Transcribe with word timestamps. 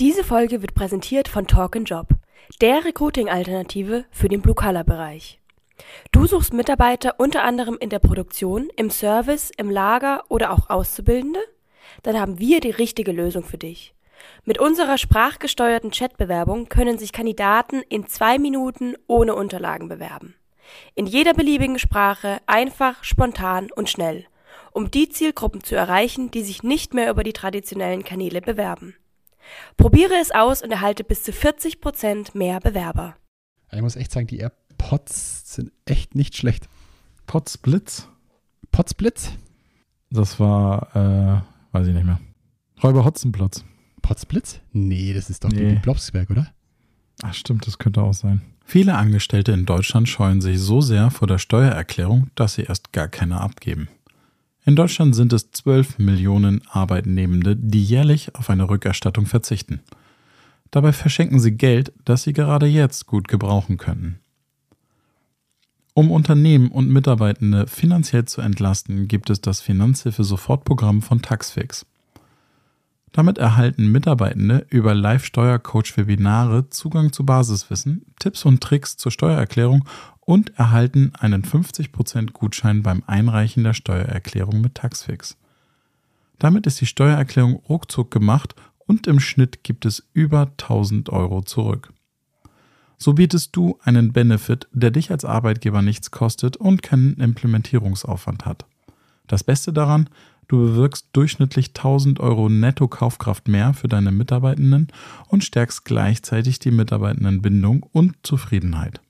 Diese 0.00 0.24
Folge 0.24 0.60
wird 0.60 0.74
präsentiert 0.74 1.28
von 1.28 1.46
Talk 1.46 1.76
Job, 1.84 2.08
der 2.60 2.84
Recruiting-Alternative 2.84 4.04
für 4.10 4.28
den 4.28 4.42
Blue-Color-Bereich. 4.42 5.38
Du 6.10 6.26
suchst 6.26 6.52
Mitarbeiter 6.52 7.14
unter 7.18 7.44
anderem 7.44 7.76
in 7.78 7.90
der 7.90 8.00
Produktion, 8.00 8.70
im 8.74 8.90
Service, 8.90 9.52
im 9.56 9.70
Lager 9.70 10.24
oder 10.28 10.50
auch 10.50 10.68
Auszubildende? 10.68 11.38
Dann 12.02 12.18
haben 12.18 12.40
wir 12.40 12.58
die 12.58 12.72
richtige 12.72 13.12
Lösung 13.12 13.44
für 13.44 13.56
dich. 13.56 13.94
Mit 14.44 14.58
unserer 14.58 14.98
sprachgesteuerten 14.98 15.92
Chatbewerbung 15.92 16.68
können 16.68 16.98
sich 16.98 17.12
Kandidaten 17.12 17.80
in 17.88 18.08
zwei 18.08 18.40
Minuten 18.40 18.96
ohne 19.06 19.36
Unterlagen 19.36 19.86
bewerben. 19.88 20.34
In 20.96 21.06
jeder 21.06 21.34
beliebigen 21.34 21.78
Sprache, 21.78 22.38
einfach, 22.46 23.04
spontan 23.04 23.70
und 23.70 23.88
schnell, 23.88 24.26
um 24.72 24.90
die 24.90 25.08
Zielgruppen 25.08 25.62
zu 25.62 25.76
erreichen, 25.76 26.32
die 26.32 26.42
sich 26.42 26.64
nicht 26.64 26.94
mehr 26.94 27.10
über 27.10 27.22
die 27.22 27.32
traditionellen 27.32 28.02
Kanäle 28.02 28.40
bewerben. 28.40 28.96
Probiere 29.76 30.14
es 30.20 30.30
aus 30.30 30.62
und 30.62 30.70
erhalte 30.70 31.04
bis 31.04 31.22
zu 31.22 31.32
40% 31.32 32.36
mehr 32.36 32.60
Bewerber. 32.60 33.16
Ich 33.72 33.80
muss 33.82 33.96
echt 33.96 34.12
sagen, 34.12 34.26
die 34.26 34.38
AirPods 34.38 35.54
sind 35.54 35.72
echt 35.84 36.14
nicht 36.14 36.36
schlecht. 36.36 36.68
Potsblitz? 37.26 38.08
Potsblitz? 38.70 39.32
Das 40.10 40.38
war, 40.38 40.94
äh, 40.94 41.74
weiß 41.76 41.86
ich 41.88 41.94
nicht 41.94 42.04
mehr. 42.06 42.20
Räuber 42.82 43.04
Hotzenplotz. 43.04 43.64
Potsblitz? 44.02 44.60
Nee, 44.72 45.12
das 45.14 45.30
ist 45.30 45.44
doch 45.44 45.48
Nee. 45.50 45.70
die 45.74 45.78
Blobsberg, 45.80 46.30
oder? 46.30 46.52
Ach 47.22 47.34
stimmt, 47.34 47.66
das 47.66 47.78
könnte 47.78 48.02
auch 48.02 48.12
sein. 48.12 48.42
Viele 48.64 48.94
Angestellte 48.96 49.52
in 49.52 49.66
Deutschland 49.66 50.08
scheuen 50.08 50.40
sich 50.40 50.58
so 50.58 50.80
sehr 50.80 51.10
vor 51.10 51.28
der 51.28 51.38
Steuererklärung, 51.38 52.28
dass 52.34 52.54
sie 52.54 52.62
erst 52.62 52.92
gar 52.92 53.08
keine 53.08 53.40
abgeben. 53.40 53.88
In 54.66 54.76
Deutschland 54.76 55.14
sind 55.14 55.32
es 55.34 55.50
12 55.50 55.98
Millionen 55.98 56.62
Arbeitnehmende, 56.68 57.54
die 57.54 57.84
jährlich 57.84 58.34
auf 58.34 58.48
eine 58.48 58.70
Rückerstattung 58.70 59.26
verzichten. 59.26 59.80
Dabei 60.70 60.92
verschenken 60.92 61.38
sie 61.38 61.52
Geld, 61.52 61.92
das 62.04 62.22
sie 62.22 62.32
gerade 62.32 62.66
jetzt 62.66 63.06
gut 63.06 63.28
gebrauchen 63.28 63.76
könnten. 63.76 64.20
Um 65.92 66.10
Unternehmen 66.10 66.68
und 66.68 66.88
Mitarbeitende 66.88 67.66
finanziell 67.66 68.24
zu 68.24 68.40
entlasten, 68.40 69.06
gibt 69.06 69.30
es 69.30 69.40
das 69.40 69.60
Finanzhilfe-Sofortprogramm 69.60 71.02
von 71.02 71.20
Taxfix. 71.20 71.86
Damit 73.12 73.38
erhalten 73.38 73.92
Mitarbeitende 73.92 74.66
über 74.70 74.92
Live-Steuercoach-Webinare 74.92 76.70
Zugang 76.70 77.12
zu 77.12 77.24
Basiswissen, 77.24 78.06
Tipps 78.18 78.44
und 78.44 78.60
Tricks 78.60 78.96
zur 78.96 79.12
Steuererklärung 79.12 79.84
und 80.24 80.58
erhalten 80.58 81.12
einen 81.18 81.44
50% 81.44 82.32
Gutschein 82.32 82.82
beim 82.82 83.02
Einreichen 83.06 83.64
der 83.64 83.74
Steuererklärung 83.74 84.60
mit 84.60 84.74
Taxfix. 84.74 85.36
Damit 86.38 86.66
ist 86.66 86.80
die 86.80 86.86
Steuererklärung 86.86 87.56
ruckzuck 87.68 88.10
gemacht 88.10 88.54
und 88.86 89.06
im 89.06 89.20
Schnitt 89.20 89.64
gibt 89.64 89.86
es 89.86 90.06
über 90.12 90.42
1000 90.42 91.10
Euro 91.10 91.42
zurück. 91.42 91.92
So 92.98 93.12
bietest 93.14 93.54
du 93.56 93.78
einen 93.82 94.12
Benefit, 94.12 94.68
der 94.72 94.90
dich 94.90 95.10
als 95.10 95.24
Arbeitgeber 95.24 95.82
nichts 95.82 96.10
kostet 96.10 96.56
und 96.56 96.82
keinen 96.82 97.14
Implementierungsaufwand 97.20 98.46
hat. 98.46 98.66
Das 99.26 99.44
Beste 99.44 99.72
daran, 99.72 100.08
du 100.48 100.58
bewirkst 100.58 101.08
durchschnittlich 101.12 101.68
1000 101.68 102.20
Euro 102.20 102.48
Netto-Kaufkraft 102.48 103.48
mehr 103.48 103.74
für 103.74 103.88
deine 103.88 104.12
Mitarbeitenden 104.12 104.88
und 105.28 105.44
stärkst 105.44 105.84
gleichzeitig 105.84 106.58
die 106.58 106.70
Mitarbeitendenbindung 106.70 107.82
und 107.82 108.16
Zufriedenheit. 108.22 109.00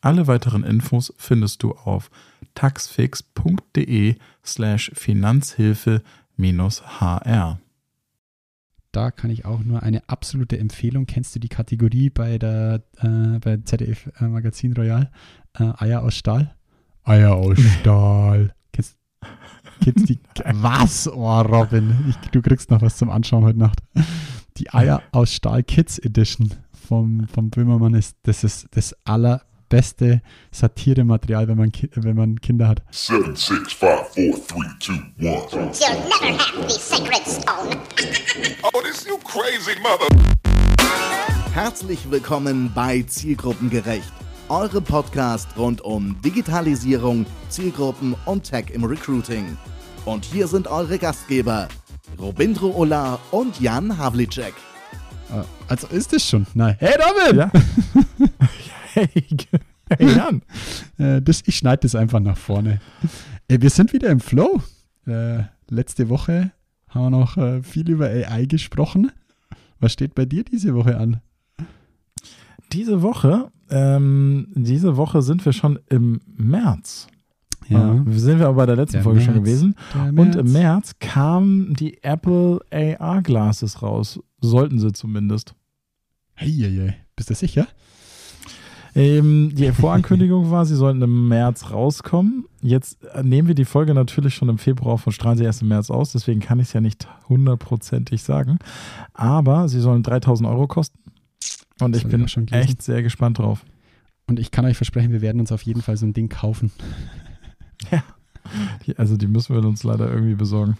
Alle 0.00 0.26
weiteren 0.26 0.64
Infos 0.64 1.12
findest 1.16 1.62
du 1.62 1.72
auf 1.72 2.10
taxfix.de 2.54 4.16
slash 4.44 4.90
Finanzhilfe-HR. 4.94 7.58
Da 8.92 9.10
kann 9.10 9.30
ich 9.30 9.44
auch 9.44 9.58
nur 9.60 9.82
eine 9.82 10.08
absolute 10.08 10.58
Empfehlung. 10.58 11.04
Kennst 11.06 11.34
du 11.34 11.40
die 11.40 11.48
Kategorie 11.48 12.10
bei 12.10 12.38
der 12.38 12.82
äh, 12.96 13.38
bei 13.38 13.58
ZDF 13.58 14.10
äh, 14.18 14.24
Magazin 14.24 14.72
Royal? 14.72 15.10
Äh, 15.58 15.72
Eier 15.76 16.02
aus 16.02 16.16
Stahl? 16.16 16.54
Eier 17.04 17.34
aus 17.34 17.60
Stahl. 17.60 18.54
Kennst, 18.72 18.96
kennst 19.82 20.08
die? 20.08 20.18
Was? 20.52 21.06
Oh, 21.06 21.40
Robin. 21.42 21.94
Ich, 22.08 22.16
du 22.30 22.40
kriegst 22.40 22.70
noch 22.70 22.80
was 22.80 22.96
zum 22.96 23.10
Anschauen 23.10 23.44
heute 23.44 23.58
Nacht. 23.58 23.80
Die 24.56 24.72
Eier 24.72 25.02
aus 25.12 25.34
Stahl 25.34 25.62
Kids 25.62 25.98
Edition 25.98 26.54
vom, 26.72 27.28
vom 27.28 27.50
Böhmermann 27.50 27.92
ist 27.94 28.16
das 28.22 28.42
ist 28.42 28.68
das 28.72 28.96
allerbeste 29.78 30.22
Satirematerial, 30.50 31.46
wenn 31.48 31.56
man, 31.58 31.72
Ki- 31.72 31.90
wenn 31.94 32.16
man 32.16 32.40
Kinder 32.40 32.68
hat. 32.68 32.82
Seven, 32.90 33.36
six, 33.36 33.72
five, 33.72 34.06
four, 34.14 34.34
three, 34.46 34.68
two, 34.80 34.92
one. 35.20 35.72
You'll 35.74 36.08
never 36.08 36.38
have 36.38 36.68
the 36.68 36.78
sacred 36.78 37.26
stone. 37.26 37.76
Oh, 38.62 38.80
this 38.82 39.04
you 39.06 39.18
crazy 39.18 39.78
mother. 39.82 40.08
Herzlich 41.52 42.10
willkommen 42.10 42.70
bei 42.74 43.02
Zielgruppengerecht, 43.02 44.10
eurem 44.48 44.84
Podcast 44.84 45.48
rund 45.56 45.80
um 45.82 46.20
Digitalisierung, 46.22 47.26
Zielgruppen 47.48 48.14
und 48.24 48.44
Tech 48.44 48.66
im 48.72 48.84
Recruiting. 48.84 49.56
Und 50.04 50.24
hier 50.24 50.46
sind 50.48 50.66
eure 50.68 50.98
Gastgeber, 50.98 51.68
Robindro 52.18 52.70
Ola 52.74 53.18
und 53.32 53.60
Jan 53.60 53.98
Havlicek. 53.98 54.54
Äh, 55.30 55.42
Also 55.68 55.86
ist 55.88 56.12
es 56.14 56.26
schon. 56.26 56.46
Nein. 56.54 56.76
Hey 56.78 56.94
Robin! 56.96 57.38
Ja. 57.38 57.50
Hey, 58.94 59.08
Jan. 60.16 60.42
Äh, 60.98 61.22
das, 61.22 61.42
ich 61.46 61.56
schneide 61.56 61.82
das 61.82 61.94
einfach 61.94 62.20
nach 62.20 62.36
vorne. 62.36 62.80
Äh, 63.48 63.60
wir 63.60 63.70
sind 63.70 63.92
wieder 63.92 64.08
im 64.10 64.20
Flow. 64.20 64.62
Äh, 65.06 65.44
letzte 65.68 66.08
Woche 66.08 66.52
haben 66.88 67.02
wir 67.04 67.10
noch 67.10 67.62
viel 67.64 67.88
über 67.90 68.06
AI 68.06 68.46
gesprochen. 68.46 69.12
Was 69.78 69.92
steht 69.92 70.14
bei 70.14 70.24
dir 70.24 70.42
diese 70.44 70.74
Woche 70.74 70.96
an? 70.96 71.20
Diese 72.72 73.02
Woche, 73.02 73.50
ähm, 73.70 74.48
diese 74.54 74.96
Woche 74.96 75.22
sind 75.22 75.44
wir 75.44 75.52
schon 75.52 75.78
im 75.88 76.20
März. 76.36 77.06
Äh, 77.70 77.74
sind 78.12 78.38
wir 78.38 78.46
aber 78.46 78.56
bei 78.56 78.66
der 78.66 78.76
letzten 78.76 78.94
Der 78.94 79.02
Folge 79.02 79.20
schon 79.20 79.34
März, 79.34 79.44
gewesen. 79.44 79.74
der 79.94 80.02
Und 80.08 80.34
im 80.36 80.52
März. 80.52 80.52
März 80.52 80.92
kamen 81.00 81.74
die 81.74 82.02
Apple 82.02 82.60
AR 82.70 83.22
Glasses 83.22 83.82
raus. 83.82 84.20
Sollten 84.40 84.78
sie 84.78 84.92
zumindest. 84.92 85.54
Hey, 86.34 86.50
hey, 86.52 86.74
hey. 86.76 86.94
Bist 87.16 87.30
du 87.30 87.34
sicher? 87.34 87.66
Ähm, 88.98 89.54
die 89.54 89.70
Vorankündigung 89.72 90.50
war, 90.50 90.66
sie 90.66 90.74
sollten 90.74 91.00
im 91.02 91.28
März 91.28 91.70
rauskommen. 91.70 92.46
Jetzt 92.62 93.04
äh, 93.14 93.22
nehmen 93.22 93.46
wir 93.46 93.54
die 93.54 93.64
Folge 93.64 93.94
natürlich 93.94 94.34
schon 94.34 94.48
im 94.48 94.58
Februar 94.58 94.94
auf 94.94 95.06
und 95.06 95.12
strahlen 95.12 95.38
sie 95.38 95.44
erst 95.44 95.62
im 95.62 95.68
März 95.68 95.90
aus. 95.90 96.12
Deswegen 96.12 96.40
kann 96.40 96.58
ich 96.58 96.68
es 96.68 96.72
ja 96.72 96.80
nicht 96.80 97.06
hundertprozentig 97.28 98.22
sagen. 98.22 98.58
Aber 99.14 99.68
sie 99.68 99.80
sollen 99.80 100.02
3000 100.02 100.48
Euro 100.48 100.66
kosten. 100.66 100.98
Und 101.80 101.92
Das 101.92 102.00
ich 102.00 102.06
ich 102.06 102.10
bin 102.10 102.26
gelesen. 102.26 102.52
echt 102.52 102.82
sehr 102.82 103.02
gespannt 103.02 103.38
drauf. 103.38 103.64
Und 104.26 104.40
ich 104.40 104.50
kann 104.50 104.64
euch 104.64 104.76
versprechen, 104.76 105.12
wir 105.12 105.22
werden 105.22 105.40
uns 105.40 105.52
auf 105.52 105.62
jeden 105.62 105.80
Fall 105.80 105.96
so 105.96 106.04
ein 106.04 106.12
Ding 106.12 106.28
kaufen. 106.28 106.72
Die, 108.86 108.96
also 108.96 109.18
die 109.18 109.26
müssen 109.26 109.54
wir 109.54 109.62
uns 109.62 109.84
leider 109.84 110.10
irgendwie 110.10 110.34
besorgen. 110.34 110.78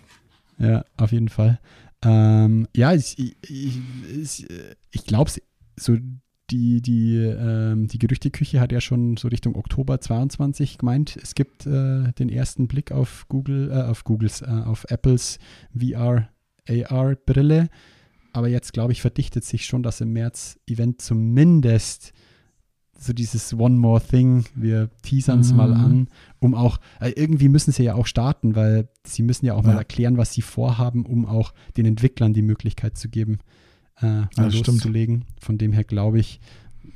Ja, 0.59 0.85
auf 0.97 1.12
jeden 1.12 1.29
Fall. 1.29 1.61
Ähm, 2.03 2.67
ja, 2.75 2.95
ich, 2.95 3.19
ich, 3.19 3.37
ich, 3.43 3.79
ich, 4.11 4.47
ich 4.91 5.05
glaube, 5.05 5.31
so 5.77 5.97
die, 6.50 6.81
die, 6.81 7.16
ähm, 7.16 7.86
die 7.88 7.98
Gerüchteküche 7.98 8.60
hat 8.60 8.72
ja 8.72 8.81
schon 8.81 9.16
so 9.16 9.28
Richtung 9.28 9.54
Oktober 9.56 10.00
22 10.00 10.78
gemeint, 10.78 11.16
es 11.22 11.34
gibt 11.34 11.66
äh, 11.66 12.12
den 12.12 12.28
ersten 12.31 12.69
Blick 12.69 12.91
auf 12.92 13.26
Google, 13.28 13.70
äh, 13.70 13.82
auf 13.82 14.04
Googles, 14.04 14.42
äh, 14.42 14.47
auf 14.47 14.84
Apples 14.88 15.38
VR, 15.78 16.28
AR-Brille. 16.69 17.69
Aber 18.32 18.48
jetzt, 18.48 18.72
glaube 18.72 18.92
ich, 18.92 19.00
verdichtet 19.00 19.44
sich 19.44 19.64
schon 19.66 19.82
das 19.82 20.00
im 20.00 20.12
März-Event 20.12 21.00
zumindest 21.00 22.12
so 23.00 23.12
dieses 23.12 23.54
One 23.54 23.76
More 23.76 24.00
Thing, 24.03 24.44
wir 24.56 24.91
teasern 25.03 25.38
es 25.41 25.53
mal 25.54 25.69
Mhm. 25.69 25.75
an, 25.84 26.08
um 26.41 26.54
auch, 26.56 26.78
äh, 27.00 27.10
irgendwie 27.10 27.48
müssen 27.48 27.70
sie 27.72 27.84
ja 27.84 27.94
auch 27.94 28.06
starten, 28.06 28.56
weil 28.56 28.88
sie 29.04 29.22
müssen 29.22 29.47
ja 29.47 29.54
auch 29.54 29.62
mal 29.62 29.72
Ja. 29.72 29.78
erklären, 29.78 30.16
was 30.16 30.32
sie 30.32 30.42
vorhaben, 30.42 31.06
um 31.06 31.25
auch 31.25 31.54
den 31.76 31.87
Entwicklern 31.87 32.32
die 32.32 32.42
Möglichkeit 32.42 32.98
zu 32.98 33.08
geben, 33.08 33.38
äh, 34.00 34.06
mal 34.06 34.28
Ja, 34.36 34.50
stimmt. 34.50 34.66
loszulegen. 34.66 35.25
Von 35.40 35.58
dem 35.58 35.73
her 35.73 35.84
glaube 35.84 36.19
ich, 36.19 36.40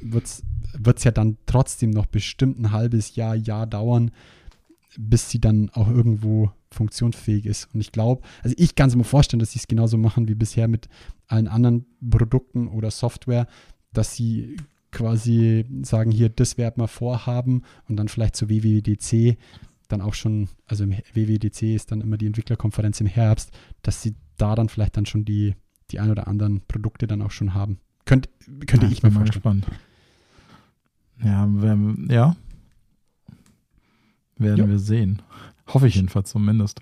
wird 0.00 0.26
es 0.26 1.04
ja 1.04 1.10
dann 1.10 1.36
trotzdem 1.46 1.90
noch 1.90 2.06
bestimmt 2.06 2.58
ein 2.58 2.72
halbes 2.72 3.14
Jahr, 3.16 3.34
Jahr 3.34 3.66
dauern, 3.66 4.10
bis 4.98 5.30
sie 5.30 5.40
dann 5.40 5.70
auch 5.70 5.88
irgendwo 5.88 6.50
funktionsfähig 6.70 7.46
ist. 7.46 7.68
Und 7.74 7.80
ich 7.80 7.92
glaube, 7.92 8.22
also 8.42 8.54
ich 8.58 8.74
kann 8.74 8.88
es 8.88 8.96
mir 8.96 9.04
vorstellen, 9.04 9.40
dass 9.40 9.52
sie 9.52 9.58
es 9.58 9.68
genauso 9.68 9.98
machen 9.98 10.28
wie 10.28 10.34
bisher 10.34 10.68
mit 10.68 10.88
allen 11.28 11.48
anderen 11.48 11.86
Produkten 12.08 12.68
oder 12.68 12.90
Software, 12.90 13.46
dass 13.92 14.14
sie 14.16 14.56
quasi 14.90 15.64
sagen, 15.82 16.10
hier, 16.10 16.28
das 16.28 16.58
werden 16.58 16.82
wir 16.82 16.88
vorhaben 16.88 17.62
und 17.88 17.96
dann 17.96 18.08
vielleicht 18.08 18.36
zur 18.36 18.48
WWDC 18.50 19.38
dann 19.88 20.00
auch 20.00 20.14
schon, 20.14 20.48
also 20.66 20.84
im 20.84 20.92
WWDC 21.14 21.74
ist 21.74 21.92
dann 21.92 22.00
immer 22.00 22.16
die 22.16 22.26
Entwicklerkonferenz 22.26 23.00
im 23.00 23.06
Herbst, 23.06 23.50
dass 23.82 24.02
sie 24.02 24.14
da 24.36 24.54
dann 24.54 24.68
vielleicht 24.68 24.96
dann 24.96 25.06
schon 25.06 25.24
die, 25.24 25.54
die 25.92 26.00
ein 26.00 26.10
oder 26.10 26.26
anderen 26.28 26.60
Produkte 26.66 27.06
dann 27.06 27.22
auch 27.22 27.30
schon 27.30 27.54
haben. 27.54 27.78
Könnt, 28.04 28.28
könnte 28.66 28.86
Ja, 28.86 28.92
ich 28.92 29.02
mir 29.02 29.10
vorstellen. 29.12 29.32
gespannt. 29.32 29.66
Ja, 31.22 31.46
werden, 31.62 32.08
ja. 32.10 32.34
Werden 34.38 34.58
Ja. 34.58 34.68
wir 34.68 34.78
sehen. 34.78 35.22
Hoffe 35.68 35.86
ich 35.86 35.94
jedenfalls 35.94 36.30
zumindest. 36.30 36.80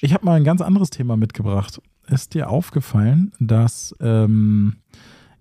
Ich 0.00 0.14
habe 0.14 0.24
mal 0.24 0.34
ein 0.36 0.44
ganz 0.44 0.60
anderes 0.60 0.90
Thema 0.90 1.16
mitgebracht. 1.16 1.80
ist 2.08 2.34
dir 2.34 2.50
aufgefallen, 2.50 3.32
dass 3.38 3.94
ähm, 4.00 4.76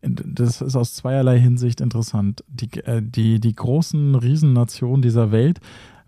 das 0.01 0.61
ist 0.61 0.75
aus 0.75 0.93
zweierlei 0.95 1.39
Hinsicht 1.39 1.81
interessant. 1.81 2.43
Die, 2.47 2.71
äh, 2.83 3.01
die, 3.03 3.39
die 3.39 3.53
großen 3.55 4.15
Riesennationen 4.15 5.01
dieser 5.01 5.31
Welt 5.31 5.59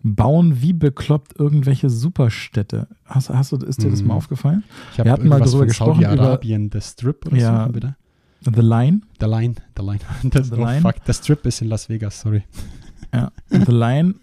bauen 0.06 0.60
wie 0.60 0.74
bekloppt 0.74 1.38
irgendwelche 1.38 1.88
Superstädte. 1.90 2.86
Hast, 3.06 3.30
hast 3.30 3.52
du, 3.52 3.56
ist 3.56 3.82
dir 3.82 3.90
das 3.90 4.02
Mhm. 4.02 4.08
mal 4.08 4.14
aufgefallen? 4.14 4.62
Wir 4.96 5.10
hatten 5.10 5.26
mal 5.26 5.40
darüber 5.40 5.64
gesprochen, 5.66 6.00
über 6.02 6.10
Saudi-Arabien, 6.10 6.70
The 6.72 6.80
Strip 6.82 7.26
oder 7.26 7.36
Ja. 7.36 7.66
so, 7.66 7.72
bitte? 7.72 7.96
The 8.42 8.60
Line. 8.60 9.00
The 9.18 9.26
Line, 9.26 9.54
The 9.76 9.82
Line. 9.82 10.00
Das, 10.24 10.48
The 10.48 10.54
oh, 10.56 10.64
Line. 10.64 10.82
fuck, 10.82 10.96
The 11.06 11.14
Strip 11.14 11.46
ist 11.46 11.62
in 11.62 11.68
Las 11.68 11.88
Vegas, 11.88 12.20
sorry. 12.20 12.44
Ja, 13.14 13.32
The 13.48 13.72
Line 13.72 14.16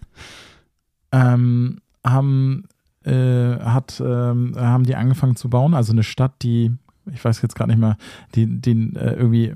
ähm, 1.10 1.78
haben, 2.04 2.64
äh, 3.04 3.58
hat, 3.58 4.00
ähm, 4.04 4.54
haben 4.56 4.84
die 4.84 4.94
angefangen 4.94 5.34
zu 5.36 5.50
bauen. 5.50 5.74
Also 5.74 5.92
eine 5.92 6.02
Stadt, 6.04 6.32
die, 6.42 6.70
ich 7.12 7.24
weiß 7.24 7.42
jetzt 7.42 7.56
gar 7.56 7.66
nicht 7.66 7.78
mehr, 7.78 7.96
die, 8.34 8.46
die 8.46 8.94
äh, 8.94 9.14
irgendwie, 9.14 9.54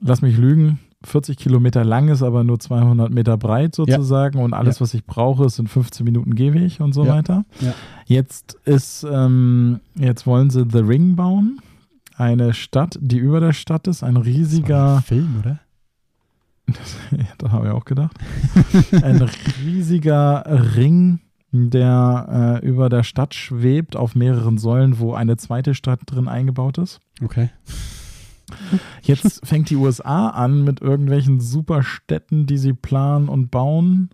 lass 0.00 0.22
mich 0.22 0.36
lügen, 0.36 0.80
40 1.06 1.36
Kilometer 1.36 1.84
lang 1.84 2.08
ist, 2.08 2.22
aber 2.22 2.44
nur 2.44 2.58
200 2.58 3.10
Meter 3.10 3.36
breit 3.36 3.74
sozusagen. 3.74 4.38
Und 4.38 4.52
alles, 4.54 4.76
Ja. 4.76 4.80
was 4.82 4.94
ich 4.94 5.04
brauche, 5.04 5.48
sind 5.48 5.68
15 5.68 6.04
Minuten 6.04 6.34
Gehweg 6.34 6.80
und 6.80 6.92
so 6.92 7.04
Ja. 7.04 7.14
weiter. 7.14 7.44
Ja. 7.60 7.74
Jetzt 8.06 8.54
ist, 8.64 9.06
ähm, 9.10 9.80
jetzt 9.94 10.26
wollen 10.26 10.50
sie 10.50 10.64
The 10.70 10.78
Ring 10.78 11.16
bauen. 11.16 11.60
Eine 12.16 12.54
Stadt, 12.54 12.96
die 13.00 13.18
über 13.18 13.40
der 13.40 13.52
Stadt 13.52 13.86
ist, 13.88 14.02
ein 14.04 14.14
Das 14.14 14.24
war 14.24 14.26
riesiger 14.32 14.96
ein 14.96 15.02
Film, 15.02 15.36
oder? 15.40 15.58
ja, 17.10 17.24
da 17.38 17.50
habe 17.50 17.66
ich 17.66 17.72
auch 17.72 17.84
gedacht. 17.84 18.16
Ein 19.02 19.28
riesiger 19.62 20.44
Ring, 20.76 21.20
der 21.52 22.60
äh, 22.62 22.66
über 22.66 22.88
der 22.88 23.02
Stadt 23.02 23.34
schwebt 23.34 23.96
auf 23.96 24.14
mehreren 24.14 24.56
Säulen, 24.58 24.98
wo 24.98 25.12
eine 25.12 25.36
zweite 25.36 25.74
Stadt 25.74 26.00
drin 26.06 26.26
eingebaut 26.26 26.78
ist. 26.78 27.00
Okay. 27.22 27.50
Jetzt 29.02 29.46
fängt 29.46 29.70
die 29.70 29.76
USA 29.76 30.28
an 30.28 30.64
mit 30.64 30.80
irgendwelchen 30.80 31.40
Superstädten, 31.40 32.46
die 32.46 32.58
sie 32.58 32.72
planen 32.72 33.28
und 33.28 33.50
bauen 33.50 34.10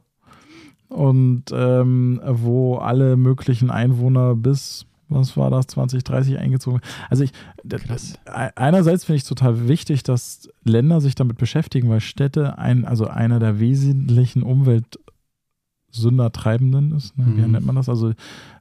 und 0.89 1.45
ähm, 1.53 2.21
wo 2.25 2.77
alle 2.77 3.17
möglichen 3.17 3.71
Einwohner 3.71 4.35
bis, 4.35 4.87
was 5.09 5.37
war 5.37 5.51
das, 5.51 5.67
2030 5.69 6.39
eingezogen 6.39 6.81
werden. 6.81 6.91
Also 7.09 7.23
ich, 7.25 7.33
Krass. 7.69 8.15
e- 8.27 8.51
einerseits 8.57 9.05
finde 9.05 9.17
ich 9.19 9.23
es 9.23 9.29
total 9.29 9.69
wichtig, 9.69 10.03
dass 10.03 10.49
Länder 10.65 11.01
sich 11.01 11.15
damit 11.15 11.39
beschäftigen, 11.39 11.89
weil 11.89 12.01
Städte 12.01 12.59
ein, 12.59 12.85
also 12.85 13.07
einer 13.07 13.39
der 13.39 13.61
wesentlichen 13.61 14.43
Umweltsündertreibenden 14.43 16.93
ist. 16.93 17.17
Ne? 17.19 17.27
Wie 17.37 17.43
Mhm. 17.43 17.53
nennt 17.53 17.67
man 17.67 17.77
das? 17.77 17.89
Also 17.89 18.13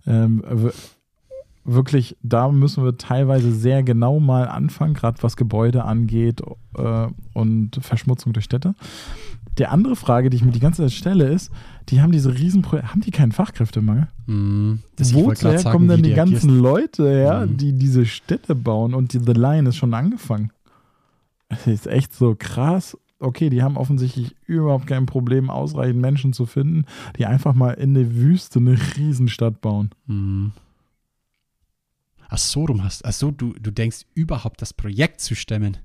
ähm, 0.06 0.44
wirklich, 1.74 2.18
da 2.22 2.50
müssen 2.50 2.84
wir 2.84 2.98
teilweise 2.98 3.52
sehr 3.52 3.84
genau 3.84 4.20
mal 4.20 4.48
anfangen, 4.48 4.94
gerade 4.94 5.22
was 5.24 5.38
Gebäude 5.38 5.84
angeht 5.84 6.42
äh, 6.78 7.08
und 7.34 7.80
Verschmutzung 7.82 8.34
durch 8.34 8.46
Städte. 8.46 8.76
Die 9.58 9.66
andere 9.66 9.96
Frage, 9.96 10.30
die 10.30 10.38
ich 10.38 10.44
mir 10.46 10.52
die 10.52 10.60
ganze 10.62 10.84
Zeit 10.84 10.94
stelle, 10.94 11.28
ist, 11.28 11.52
die 11.90 12.02
haben 12.02 12.12
diese 12.12 12.34
Riesenprojekte, 12.34 12.92
haben 12.92 13.02
die 13.02 13.12
keinen 13.12 13.32
Fachkräftemangel? 13.34 14.08
Wollte 14.26 15.46
Woher 15.46 15.64
kommen 15.64 15.88
denn 15.90 16.04
die 16.04 16.14
ganzen 16.14 16.50
agierst. 16.50 16.62
Leute 16.62 17.10
her, 17.10 17.46
Mhm. 17.46 17.58
die 17.58 17.74
diese 17.74 18.06
Städte 18.06 18.56
bauen 18.56 18.94
und 18.94 19.14
die 19.14 19.20
The 19.20 19.34
Line 19.34 19.70
ist 19.70 19.76
schon 19.76 19.94
angefangen? 19.94 20.52
Das 21.50 21.68
ist 21.68 21.88
echt 21.88 22.14
so 22.14 22.36
krass. 22.38 22.98
Okay, 23.20 23.50
die 23.50 23.62
haben 23.62 23.76
offensichtlich 23.76 24.34
überhaupt 24.46 24.88
kein 24.88 25.06
Problem, 25.06 25.50
ausreichend 25.50 26.00
Menschen 26.00 26.32
zu 26.32 26.46
finden, 26.46 26.86
die 27.18 27.26
einfach 27.26 27.54
mal 27.54 27.72
in 27.72 27.94
der 27.96 28.16
Wüste 28.16 28.60
eine 28.60 28.78
Riesenstadt 28.98 29.60
bauen. 29.60 29.90
Mhm. 30.08 30.52
Ach 32.30 32.38
so, 32.38 32.66
rum 32.66 32.84
hast. 32.84 33.04
Ach 33.06 33.12
so, 33.14 33.32
du, 33.32 33.54
du 33.54 33.72
denkst 33.72 34.06
überhaupt 34.14 34.62
das 34.62 34.74
Projekt 34.74 35.20
zu 35.22 35.36
stemmen. 35.36 35.78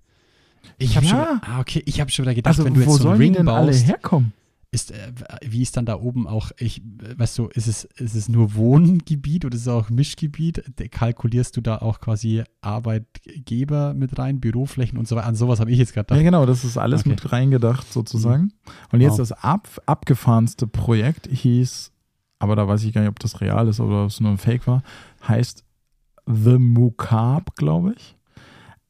Ich 0.79 0.97
habe 0.97 1.07
Ja. 1.07 1.11
schon, 1.11 1.51
ah, 1.51 1.61
okay, 1.61 1.83
ich 1.87 2.01
habe 2.01 2.11
schon 2.11 2.25
wieder 2.25 2.35
gedacht, 2.35 2.53
Also, 2.53 2.65
wenn 2.65 2.75
du 2.75 2.81
jetzt 2.81 2.95
so 2.97 3.09
einen 3.09 3.19
Ring 3.19 3.33
denn 3.33 3.49
alle 3.49 3.73
baust, 3.73 3.87
herkommen? 3.87 4.33
ist, 4.71 4.91
äh, 4.91 5.13
wie 5.43 5.63
ist 5.63 5.77
dann 5.77 5.87
da 5.87 6.01
oben 6.01 6.27
auch, 6.27 6.51
ich, 6.59 6.83
weißt 7.17 7.39
du, 7.39 7.47
ist 7.49 7.69
es, 7.69 7.85
ist 7.85 8.15
es 8.17 8.29
nur 8.29 8.55
Wohngebiet 8.57 9.45
oder 9.45 9.55
ist 9.55 9.63
es 9.63 9.69
auch 9.69 9.89
Mischgebiet? 9.89 10.65
Kalkulierst 10.91 11.57
du 11.57 11.61
da 11.61 11.79
auch 11.79 12.01
quasi 12.01 12.43
Arbeitgeber 12.61 13.95
mit 13.95 14.19
rein, 14.19 14.41
Büroflächen 14.41 14.99
und 14.99 15.07
so 15.09 15.17
weiter? 15.17 15.27
An 15.27 15.35
sowas 15.37 15.61
habe 15.61 15.71
ich 15.71 15.79
jetzt 15.79 15.93
gerade 15.95 16.13
Ja, 16.15 16.19
gedacht. 16.21 16.27
genau, 16.33 16.47
das 16.47 16.65
ist 16.65 16.77
alles 16.77 17.01
Okay. 17.01 17.11
mit 17.11 17.33
reingedacht 17.33 17.93
sozusagen. 17.93 18.53
Und 18.93 19.01
jetzt 19.01 19.13
Wow. 19.13 19.19
das 19.19 19.33
ab, 19.33 19.69
abgefahrenste 19.87 20.67
Projekt 20.67 21.29
hieß, 21.31 21.93
aber 22.39 22.57
da 22.57 22.67
weiß 22.67 22.83
ich 22.85 22.93
gar 22.93 23.01
nicht, 23.03 23.11
ob 23.11 23.19
das 23.21 23.41
real 23.41 23.69
ist 23.69 23.81
oder 23.81 24.03
ob 24.05 24.11
es 24.11 24.21
nur 24.21 24.31
ein 24.33 24.39
Fake 24.39 24.67
war, 24.67 24.83
heißt 25.27 25.65
The 26.27 26.59
Mukab, 26.59 27.55
glaube 27.57 27.95
ich. 27.97 28.17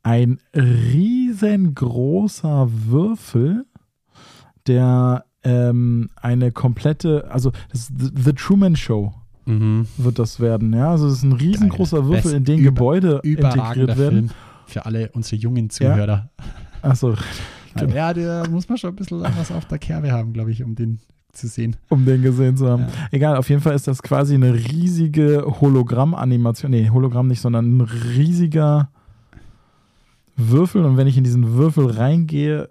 Ein 0.02 0.38
riesengroßer 0.54 2.68
Würfel, 2.70 3.64
der 4.66 5.24
ähm, 5.42 6.10
eine 6.16 6.52
komplette, 6.52 7.30
also 7.30 7.50
das 7.70 7.90
ist 7.90 7.92
The, 7.98 8.10
The 8.22 8.32
Truman 8.32 8.76
Show 8.76 9.12
Mhm. 9.46 9.86
wird 9.98 10.18
das 10.18 10.40
werden. 10.40 10.72
Ja, 10.72 10.92
also 10.92 11.06
es 11.06 11.18
ist 11.18 11.22
ein 11.22 11.32
riesengroßer 11.32 11.98
Geil. 11.98 12.06
Würfel, 12.08 12.22
Best- 12.22 12.34
in 12.34 12.44
den 12.44 12.58
über- 12.60 12.70
Gebäude 12.70 13.20
integriert 13.24 13.98
werden. 13.98 14.28
Film 14.28 14.30
für 14.66 14.86
alle 14.86 15.10
unsere 15.12 15.36
jungen 15.36 15.68
Zuhörer. 15.68 16.30
Achso, 16.80 17.14
Genau. 17.76 17.92
Ja, 17.94 18.14
da 18.14 18.44
muss 18.48 18.68
man 18.68 18.78
schon 18.78 18.90
ein 18.90 18.96
bisschen 18.96 19.20
was 19.20 19.50
auf 19.52 19.66
der 19.66 19.78
Kerbe 19.78 20.12
haben, 20.12 20.32
glaube 20.32 20.50
ich, 20.52 20.62
um 20.62 20.74
den 20.76 21.00
zu 21.34 21.48
sehen. 21.48 21.76
um 21.88 22.04
den 22.04 22.22
gesehen 22.22 22.56
zu 22.56 22.68
haben. 22.68 22.82
Ja. 22.82 23.08
Egal, 23.10 23.36
auf 23.36 23.48
jeden 23.48 23.60
Fall 23.60 23.74
ist 23.74 23.86
das 23.86 24.02
quasi 24.02 24.34
eine 24.34 24.54
riesige 24.54 25.44
Hologramm-Animation. 25.60 26.70
Nee, 26.70 26.90
Hologramm 26.90 27.28
nicht, 27.28 27.40
sondern 27.40 27.76
ein 27.76 27.80
riesiger 27.80 28.90
Würfel. 30.36 30.84
Und 30.84 30.96
wenn 30.96 31.06
ich 31.06 31.16
in 31.16 31.24
diesen 31.24 31.54
Würfel 31.54 31.86
reingehe, 31.86 32.68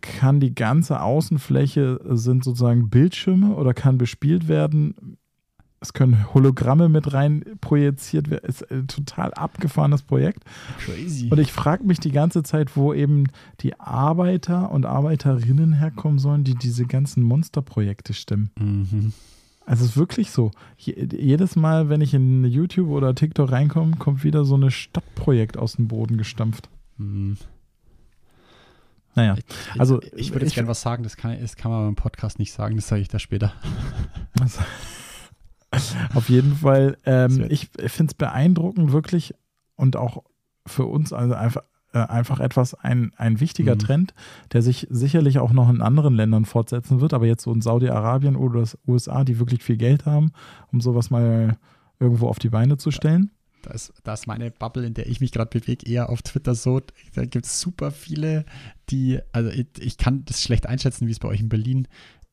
kann 0.00 0.40
die 0.40 0.54
ganze 0.54 1.00
Außenfläche 1.02 2.00
sind 2.04 2.44
sozusagen 2.44 2.88
Bildschirme 2.88 3.54
oder 3.54 3.74
kann 3.74 3.98
bespielt 3.98 4.48
werden. 4.48 5.18
Es 5.80 5.92
können 5.92 6.32
Hologramme 6.34 6.88
mit 6.88 7.12
rein 7.12 7.44
projiziert 7.60 8.30
werden. 8.30 8.48
Ist 8.48 8.68
ein 8.70 8.88
total 8.88 9.32
abgefahrenes 9.34 10.02
Projekt. 10.02 10.42
Crazy. 10.78 11.28
Und 11.30 11.38
ich 11.38 11.52
frage 11.52 11.84
mich 11.84 12.00
die 12.00 12.10
ganze 12.10 12.42
Zeit, 12.42 12.76
wo 12.76 12.92
eben 12.92 13.28
die 13.60 13.78
Arbeiter 13.78 14.72
und 14.72 14.86
Arbeiterinnen 14.86 15.74
herkommen 15.74 16.18
sollen, 16.18 16.42
die 16.42 16.56
diese 16.56 16.84
ganzen 16.84 17.22
Monsterprojekte 17.22 18.12
stimmen. 18.12 18.50
Mhm. 18.58 19.12
Also 19.66 19.84
es 19.84 19.90
ist 19.90 19.96
wirklich 19.96 20.30
so. 20.32 20.50
Je, 20.78 20.94
jedes 21.12 21.54
Mal, 21.54 21.88
wenn 21.88 22.00
ich 22.00 22.12
in 22.14 22.44
YouTube 22.44 22.88
oder 22.88 23.14
TikTok 23.14 23.52
reinkomme, 23.52 23.96
kommt 23.98 24.24
wieder 24.24 24.44
so 24.44 24.56
ein 24.56 24.70
Stadtprojekt 24.72 25.56
aus 25.56 25.74
dem 25.76 25.86
Boden 25.86 26.16
gestampft. 26.16 26.68
Mhm. 26.96 27.36
Naja, 29.14 29.36
Ich- 29.36 29.80
Also, 29.80 30.00
ich, 30.02 30.12
ich 30.14 30.32
würde 30.32 30.44
jetzt 30.46 30.54
gerne 30.54 30.68
was 30.68 30.80
sagen, 30.80 31.02
das 31.02 31.16
kann, 31.16 31.40
das 31.40 31.54
kann 31.56 31.70
man 31.70 31.84
beim 31.86 31.94
Podcast 31.96 32.38
nicht 32.40 32.52
sagen, 32.52 32.76
das 32.76 32.88
sage 32.88 33.02
ich 33.02 33.08
da 33.08 33.18
später. 33.18 33.52
auf 36.14 36.28
jeden 36.28 36.56
Fall. 36.56 36.96
Ähm, 37.04 37.46
ich 37.48 37.68
finde 37.86 38.10
es 38.10 38.14
beeindruckend, 38.14 38.92
wirklich 38.92 39.34
und 39.76 39.96
auch 39.96 40.24
für 40.66 40.84
uns 40.84 41.12
also 41.12 41.34
einfach, 41.34 41.62
äh, 41.92 41.98
einfach 41.98 42.40
etwas 42.40 42.74
ein, 42.74 43.12
ein 43.16 43.40
wichtiger 43.40 43.74
Mhm. 43.74 43.78
Trend, 43.78 44.14
der 44.52 44.62
sich 44.62 44.86
sicherlich 44.90 45.38
auch 45.38 45.52
noch 45.52 45.68
in 45.70 45.80
anderen 45.80 46.14
Ländern 46.14 46.44
fortsetzen 46.44 47.00
wird, 47.00 47.14
aber 47.14 47.26
jetzt 47.26 47.42
so 47.42 47.52
in 47.52 47.60
Saudi-Arabien 47.60 48.36
oder 48.36 48.60
das 48.60 48.78
USA, 48.86 49.24
die 49.24 49.38
wirklich 49.38 49.62
viel 49.62 49.76
Geld 49.76 50.06
haben, 50.06 50.32
um 50.72 50.80
sowas 50.80 51.10
mal 51.10 51.56
irgendwo 52.00 52.28
auf 52.28 52.38
die 52.38 52.50
Beine 52.50 52.76
zu 52.76 52.90
stellen. 52.90 53.30
Da 53.62 53.72
ist, 53.72 53.92
da 54.04 54.12
ist 54.14 54.26
meine 54.28 54.50
Bubble, 54.52 54.86
in 54.86 54.94
der 54.94 55.08
ich 55.08 55.20
mich 55.20 55.32
gerade 55.32 55.58
bewege, 55.58 55.90
eher 55.90 56.10
auf 56.10 56.22
Twitter 56.22 56.54
so. 56.54 56.80
Da 57.14 57.24
gibt 57.24 57.44
es 57.44 57.60
super 57.60 57.90
viele, 57.90 58.44
die, 58.88 59.18
also 59.32 59.50
ich, 59.50 59.66
ich 59.80 59.98
kann 59.98 60.24
das 60.26 60.42
schlecht 60.42 60.66
einschätzen, 60.66 61.08
wie 61.08 61.10
es 61.10 61.18
bei 61.18 61.28
euch 61.28 61.40
in 61.40 61.48
Berlin 61.48 61.88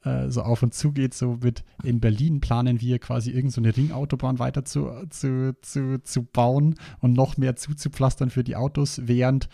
äh, 0.06 0.30
so 0.30 0.44
auf 0.44 0.64
und 0.64 0.74
zu 0.74 0.92
geht. 0.92 1.14
So 1.14 1.40
mit 1.42 1.64
in 1.84 2.00
Berlin 2.00 2.40
planen 2.40 2.80
wir 2.80 3.00
quasi 3.00 3.32
irgend 3.32 3.52
so 3.52 3.62
eine 3.62 3.76
Ringautobahn 3.76 4.40
weiter 4.40 4.64
zu, 4.64 4.90
zu, 5.10 5.56
zu, 5.62 6.02
zu 6.04 6.24
bauen 6.24 6.76
und 7.00 7.14
noch 7.14 7.38
mehr 7.38 7.56
zuzupflastern 7.56 8.30
für 8.30 8.44
die 8.44 8.56
Autos, 8.56 9.02
während 9.04 9.50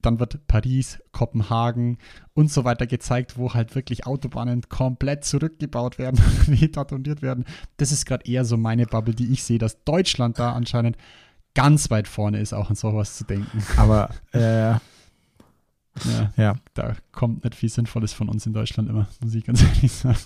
dann 0.00 0.20
wird 0.20 0.46
Paris, 0.46 1.00
Kopenhagen 1.10 1.98
und 2.34 2.52
so 2.52 2.64
weiter 2.64 2.86
gezeigt, 2.86 3.36
wo 3.36 3.54
halt 3.54 3.74
wirklich 3.74 4.06
Autobahnen 4.06 4.62
komplett 4.68 5.24
zurückgebaut 5.24 5.98
werden, 5.98 6.20
retationiert 6.48 7.20
werden. 7.20 7.44
Das 7.78 7.90
ist 7.90 8.06
gerade 8.06 8.24
eher 8.24 8.44
so 8.44 8.56
meine 8.56 8.86
Bubble, 8.86 9.14
die 9.14 9.32
ich 9.32 9.42
sehe, 9.42 9.58
dass 9.58 9.82
Deutschland 9.82 10.38
da 10.38 10.52
anscheinend 10.52 10.96
ganz 11.54 11.90
weit 11.90 12.06
vorne 12.06 12.38
ist, 12.38 12.52
auch 12.52 12.70
an 12.70 12.76
sowas 12.76 13.16
zu 13.16 13.24
denken. 13.24 13.62
Aber 13.76 14.10
äh, 14.30 14.74
Ja, 16.06 16.32
ja, 16.36 16.56
da 16.74 16.96
kommt 17.12 17.44
nicht 17.44 17.54
viel 17.54 17.68
Sinnvolles 17.68 18.12
von 18.12 18.28
uns 18.28 18.46
in 18.46 18.52
Deutschland 18.52 18.88
immer, 18.88 19.08
muss 19.22 19.34
ich 19.34 19.44
ganz 19.44 19.62
ehrlich 19.76 19.92
sagen. 19.92 20.16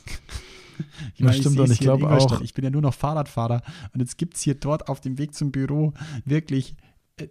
Ich 1.15 1.25
Das 1.25 1.37
stimmt 1.37 1.59
und 1.61 1.71
ich 1.71 1.81
in 1.81 1.85
glaube 1.85 2.11
auch- 2.11 2.41
Ich 2.41 2.55
bin 2.55 2.65
ja 2.65 2.71
nur 2.71 2.83
noch 2.83 2.95
Fahrradfahrer 2.95 3.63
und 3.93 4.01
jetzt 4.01 4.19
gibt 4.19 4.35
es 4.37 4.43
hier 4.43 4.55
dort 4.55 4.89
auf 4.89 5.01
dem 5.01 5.19
Weg 5.19 5.35
zum 5.35 5.53
Büro 5.53 5.93
wirklich 6.25 6.75
äh, 7.17 7.29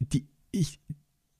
die, 0.00 0.26
ich, 0.50 0.80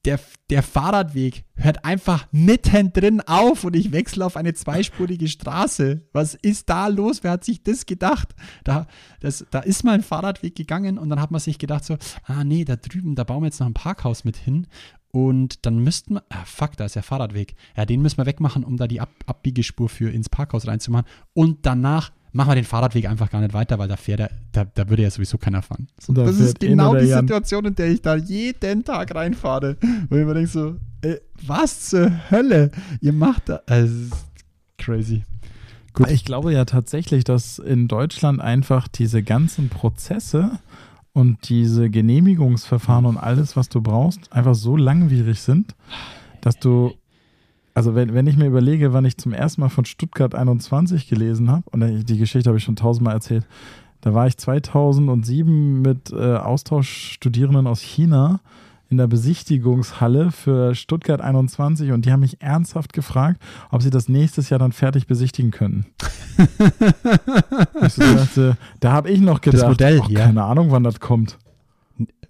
der, 0.05 0.19
der 0.49 0.63
Fahrradweg 0.63 1.43
hört 1.55 1.83
einfach 1.85 2.27
mittendrin 2.31 3.21
auf 3.21 3.63
und 3.63 3.75
ich 3.75 3.91
wechsle 3.91 4.25
auf 4.25 4.35
eine 4.37 4.53
zweispurige 4.53 5.27
Straße. 5.27 6.07
Was 6.13 6.33
ist 6.35 6.69
da 6.69 6.87
los? 6.87 7.23
Wer 7.23 7.31
hat 7.31 7.43
sich 7.43 7.61
das 7.63 7.85
gedacht? 7.85 8.29
Da, 8.63 8.87
das, 9.19 9.45
da 9.51 9.59
ist 9.59 9.83
mal 9.83 9.93
ein 9.93 10.03
Fahrradweg 10.03 10.55
gegangen 10.55 10.97
und 10.97 11.09
dann 11.09 11.19
hat 11.21 11.29
man 11.31 11.39
sich 11.41 11.59
gedacht 11.59 11.85
so, 11.85 11.97
ah 12.23 12.43
nee, 12.43 12.63
da 12.65 12.77
drüben, 12.77 13.15
da 13.15 13.23
bauen 13.23 13.41
wir 13.43 13.47
jetzt 13.47 13.59
noch 13.59 13.67
ein 13.67 13.73
Parkhaus 13.75 14.23
mit 14.23 14.37
hin 14.37 14.67
und 15.11 15.65
dann 15.65 15.79
müssten 15.79 16.15
wir, 16.15 16.23
ah 16.29 16.43
fuck, 16.45 16.77
da 16.77 16.85
ist 16.85 16.95
der 16.95 17.03
Fahrradweg. 17.03 17.55
Ja, 17.75 17.85
den 17.85 18.01
müssen 18.01 18.17
wir 18.17 18.25
wegmachen, 18.25 18.63
um 18.63 18.77
da 18.77 18.87
die 18.87 19.01
Ab 19.01 19.09
Abbiegespur 19.25 19.89
für 19.89 20.09
ins 20.09 20.29
Parkhaus 20.29 20.67
reinzumachen 20.67 21.05
und 21.33 21.65
danach 21.65 22.11
machen 22.33 22.51
wir 22.51 22.55
den 22.55 22.65
Fahrradweg 22.65 23.07
einfach 23.07 23.29
gar 23.29 23.41
nicht 23.41 23.53
weiter, 23.53 23.77
weil 23.77 23.87
da 23.87 23.97
fährt 23.97 24.21
er, 24.21 24.29
da, 24.51 24.65
da 24.65 24.89
würde 24.89 25.03
ja 25.03 25.11
sowieso 25.11 25.37
keiner 25.37 25.61
fahren. 25.61 25.87
So, 25.99 26.13
Da 26.13 26.23
das 26.23 26.39
ist 26.39 26.63
eh 26.63 26.69
genau 26.69 26.95
die. 26.95 27.07
Situation, 27.07 27.65
in 27.65 27.75
der 27.75 27.89
ich 27.89 28.01
da 28.01 28.15
jeden 28.15 28.85
Tag 28.85 29.13
reinfahre. 29.13 29.77
Wo 30.09 30.15
ich 30.15 30.25
mir 30.25 30.33
denke 30.33 30.49
so, 30.49 30.75
äh, 31.01 31.17
was 31.45 31.89
zur 31.89 32.11
Hölle? 32.31 32.71
Ihr 33.01 33.13
macht 33.13 33.49
da, 33.49 33.61
es 33.65 33.91
ist 33.91 34.13
crazy. 34.77 35.23
Gut. 35.93 36.09
Ich 36.09 36.23
glaube 36.23 36.53
ja 36.53 36.63
tatsächlich, 36.63 37.25
dass 37.25 37.59
in 37.59 37.89
Deutschland 37.89 38.39
einfach 38.39 38.87
diese 38.87 39.23
ganzen 39.23 39.67
Prozesse 39.67 40.51
und 41.13 41.49
diese 41.49 41.89
Genehmigungsverfahren 41.89 43.05
und 43.05 43.17
alles, 43.17 43.55
was 43.55 43.69
du 43.69 43.81
brauchst, 43.81 44.31
einfach 44.31 44.55
so 44.55 44.77
langwierig 44.77 45.41
sind, 45.41 45.75
dass 46.41 46.57
du, 46.57 46.93
also 47.73 47.95
wenn, 47.95 48.13
wenn 48.13 48.27
ich 48.27 48.37
mir 48.37 48.47
überlege, 48.47 48.93
wann 48.93 49.05
ich 49.05 49.17
zum 49.17 49.33
ersten 49.33 49.61
Mal 49.61 49.69
von 49.69 49.85
Stuttgart 49.85 50.33
21 50.35 51.09
gelesen 51.09 51.51
habe, 51.51 51.63
und 51.71 52.09
die 52.09 52.17
Geschichte 52.17 52.49
habe 52.49 52.57
ich 52.57 52.63
schon 52.63 52.75
tausendmal 52.75 53.15
erzählt, 53.15 53.45
da 54.01 54.13
war 54.13 54.25
ich 54.25 54.37
2007 54.37 55.81
mit 55.81 56.11
äh, 56.11 56.35
Austauschstudierenden 56.35 57.67
aus 57.67 57.81
China 57.81 58.39
in 58.91 58.97
der 58.97 59.07
Besichtigungshalle 59.07 60.31
für 60.31 60.75
Stuttgart 60.75 61.21
21 61.21 61.93
und 61.93 62.05
die 62.05 62.11
haben 62.11 62.19
mich 62.19 62.41
ernsthaft 62.41 62.91
gefragt, 62.91 63.41
ob 63.69 63.81
sie 63.81 63.89
das 63.89 64.09
nächstes 64.09 64.49
Jahr 64.49 64.59
dann 64.59 64.73
fertig 64.73 65.07
besichtigen 65.07 65.51
können. 65.51 65.85
ich 67.85 67.93
so 67.93 68.01
dachte, 68.01 68.57
da 68.81 68.91
habe 68.91 69.09
ich 69.09 69.21
noch 69.21 69.39
gedacht, 69.39 69.69
Modell, 69.69 70.01
oh, 70.03 70.09
ja. 70.09 70.25
keine 70.25 70.43
Ahnung, 70.43 70.71
wann 70.71 70.83
das 70.83 70.99
kommt. 70.99 71.37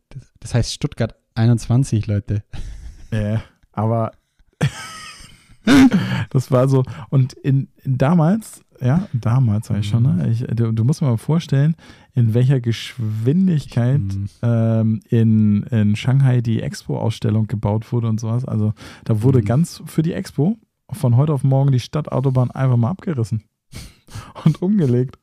Das, 0.09 0.31
das 0.39 0.53
heißt 0.53 0.73
Stuttgart 0.73 1.15
21, 1.35 2.07
Leute. 2.07 2.43
Äh, 3.13 3.39
aber 3.73 4.13
das 6.29 6.49
war 6.49 6.69
so. 6.69 6.85
Und 7.09 7.33
in, 7.33 7.67
in 7.83 7.97
damals, 7.97 8.63
ja, 8.79 9.09
damals 9.11 9.67
sag 9.67 9.79
ich 9.79 9.89
schon, 9.89 10.03
ne? 10.03 10.29
Ich, 10.29 10.45
du, 10.47 10.71
du 10.71 10.85
musst 10.85 11.01
dir 11.01 11.07
mal 11.07 11.17
vorstellen, 11.17 11.75
in 12.13 12.33
welcher 12.33 12.59
Geschwindigkeit 12.61 13.99
Mhm. 14.01 14.29
ähm, 14.41 14.99
in, 15.09 15.63
in 15.63 15.95
Shanghai 15.95 16.41
die 16.41 16.61
Expo-Ausstellung 16.61 17.47
gebaut 17.47 17.91
wurde 17.91 18.07
und 18.09 18.19
sowas. 18.19 18.45
Also 18.45 18.73
da 19.05 19.21
wurde 19.23 19.39
Mhm. 19.39 19.45
ganz 19.45 19.81
für 19.85 20.01
die 20.01 20.13
Expo 20.13 20.57
von 20.91 21.15
heute 21.15 21.33
auf 21.33 21.43
morgen 21.43 21.71
die 21.71 21.79
Stadtautobahn 21.79 22.51
einfach 22.51 22.77
mal 22.77 22.89
abgerissen 22.89 23.43
und 24.45 24.61
umgelegt. 24.61 25.17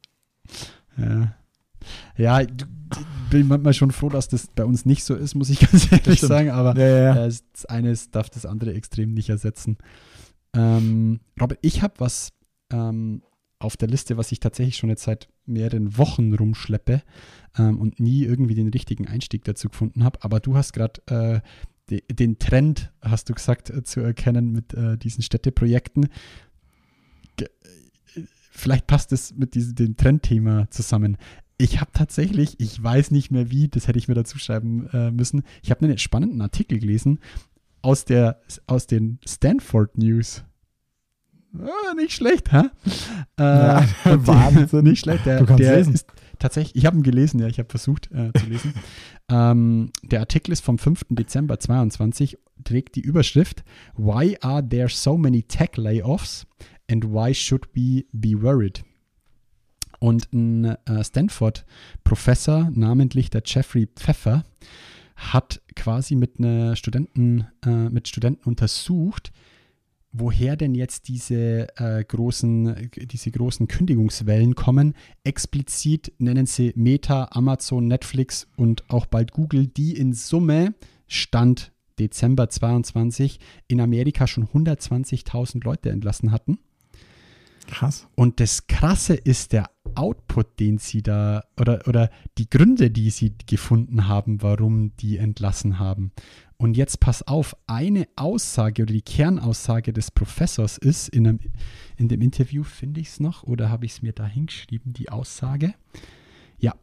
Ja, 0.97 1.35
ja 2.17 2.45
du- 2.45 2.65
bin 3.31 3.47
manchmal 3.47 3.75
schon 3.75 3.91
froh, 3.91 4.09
dass 4.09 4.29
das 4.29 4.47
bei 4.47 4.65
uns 4.65 4.87
nicht 4.87 5.05
so 5.05 5.15
ist, 5.15 5.35
muss 5.35 5.51
ich 5.51 5.61
ganz 5.71 5.93
ehrlich 5.93 6.21
sagen, 6.21 6.49
aber 6.51 6.75
Ja, 6.79 6.87
ja, 6.89 7.15
ja. 7.15 7.27
äh, 7.27 7.33
das 7.53 7.67
eine 7.67 7.95
darf 8.11 8.31
das 8.31 8.47
andere 8.47 8.73
extrem 8.73 9.13
nicht 9.13 9.29
ersetzen. 9.29 9.77
Ähm, 10.55 11.21
Robert, 11.39 11.59
ich 11.61 11.83
habe 11.83 11.93
was 11.99 12.31
ähm, 12.73 13.21
auf 13.59 13.77
der 13.77 13.89
Liste, 13.89 14.17
was 14.17 14.33
ich 14.33 14.41
tatsächlich 14.41 14.77
schon 14.77 14.91
jetzt 14.91 15.03
seit 15.03 15.29
mehreren 15.47 15.97
Wochen 15.99 16.33
rumschleppe 16.33 17.03
ähm, 17.59 17.79
und 17.79 17.99
nie 17.99 18.25
irgendwie 18.25 18.55
den 18.55 18.69
richtigen 18.69 19.09
Einstieg 19.09 19.45
dazu 19.45 19.69
gefunden 19.69 20.05
habe, 20.05 20.23
aber 20.23 20.41
du 20.41 20.57
hast 20.57 20.73
gerade 20.73 21.01
äh, 21.07 21.41
de, 21.91 22.03
den 22.11 22.39
Trend, 22.39 22.93
hast 23.03 23.29
du 23.29 23.35
gesagt, 23.35 23.71
äh, 23.71 23.83
zu 23.83 24.01
erkennen 24.01 24.53
mit 24.53 24.75
äh, 24.75 24.97
diesen 24.97 25.23
Städteprojekten. 25.23 26.09
Ge 27.37 27.49
äh, 28.15 28.23
vielleicht 28.51 28.87
passt 28.87 29.13
es 29.13 29.35
mit 29.35 29.55
diesem 29.55 29.75
dem 29.75 29.97
Trendthema 29.97 30.71
zusammen. 30.71 31.17
Ich 31.57 31.81
habe 31.81 31.91
tatsächlich, 31.93 32.61
ich 32.61 32.81
weiß 32.81 33.11
nicht 33.11 33.33
mehr 33.33 33.51
wie, 33.51 33.67
das 33.69 33.89
hätte 33.89 33.99
ich 33.99 34.07
mir 34.07 34.15
dazu 34.15 34.39
schreiben 34.39 34.89
äh, 34.93 35.11
müssen. 35.11 35.43
Ich 35.63 35.71
habe 35.71 35.85
einen 35.85 35.99
spannenden 35.99 36.41
Artikel 36.41 36.79
gelesen 36.79 37.19
aus, 37.83 38.05
der, 38.05 38.41
aus 38.67 38.87
den 38.87 39.19
Stanford 39.27 39.99
News. 39.99 40.45
Ah, 41.55 41.95
nicht 41.95 42.13
schlecht, 42.13 42.53
hä? 42.53 42.63
Äh, 43.39 43.43
Ja, 43.43 43.87
Wahnsinn. 44.05 44.85
Nicht 44.85 45.01
schlecht. 45.01 45.27
Der, 45.27 45.39
Du 45.41 45.47
kannst 45.47 45.63
der 45.63 45.77
lesen. 45.77 45.95
Ist 45.95 46.07
tatsächlich, 46.39 46.77
ich 46.77 46.87
habe 46.87 46.97
ihn 46.97 47.03
gelesen, 47.03 47.41
ja, 47.41 47.47
ich 47.47 47.59
habe 47.59 47.69
versucht 47.69 48.11
äh, 48.13 48.33
zu 48.39 48.47
lesen. 48.47 48.75
ähm, 49.31 49.91
der 50.03 50.21
Artikel 50.21 50.53
ist 50.53 50.65
vom 50.65 50.79
5. 50.79 51.07
Dezember 51.11 51.59
22, 51.59 52.39
trägt 52.65 52.97
die 52.97 53.01
Überschrift 53.01 53.65
Why 53.97 54.37
are 54.41 54.67
there 54.67 54.89
so 54.89 55.17
many 55.17 55.43
tech 55.43 55.77
layoffs 55.77 56.47
and 56.91 57.05
why 57.05 57.33
should 57.35 57.67
we 57.75 58.05
be 58.13 58.41
worried? 58.41 58.85
Und 60.01 60.33
ein 60.33 60.65
äh, 60.65 61.03
Stanford-Professor, 61.03 62.71
namentlich 62.73 63.31
der 63.31 63.43
Jeffrey 63.45 63.89
Pfeffer, 63.97 64.45
hat 65.17 65.61
quasi 65.75 66.15
mit 66.15 66.39
einer 66.39 66.77
Studenten, 66.77 67.49
äh, 67.65 67.89
mit 67.89 68.07
Studenten 68.07 68.45
untersucht, 68.49 69.33
woher 70.13 70.57
denn 70.57 70.75
jetzt 70.75 71.09
diese 71.09 71.69
äh, 71.77 72.03
großen, 72.05 72.91
diese 72.97 73.31
großen 73.31 73.69
Kündigungswellen 73.69 74.55
kommen. 74.55 74.95
Explizit 75.25 76.13
nennen 76.19 76.47
sie 76.47 76.73
Meta, 76.77 77.29
Amazon, 77.33 77.87
Netflix 77.87 78.47
und 78.57 78.89
auch 78.91 79.07
bald 79.07 79.33
Google, 79.33 79.67
die 79.67 79.97
in 79.97 80.13
Summe 80.13 80.75
Stand 81.07 81.73
Dezember 81.99 82.49
22 82.49 83.41
in 83.67 83.81
Amerika 83.81 84.27
schon 84.27 84.47
120.000 84.47 85.65
Leute 85.65 85.91
entlassen 85.91 86.31
hatten. 86.31 86.59
Krass. 87.67 88.07
Und 88.15 88.41
das 88.41 88.67
Krasse 88.67 89.15
ist 89.15 89.53
der 89.53 89.71
Output, 89.99 90.61
den 90.61 90.79
sie 90.79 91.03
da, 91.03 91.45
oder, 91.59 91.83
oder 91.87 92.11
die 92.39 92.49
Gründe, 92.49 92.91
die 92.91 93.11
sie 93.11 93.35
gefunden 93.47 94.07
haben, 94.07 94.43
warum 94.43 94.97
die 94.97 95.19
entlassen 95.19 95.79
haben. 95.79 96.13
Und 96.57 96.77
jetzt 96.77 97.01
pass 97.01 97.27
auf, 97.27 97.57
eine 97.67 98.09
Aussage 98.17 98.83
oder 98.83 98.93
die 98.93 99.03
Kernaussage 99.03 99.93
des 99.93 100.11
Professors 100.11 100.79
ist, 100.79 101.09
in, 101.09 101.27
einem, 101.27 101.41
in 101.97 102.09
dem 102.09 102.21
Interview 102.21 102.65
finde 102.65 103.01
ich 103.01 103.09
es 103.09 103.21
noch, 103.21 103.43
oder 103.43 103.71
habe 103.71 103.87
ich 103.87 103.93
es 103.93 104.03
mir 104.03 104.13
da 104.13 104.27
hingeschrieben, 104.27 104.93
die 104.93 105.09
Aussage? 105.09 105.75
Ja. 106.59 106.75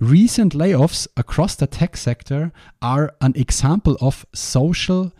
Recent 0.00 0.52
layoffs 0.52 1.08
across 1.16 1.56
the 1.58 1.66
tech 1.66 1.96
sector 1.96 2.52
are 2.80 3.14
an 3.20 3.34
example 3.34 3.96
of 3.96 4.26
social 4.32 5.12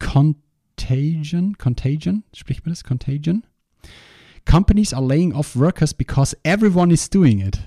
contagion. 0.00 1.56
Contagion? 1.58 2.24
Spricht 2.34 2.66
man 2.66 2.72
das? 2.72 2.82
Contagion? 2.82 3.44
Companies 4.44 4.92
are 4.92 5.04
laying 5.04 5.32
off 5.32 5.56
workers 5.56 5.94
because 5.94 6.36
everyone 6.42 6.92
is 6.92 7.08
doing 7.08 7.40
it. 7.40 7.58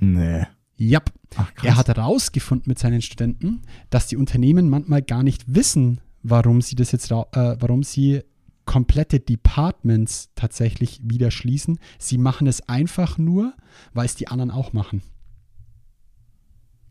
Nee. 0.00 0.44
Yep. 0.78 1.10
Ach, 1.36 1.54
krass. 1.54 1.64
Er 1.66 1.76
hat 1.76 1.88
herausgefunden 1.88 2.68
mit 2.70 2.78
seinen 2.78 3.02
Studenten, 3.02 3.62
dass 3.90 4.06
die 4.06 4.16
Unternehmen 4.16 4.70
manchmal 4.70 5.02
gar 5.02 5.22
nicht 5.22 5.54
wissen, 5.54 6.00
warum 6.22 6.62
sie 6.62 6.76
das 6.76 6.92
jetzt, 6.92 7.10
äh, 7.10 7.16
warum 7.58 7.82
sie 7.82 8.22
komplette 8.64 9.18
Departments 9.18 10.30
tatsächlich 10.34 11.00
wieder 11.02 11.30
schließen. 11.30 11.78
Sie 11.98 12.18
machen 12.18 12.46
es 12.46 12.68
einfach 12.68 13.18
nur, 13.18 13.54
weil 13.94 14.04
es 14.06 14.14
die 14.14 14.28
anderen 14.28 14.50
auch 14.50 14.72
machen. 14.72 15.02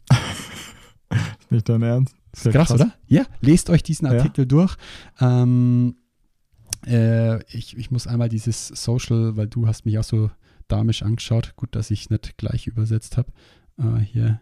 Ist 1.09 1.51
nicht 1.51 1.69
dein 1.69 1.81
Ernst? 1.81 2.15
Ist 2.33 2.49
krass, 2.51 2.71
oder? 2.71 2.93
Ja, 3.07 3.23
lest 3.41 3.69
euch 3.69 3.83
diesen 3.83 4.05
Ja. 4.07 4.13
Artikel 4.13 4.45
durch. 4.45 4.75
Ähm, 5.19 5.95
äh, 6.85 7.43
ich, 7.45 7.77
ich 7.77 7.91
muss 7.91 8.07
einmal 8.07 8.29
dieses 8.29 8.67
Social, 8.67 9.35
weil 9.37 9.47
du 9.47 9.67
hast 9.67 9.85
mich 9.85 9.97
auch 9.97 10.03
so 10.03 10.29
damisch 10.67 11.03
angeschaut. 11.03 11.53
Gut, 11.55 11.75
dass 11.75 11.91
ich 11.91 12.09
nicht 12.09 12.37
gleich 12.37 12.67
übersetzt 12.67 13.17
habe. 13.17 13.31
Äh, 13.77 13.99
hier 13.99 14.41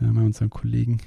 ja, 0.00 0.12
mal 0.12 0.24
unseren 0.24 0.50
Kollegen. 0.50 0.98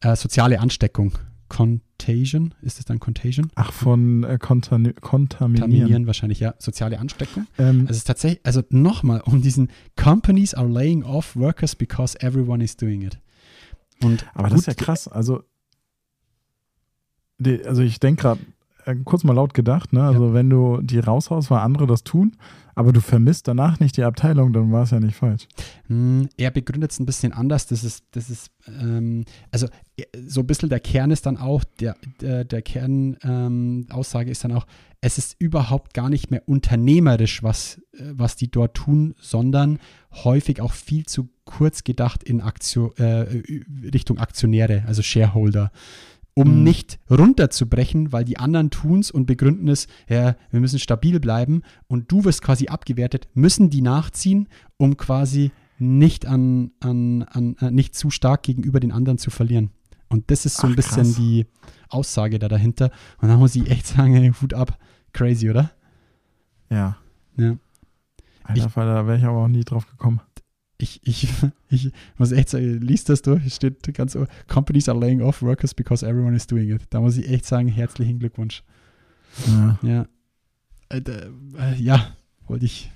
Äh, 0.00 0.16
soziale 0.16 0.60
Ansteckung. 0.60 1.18
Contagion, 1.48 2.54
ist 2.60 2.78
es 2.78 2.84
dann 2.84 3.00
Contagion? 3.00 3.50
Ach, 3.54 3.72
von 3.72 4.22
äh, 4.22 4.38
kontami 4.38 4.92
kontaminieren. 4.92 5.70
Kontaminieren 5.70 6.06
wahrscheinlich, 6.06 6.40
ja. 6.40 6.54
Soziale 6.58 6.98
Ansteckung. 6.98 7.46
Ähm, 7.58 7.86
Also 7.88 8.02
tatsächlich, 8.04 8.44
also 8.44 8.62
nochmal, 8.68 9.22
um 9.22 9.40
diesen 9.40 9.70
Companies 9.96 10.52
are 10.52 10.68
laying 10.68 11.02
off 11.02 11.34
workers 11.36 11.74
because 11.74 12.20
everyone 12.20 12.62
is 12.62 12.76
doing 12.76 13.00
it. 13.02 13.18
Und 14.02 14.26
aber 14.34 14.50
das 14.50 14.60
ist 14.60 14.66
ja 14.66 14.74
krass. 14.74 15.08
Also, 15.08 15.42
die, 17.38 17.64
also 17.64 17.82
ich 17.82 17.98
denke 17.98 18.22
gerade, 18.22 18.40
äh, 18.42 18.44
kurz 19.04 19.24
mal 19.24 19.34
laut 19.34 19.54
gedacht, 19.54 19.92
ne? 19.92 20.02
Also 20.02 20.34
wenn 20.34 20.48
du 20.50 20.80
die 20.82 20.98
raushaust, 20.98 21.50
weil 21.50 21.58
andere 21.60 21.86
das 21.86 22.04
tun, 22.04 22.36
aber 22.74 22.92
du 22.92 23.00
vermisst 23.00 23.48
danach 23.48 23.80
nicht 23.80 23.96
die 23.96 24.04
Abteilung, 24.04 24.52
dann 24.52 24.70
war 24.70 24.84
es 24.84 24.92
ja 24.92 25.00
nicht 25.00 25.16
falsch. 25.16 25.48
Hm, 25.88 26.28
Er 26.36 26.50
begründet 26.50 26.92
es 26.92 27.00
ein 27.00 27.06
bisschen 27.06 27.32
anders. 27.32 27.66
Das 27.66 27.82
ist, 27.82 28.04
das 28.12 28.30
ist, 28.30 28.50
ähm, 28.68 29.24
also 29.50 29.66
äh, 29.96 30.04
so 30.26 30.40
ein 30.42 30.46
bisschen 30.46 30.68
der 30.68 30.80
Kern 30.80 31.10
ist 31.10 31.26
dann 31.26 31.36
auch, 31.36 31.64
der, 31.80 31.96
der, 32.20 32.44
der 32.44 32.62
Kernaussage 32.62 34.26
ähm, 34.26 34.32
ist 34.32 34.44
dann 34.44 34.52
auch, 34.52 34.66
es 35.00 35.18
ist 35.18 35.36
überhaupt 35.40 35.92
gar 35.92 36.08
nicht 36.08 36.30
mehr 36.30 36.42
unternehmerisch, 36.46 37.42
was, 37.42 37.80
äh, 37.94 38.12
was 38.12 38.36
die 38.36 38.50
dort 38.50 38.74
tun, 38.74 39.14
sondern 39.18 39.80
häufig 40.12 40.60
auch 40.60 40.72
viel 40.72 41.04
zu 41.04 41.28
kurz 41.44 41.82
gedacht 41.82 42.22
in 42.22 42.40
Aktio, 42.40 42.92
äh, 42.96 43.42
Richtung 43.92 44.18
Aktionäre, 44.18 44.84
also 44.86 45.02
Shareholder 45.02 45.72
um 46.38 46.58
Mhm. 46.58 46.62
nicht 46.62 46.98
runterzubrechen, 47.10 48.12
weil 48.12 48.24
die 48.24 48.38
anderen 48.38 48.70
tun 48.70 49.00
es 49.00 49.10
und 49.10 49.26
begründen 49.26 49.68
es, 49.68 49.88
ja, 50.08 50.36
wir 50.50 50.60
müssen 50.60 50.78
stabil 50.78 51.18
bleiben 51.20 51.62
und 51.88 52.10
du 52.12 52.24
wirst 52.24 52.42
quasi 52.42 52.68
abgewertet, 52.68 53.28
müssen 53.34 53.70
die 53.70 53.82
nachziehen, 53.82 54.48
um 54.76 54.96
quasi 54.96 55.50
nicht 55.78 56.26
an, 56.26 56.70
an, 56.80 57.22
an 57.24 57.56
äh, 57.60 57.70
nicht 57.70 57.94
zu 57.94 58.10
stark 58.10 58.42
gegenüber 58.44 58.78
den 58.80 58.92
anderen 58.92 59.18
zu 59.18 59.30
verlieren. 59.30 59.70
Und 60.08 60.30
das 60.30 60.46
ist 60.46 60.56
so 60.56 60.66
ein 60.66 60.72
Ach, 60.72 60.76
bisschen 60.76 61.02
krass. 61.04 61.16
die 61.16 61.46
Aussage 61.88 62.38
da 62.38 62.48
dahinter. 62.48 62.90
Und 63.20 63.28
da 63.28 63.36
muss 63.36 63.54
ich 63.56 63.68
echt 63.70 63.86
sagen, 63.86 64.14
ey, 64.16 64.32
Hut 64.40 64.54
ab. 64.54 64.78
Crazy, 65.12 65.50
oder? 65.50 65.70
Ja. 66.70 66.96
Ja. 67.36 67.56
Alter, 68.44 68.66
Ich- 68.66 68.72
Fall, 68.72 68.86
da 68.86 69.06
wäre 69.06 69.18
ich 69.18 69.24
aber 69.24 69.38
auch 69.44 69.48
nie 69.48 69.64
drauf 69.64 69.86
gekommen. 69.90 70.20
Ich, 70.80 71.00
ich, 71.04 71.28
ich 71.68 71.90
muss 72.16 72.32
echt 72.32 72.50
sagen, 72.50 72.80
liest 72.80 73.08
das 73.08 73.22
durch, 73.22 73.52
steht 73.54 73.92
ganz 73.94 74.12
so, 74.12 74.26
Companies 74.46 74.88
are 74.88 74.98
laying 74.98 75.20
off 75.22 75.42
workers 75.42 75.74
because 75.74 76.06
everyone 76.06 76.36
is 76.36 76.46
doing 76.46 76.70
it. 76.72 76.82
Da 76.90 77.00
muss 77.00 77.16
ich 77.16 77.28
echt 77.28 77.44
sagen, 77.44 77.68
herzlichen 77.68 78.18
Glückwunsch. 78.20 78.62
Ja. 79.46 79.78
Ja. 79.82 80.06
Äh, 80.90 80.98
äh, 81.58 81.74
ja, 81.80 82.16
wollte 82.46 82.64
ich. 82.64 82.90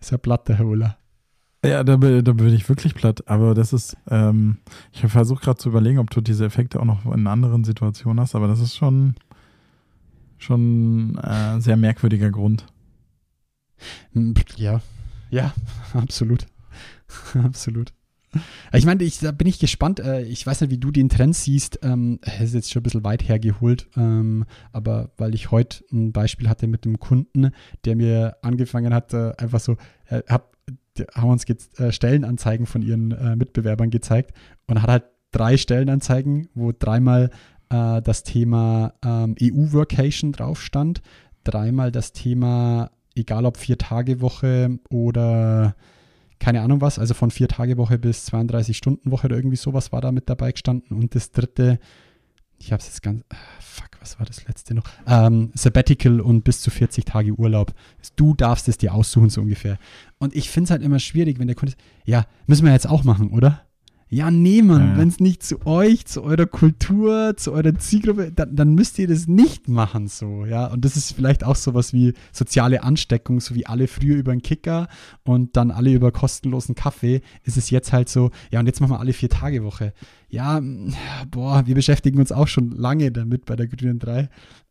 Ist 0.00 0.10
ja 0.10 0.18
platt, 0.18 0.48
der 0.48 0.58
Herr 0.58 0.66
Ulla. 0.66 0.96
Ja, 1.64 1.82
da, 1.82 1.96
bin- 1.96 2.24
da 2.24 2.32
bin 2.32 2.54
ich 2.54 2.68
wirklich 2.68 2.94
platt. 2.94 3.26
Aber 3.26 3.54
das 3.54 3.72
ist, 3.72 3.96
ähm, 4.08 4.58
ich 4.92 5.00
versuche 5.00 5.42
gerade 5.42 5.58
zu 5.58 5.68
überlegen, 5.68 5.98
ob 5.98 6.10
du 6.10 6.20
diese 6.20 6.44
Effekte 6.44 6.78
auch 6.80 6.84
noch 6.84 7.04
in 7.12 7.26
anderen 7.26 7.64
Situationen 7.64 8.20
hast, 8.20 8.34
aber 8.36 8.46
das 8.46 8.60
ist 8.60 8.76
schon, 8.76 9.16
schon 10.38 11.16
äh, 11.22 11.26
ein 11.54 11.60
sehr 11.60 11.76
merkwürdiger 11.76 12.30
Grund. 12.30 12.66
Ja, 14.56 14.80
ja, 15.30 15.52
absolut. 15.94 16.46
absolut. 17.34 17.92
Ich 18.74 18.84
meine, 18.84 19.02
ich, 19.04 19.20
da 19.20 19.32
bin 19.32 19.46
ich 19.46 19.58
gespannt. 19.58 20.00
äh, 20.00 20.22
Ich 20.22 20.46
weiß 20.46 20.60
nicht, 20.60 20.70
wie 20.70 20.78
du 20.78 20.90
den 20.90 21.08
Trend 21.08 21.34
siehst. 21.34 21.80
Ähm, 21.82 22.18
Es 22.22 22.40
ist 22.40 22.54
jetzt 22.54 22.72
schon 22.72 22.80
ein 22.80 22.82
bisschen 22.82 23.04
weit 23.04 23.26
hergeholt, 23.26 23.88
ähm, 23.96 24.44
aber 24.72 25.12
weil 25.16 25.34
ich 25.34 25.50
heute 25.50 25.82
ein 25.92 26.12
Beispiel 26.12 26.48
hatte 26.48 26.66
mit 26.66 26.84
einem 26.84 26.98
Kunden, 26.98 27.52
der 27.84 27.96
mir 27.96 28.36
angefangen 28.42 28.92
hat, 28.92 29.14
äh, 29.14 29.32
einfach 29.38 29.60
so, 29.60 29.76
äh, 30.08 30.22
hab, 30.28 30.56
haben 31.14 31.30
uns 31.30 31.44
äh, 31.48 31.90
Stellenanzeigen 31.90 32.66
von 32.66 32.82
ihren 32.82 33.12
äh, 33.12 33.34
Mitbewerbern 33.36 33.90
gezeigt 33.90 34.32
und 34.66 34.82
hat 34.82 34.90
halt 34.90 35.04
drei 35.30 35.56
Stellenanzeigen, 35.56 36.48
wo 36.54 36.72
dreimal 36.76 37.30
äh, 37.70 38.02
das 38.02 38.22
Thema 38.22 38.94
ähm, 39.04 39.34
EU-Workation 39.40 40.32
drauf 40.32 40.60
stand, 40.62 41.02
dreimal 41.44 41.92
das 41.92 42.12
Thema, 42.12 42.90
egal 43.14 43.46
ob 43.46 43.56
Vier-Tage-Woche 43.56 44.78
oder 44.90 45.74
keine 46.38 46.62
Ahnung 46.62 46.80
was, 46.80 46.98
also 46.98 47.14
von 47.14 47.30
Vier-Tage-Woche 47.30 47.98
bis 47.98 48.28
32-Stunden-Woche 48.28 49.26
oder 49.26 49.36
irgendwie 49.36 49.56
sowas 49.56 49.92
war 49.92 50.00
da 50.00 50.12
mit 50.12 50.28
dabei 50.30 50.52
gestanden. 50.52 50.96
Und 50.96 51.14
das 51.14 51.32
dritte, 51.32 51.78
ich 52.58 52.72
habe 52.72 52.80
es 52.80 52.86
jetzt 52.86 53.02
ganz, 53.02 53.24
ah, 53.30 53.36
fuck, 53.60 53.88
was 54.00 54.18
war 54.18 54.26
das 54.26 54.46
letzte 54.46 54.74
noch? 54.74 54.84
Ähm, 55.06 55.50
Sabbatical 55.54 56.20
und 56.20 56.44
bis 56.44 56.60
zu 56.60 56.70
40 56.70 57.04
Tage 57.04 57.32
Urlaub. 57.32 57.74
Du 58.16 58.34
darfst 58.34 58.68
es 58.68 58.78
dir 58.78 58.94
aussuchen, 58.94 59.30
so 59.30 59.40
ungefähr. 59.40 59.78
Und 60.18 60.34
ich 60.34 60.50
finde 60.50 60.66
es 60.66 60.70
halt 60.70 60.82
immer 60.82 61.00
schwierig, 61.00 61.38
wenn 61.38 61.48
der 61.48 61.56
Kunde, 61.56 61.74
ja, 62.04 62.26
müssen 62.46 62.64
wir 62.64 62.72
jetzt 62.72 62.88
auch 62.88 63.04
machen, 63.04 63.30
oder? 63.30 63.62
Ja, 64.10 64.30
nee, 64.30 64.62
Mann, 64.62 64.92
Ja, 64.92 64.96
wenn 64.98 65.08
es 65.08 65.20
nicht 65.20 65.42
zu 65.42 65.66
euch, 65.66 66.06
zu 66.06 66.22
eurer 66.22 66.46
Kultur, 66.46 67.34
zu 67.36 67.52
eurer 67.52 67.74
Zielgruppe, 67.76 68.32
dann, 68.32 68.56
dann 68.56 68.74
müsst 68.74 68.98
ihr 68.98 69.06
das 69.06 69.26
nicht 69.26 69.68
machen, 69.68 70.08
so, 70.08 70.46
ja. 70.46 70.66
Und 70.68 70.84
das 70.84 70.96
ist 70.96 71.12
vielleicht 71.12 71.44
auch 71.44 71.56
sowas 71.56 71.92
wie 71.92 72.14
soziale 72.32 72.82
Ansteckung, 72.82 73.40
so 73.40 73.54
wie 73.54 73.66
alle 73.66 73.86
früher 73.86 74.16
über 74.16 74.32
einen 74.32 74.40
Kicker 74.42 74.88
und 75.24 75.56
dann 75.58 75.70
alle 75.70 75.92
über 75.92 76.10
kostenlosen 76.10 76.74
Kaffee, 76.74 77.20
ist 77.44 77.58
es 77.58 77.68
jetzt 77.68 77.92
halt 77.92 78.08
so, 78.08 78.30
ja, 78.50 78.60
und 78.60 78.66
jetzt 78.66 78.80
machen 78.80 78.92
wir 78.92 79.00
alle 79.00 79.12
vier 79.12 79.28
Tage 79.28 79.62
Woche. 79.62 79.92
Ja, 80.30 80.58
mm, 80.60 80.94
boah, 81.30 81.66
wir 81.66 81.74
beschäftigen 81.74 82.18
uns 82.18 82.32
auch 82.32 82.48
schon 82.48 82.70
lange 82.70 83.12
damit 83.12 83.44
bei 83.44 83.56
der 83.56 83.66
Grünen 83.66 83.98
3. 83.98 84.30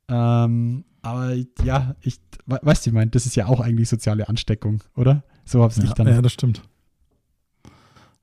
Ähm, 0.09 0.83
aber 1.01 1.35
ja, 1.63 1.95
ich, 2.01 2.19
we- 2.45 2.59
weißt 2.61 2.85
du, 2.85 2.89
ich 2.89 2.93
meine, 2.93 3.11
das 3.11 3.25
ist 3.25 3.35
ja 3.35 3.45
auch 3.47 3.59
eigentlich 3.59 3.89
soziale 3.89 4.27
Ansteckung, 4.29 4.81
oder? 4.95 5.23
So 5.45 5.61
hab's 5.63 5.77
ich 5.77 5.83
Ja, 5.85 5.93
dann. 5.93 6.07
ja, 6.07 6.21
das 6.21 6.33
stimmt. 6.33 6.63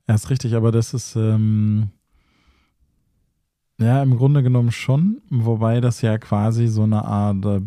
Ja, 0.07 0.15
ist 0.15 0.29
richtig, 0.29 0.55
aber 0.55 0.71
das 0.71 0.93
ist, 0.93 1.15
ähm, 1.15 1.89
ja, 3.79 4.01
im 4.03 4.17
Grunde 4.17 4.43
genommen 4.43 4.71
schon, 4.71 5.21
wobei 5.29 5.81
das 5.81 6.01
ja 6.01 6.17
quasi 6.17 6.67
so 6.67 6.83
eine 6.83 7.03
Art, 7.05 7.43
äh, 7.45 7.61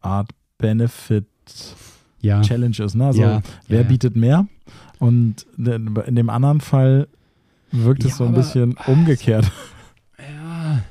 Art 0.00 0.30
Benefit 0.58 1.26
ja. 2.20 2.40
Challenge 2.42 2.78
ist, 2.78 2.94
ne? 2.94 3.06
Also, 3.06 3.20
ja, 3.22 3.42
wer 3.68 3.82
ja, 3.82 3.86
bietet 3.88 4.16
mehr? 4.16 4.46
Und 4.98 5.46
in 5.58 6.14
dem 6.16 6.30
anderen 6.30 6.60
Fall 6.60 7.08
wirkt 7.70 8.04
es 8.04 8.16
so 8.16 8.24
ein 8.24 8.28
aber- 8.30 8.38
bisschen 8.38 8.76
umgekehrt. 8.86 9.50
Ja, 10.18 10.82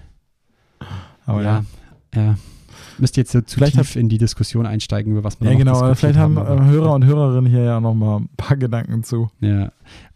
Aber 1.25 1.41
ja, 1.41 1.63
ja. 2.13 2.35
Müsst 2.99 3.17
ihr 3.17 3.21
jetzt 3.21 3.31
so 3.31 3.41
zu 3.41 3.55
Vielleicht 3.55 3.75
tief 3.77 3.95
in 3.95 4.07
die 4.09 4.19
Diskussion 4.19 4.65
einsteigen, 4.67 5.13
über 5.13 5.23
was 5.23 5.39
man 5.39 5.49
Ja, 5.51 5.57
genau, 5.57 5.95
vielleicht 5.95 6.19
haben 6.19 6.37
aber- 6.37 6.61
äh, 6.61 6.65
Hörer 6.65 6.93
und 6.93 7.05
Hörerinnen 7.05 7.49
hier 7.49 7.63
ja 7.63 7.79
noch 7.79 7.95
mal 7.95 8.17
ein 8.17 8.29
paar 8.37 8.57
Gedanken 8.57 9.03
zu, 9.03 9.31
Ja. 9.39 9.71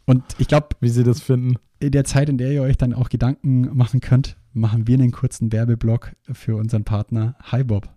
Und 0.07 0.23
ich 0.39 0.47
glaube, 0.47 0.69
wie 0.79 0.89
sie 0.89 1.03
das 1.03 1.21
finden. 1.21 1.57
in 1.79 1.91
der 1.91 2.05
Zeit, 2.05 2.27
in 2.29 2.39
der 2.39 2.51
ihr 2.51 2.63
euch 2.63 2.77
dann 2.77 2.93
auch 2.93 3.09
Gedanken 3.09 3.69
machen 3.77 4.01
könnt, 4.01 4.35
machen 4.53 4.87
wir 4.87 4.95
einen 4.95 5.11
kurzen 5.11 5.51
Werbeblock 5.51 6.13
für 6.31 6.55
unseren 6.55 6.83
Partner 6.83 7.35
HiBob. 7.51 7.87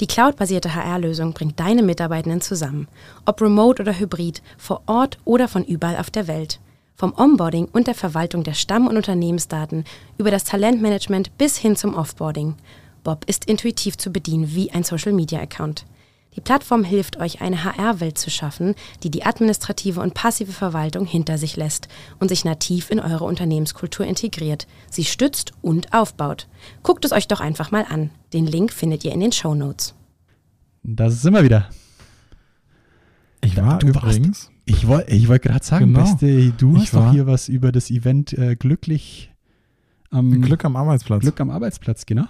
Die 0.00 0.06
cloudbasierte 0.06 0.74
HR-Lösung 0.74 1.32
bringt 1.32 1.60
deine 1.60 1.82
Mitarbeitenden 1.82 2.40
zusammen. 2.40 2.88
Ob 3.24 3.40
remote 3.40 3.80
oder 3.80 3.98
hybrid, 3.98 4.42
vor 4.58 4.82
Ort 4.86 5.18
oder 5.24 5.48
von 5.48 5.64
überall 5.64 5.96
auf 5.96 6.10
der 6.10 6.26
Welt. 6.26 6.60
Vom 6.94 7.14
Onboarding 7.16 7.66
und 7.66 7.86
der 7.86 7.94
Verwaltung 7.94 8.42
der 8.42 8.54
Stamm- 8.54 8.86
und 8.86 8.96
Unternehmensdaten 8.96 9.84
über 10.18 10.30
das 10.30 10.44
Talentmanagement 10.44 11.38
bis 11.38 11.56
hin 11.56 11.76
zum 11.76 11.94
Offboarding. 11.94 12.56
Bob 13.04 13.24
ist 13.26 13.46
intuitiv 13.46 13.96
zu 13.96 14.10
bedienen 14.10 14.54
wie 14.54 14.70
ein 14.72 14.82
Social-Media-Account. 14.84 15.86
Die 16.34 16.40
Plattform 16.40 16.82
hilft 16.82 17.18
euch, 17.18 17.42
eine 17.42 17.62
HR-Welt 17.62 18.16
zu 18.16 18.30
schaffen, 18.30 18.74
die 19.02 19.10
die 19.10 19.24
administrative 19.24 20.00
und 20.00 20.14
passive 20.14 20.52
Verwaltung 20.52 21.04
hinter 21.04 21.36
sich 21.36 21.56
lässt 21.56 21.88
und 22.20 22.28
sich 22.28 22.44
nativ 22.46 22.90
in 22.90 23.00
eure 23.00 23.24
Unternehmenskultur 23.24 24.06
integriert, 24.06 24.66
sie 24.90 25.04
stützt 25.04 25.52
und 25.60 25.92
aufbaut. 25.92 26.48
Guckt 26.82 27.04
es 27.04 27.12
euch 27.12 27.28
doch 27.28 27.40
einfach 27.40 27.70
mal 27.70 27.84
an. 27.88 28.10
Den 28.32 28.46
Link 28.46 28.72
findet 28.72 29.04
ihr 29.04 29.12
in 29.12 29.20
den 29.20 29.32
Show 29.32 29.54
Notes. 29.54 29.94
Da 30.82 31.10
sind 31.10 31.34
wir 31.34 31.44
wieder. 31.44 31.68
Ich 33.44 33.56
war 33.56 33.78
du 33.78 33.88
warst- 33.94 34.16
übrigens, 34.16 34.50
Ich 34.64 34.86
wollte 34.86 35.10
ich 35.12 35.28
wollt 35.28 35.42
gerade 35.42 35.64
sagen, 35.64 35.86
Genau. 35.92 36.00
Beste, 36.00 36.50
du 36.52 36.76
Ich 36.76 36.82
hast 36.82 36.94
doch 36.94 37.00
war- 37.00 37.12
hier 37.12 37.26
was 37.26 37.48
über 37.48 37.72
das 37.72 37.90
Event 37.90 38.32
äh, 38.32 38.56
glücklich 38.56 39.30
am 40.10 40.40
Glück 40.40 40.64
am 40.64 40.76
Arbeitsplatz. 40.76 41.20
Glück 41.22 41.40
am 41.40 41.50
Arbeitsplatz, 41.50 42.06
genau. 42.06 42.24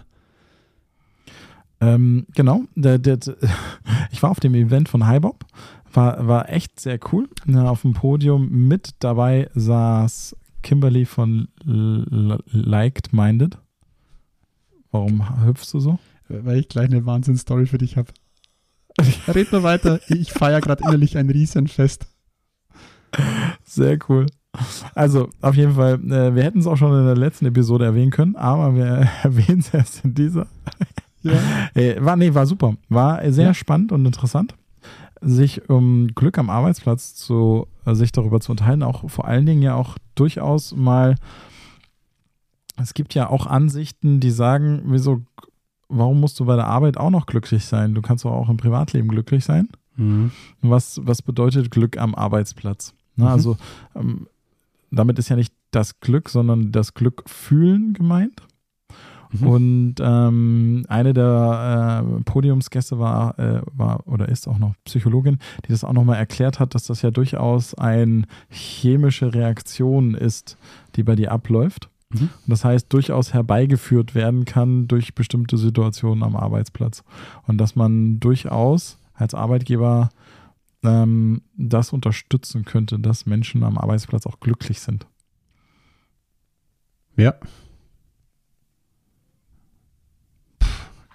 Ähm, 1.82 2.26
genau, 2.34 2.62
der, 2.76 2.98
der, 2.98 3.18
ich 4.12 4.22
war 4.22 4.30
auf 4.30 4.38
dem 4.38 4.54
Event 4.54 4.88
von 4.88 5.08
HiBob, 5.08 5.44
war, 5.92 6.26
war 6.26 6.48
echt 6.48 6.78
sehr 6.78 6.98
cool. 7.12 7.28
Ja, 7.46 7.68
auf 7.68 7.82
dem 7.82 7.92
Podium 7.92 8.48
mit 8.68 8.90
dabei 9.00 9.50
saß 9.54 10.36
Kimberly 10.62 11.04
von 11.06 11.48
Liked 11.64 13.12
Minded. 13.12 13.58
Warum 14.92 15.44
hüpfst 15.44 15.72
du 15.72 15.80
so? 15.80 15.98
Weil 16.28 16.60
ich 16.60 16.68
gleich 16.68 16.88
eine 16.88 17.04
Wahnsinnsstory 17.04 17.66
für 17.66 17.78
dich 17.78 17.96
habe. 17.96 18.12
Red 19.28 19.50
mal 19.50 19.64
weiter. 19.64 20.00
Ich 20.08 20.32
feiere 20.32 20.60
gerade 20.60 20.84
innerlich 20.84 21.16
ein 21.18 21.30
Riesenfest. 21.30 22.06
Sehr 23.64 23.98
cool. 24.08 24.26
Also, 24.94 25.30
auf 25.40 25.56
jeden 25.56 25.74
Fall, 25.74 25.94
äh, 25.94 26.34
wir 26.34 26.42
hätten 26.42 26.60
es 26.60 26.66
auch 26.66 26.76
schon 26.76 26.96
in 26.96 27.06
der 27.06 27.16
letzten 27.16 27.46
Episode 27.46 27.86
erwähnen 27.86 28.10
können, 28.10 28.36
aber 28.36 28.74
wir 28.74 28.84
erwähnen 29.22 29.60
es 29.60 29.74
erst 29.74 30.04
in 30.04 30.14
dieser. 30.14 30.46
Ja. 31.22 31.38
Äh, 31.74 32.04
war, 32.04 32.16
nee, 32.16 32.34
war 32.34 32.46
super. 32.46 32.74
War 32.88 33.30
sehr 33.32 33.46
Ja. 33.48 33.54
spannend 33.54 33.92
und 33.92 34.04
interessant, 34.06 34.54
sich 35.20 35.68
um 35.70 36.08
Glück 36.14 36.38
am 36.38 36.50
Arbeitsplatz 36.50 37.14
zu, 37.14 37.66
äh, 37.86 37.94
sich 37.94 38.12
darüber 38.12 38.40
zu 38.40 38.50
unterhalten, 38.52 38.82
auch 38.82 39.08
vor 39.10 39.26
allen 39.26 39.46
Dingen 39.46 39.62
ja 39.62 39.74
auch 39.74 39.96
durchaus 40.14 40.74
mal, 40.74 41.14
es 42.80 42.94
gibt 42.94 43.14
ja 43.14 43.28
auch 43.28 43.46
Ansichten, 43.46 44.18
die 44.20 44.30
sagen, 44.30 44.82
wieso, 44.86 45.22
warum 45.88 46.20
musst 46.20 46.40
du 46.40 46.44
bei 46.44 46.56
der 46.56 46.66
Arbeit 46.66 46.96
auch 46.96 47.10
noch 47.10 47.26
glücklich 47.26 47.64
sein? 47.66 47.94
Du 47.94 48.02
kannst 48.02 48.24
doch 48.24 48.32
auch 48.32 48.48
im 48.48 48.56
Privatleben 48.56 49.08
glücklich 49.08 49.44
sein. 49.44 49.68
Mhm. 49.96 50.30
Was, 50.62 51.00
was 51.04 51.20
bedeutet 51.22 51.70
Glück 51.70 51.98
am 51.98 52.14
Arbeitsplatz? 52.14 52.94
Na, 53.16 53.26
Mhm. 53.26 53.30
Also 53.32 53.56
ähm, 53.94 54.26
damit 54.90 55.18
ist 55.18 55.28
ja 55.28 55.36
nicht 55.36 55.52
das 55.70 56.00
Glück, 56.00 56.28
sondern 56.30 56.72
das 56.72 56.94
Glück 56.94 57.22
fühlen 57.26 57.92
gemeint. 57.92 58.42
Mhm. 59.32 59.46
Und 59.46 59.94
ähm, 60.00 60.84
eine 60.88 61.12
der 61.12 62.04
äh, 62.04 62.22
Podiumsgäste 62.24 62.98
war, 62.98 63.38
äh, 63.38 63.62
war 63.72 64.06
oder 64.06 64.28
ist 64.28 64.46
auch 64.46 64.58
noch 64.58 64.74
Psychologin, 64.84 65.38
die 65.66 65.72
das 65.72 65.84
auch 65.84 65.92
nochmal 65.92 66.18
erklärt 66.18 66.60
hat, 66.60 66.74
dass 66.74 66.84
das 66.84 67.02
ja 67.02 67.10
durchaus 67.10 67.74
eine 67.74 68.24
chemische 68.50 69.34
Reaktion 69.34 70.14
ist, 70.14 70.56
die 70.96 71.02
bei 71.02 71.16
dir 71.16 71.32
abläuft. 71.32 71.88
Mhm. 72.10 72.20
Und 72.20 72.48
das 72.48 72.64
heißt, 72.64 72.92
durchaus 72.92 73.32
herbeigeführt 73.32 74.14
werden 74.14 74.44
kann 74.44 74.86
durch 74.88 75.14
bestimmte 75.14 75.56
Situationen 75.56 76.22
am 76.22 76.36
Arbeitsplatz. 76.36 77.02
Und 77.46 77.58
dass 77.58 77.74
man 77.74 78.20
durchaus 78.20 78.98
als 79.14 79.34
Arbeitgeber 79.34 80.10
ähm, 80.82 81.42
das 81.56 81.92
unterstützen 81.92 82.64
könnte, 82.64 82.98
dass 82.98 83.26
Menschen 83.26 83.62
am 83.62 83.78
Arbeitsplatz 83.78 84.26
auch 84.26 84.40
glücklich 84.40 84.80
sind. 84.80 85.06
Ja. 87.16 87.34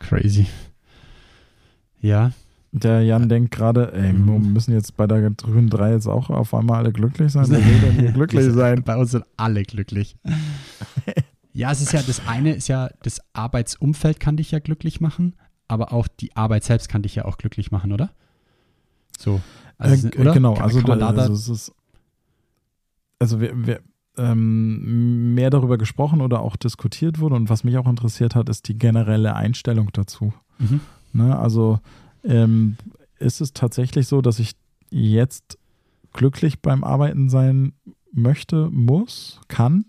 Crazy. 0.07 0.47
Ja. 1.99 2.31
Der 2.73 3.01
Jan 3.01 3.29
denkt 3.29 3.51
gerade, 3.51 3.93
ey, 3.93 4.13
Mhm. 4.13 4.25
wir 4.27 4.39
müssen 4.39 4.73
jetzt 4.73 4.97
bei 4.97 5.07
der 5.07 5.29
grünen 5.31 5.69
3 5.69 5.93
jetzt 5.93 6.07
auch 6.07 6.29
auf 6.29 6.53
einmal 6.53 6.79
alle 6.79 6.91
glücklich 6.91 7.31
sein. 7.31 7.45
Wer 7.49 7.65
will 7.65 7.79
denn 7.79 7.91
hier 7.99 8.11
glücklich 8.11 8.51
sein? 8.53 8.83
Bei 8.83 8.97
uns 8.97 9.11
sind 9.11 9.23
alle 9.37 9.63
glücklich. 9.63 10.15
ja, 11.53 11.71
es 11.71 11.81
ist 11.81 11.93
ja, 11.93 12.01
das 12.01 12.27
eine 12.27 12.53
ist 12.53 12.67
ja, 12.67 12.89
das 13.03 13.19
Arbeitsumfeld 13.33 14.19
kann 14.19 14.37
dich 14.37 14.51
ja 14.51 14.59
glücklich 14.59 14.99
machen, 15.01 15.35
aber 15.67 15.93
auch 15.93 16.07
die 16.07 16.35
Arbeit 16.35 16.63
selbst 16.65 16.89
kann 16.89 17.01
dich 17.01 17.15
ja 17.15 17.25
auch 17.25 17.37
glücklich 17.37 17.71
machen, 17.71 17.91
oder? 17.93 18.11
So. 19.17 19.41
Also, 19.77 20.07
äh, 20.09 20.11
Genau, 20.11 20.53
Kann- 20.55 20.63
also, 20.63 20.81
kann 20.81 20.99
da, 20.99 21.11
da 21.13 21.21
also 21.23 21.33
es 21.33 21.47
ist, 21.49 21.71
also 23.19 23.39
wir, 23.39 23.65
wir 23.65 23.79
ähm, 24.17 25.33
mehr 25.33 25.49
darüber 25.49 25.77
gesprochen 25.77 26.21
oder 26.21 26.41
auch 26.41 26.55
diskutiert 26.55 27.19
wurde 27.19 27.35
und 27.35 27.49
was 27.49 27.63
mich 27.63 27.77
auch 27.77 27.87
interessiert 27.87 28.35
hat, 28.35 28.49
ist 28.49 28.67
die 28.67 28.77
generelle 28.77 29.35
Einstellung 29.35 29.89
dazu. 29.93 30.33
Mhm. 30.59 30.81
Ne? 31.13 31.37
Also 31.37 31.79
ähm, 32.23 32.77
ist 33.19 33.41
es 33.41 33.53
tatsächlich 33.53 34.07
so, 34.07 34.21
dass 34.21 34.39
ich 34.39 34.53
jetzt 34.89 35.57
glücklich 36.13 36.61
beim 36.61 36.83
Arbeiten 36.83 37.29
sein 37.29 37.73
möchte, 38.11 38.69
muss, 38.71 39.41
kann? 39.47 39.85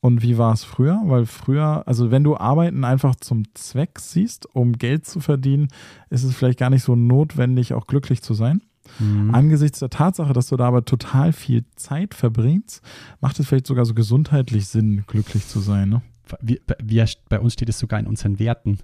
Und 0.00 0.22
wie 0.22 0.36
war 0.36 0.52
es 0.52 0.64
früher? 0.64 1.00
Weil 1.04 1.24
früher, 1.24 1.82
also 1.86 2.10
wenn 2.10 2.24
du 2.24 2.36
Arbeiten 2.36 2.84
einfach 2.84 3.14
zum 3.16 3.44
Zweck 3.54 3.98
siehst, 3.98 4.46
um 4.54 4.74
Geld 4.74 5.06
zu 5.06 5.20
verdienen, 5.20 5.68
ist 6.10 6.24
es 6.24 6.34
vielleicht 6.34 6.58
gar 6.58 6.68
nicht 6.68 6.82
so 6.82 6.94
notwendig, 6.94 7.72
auch 7.72 7.86
glücklich 7.86 8.20
zu 8.20 8.34
sein. 8.34 8.60
Mhm. 8.98 9.34
Angesichts 9.34 9.80
der 9.80 9.90
Tatsache, 9.90 10.32
dass 10.32 10.48
du 10.48 10.56
da 10.56 10.66
aber 10.66 10.84
total 10.84 11.32
viel 11.32 11.64
Zeit 11.76 12.14
verbringst, 12.14 12.82
macht 13.20 13.38
es 13.40 13.46
vielleicht 13.46 13.66
sogar 13.66 13.84
so 13.84 13.94
gesundheitlich 13.94 14.68
Sinn, 14.68 15.04
glücklich 15.06 15.46
zu 15.46 15.60
sein. 15.60 15.88
Ne? 15.88 16.02
wir, 16.40 16.58
wir, 16.82 17.06
bei 17.28 17.40
uns 17.40 17.52
steht 17.52 17.68
es 17.68 17.78
sogar 17.78 18.00
in 18.00 18.06
unseren 18.06 18.38
Werten. 18.38 18.78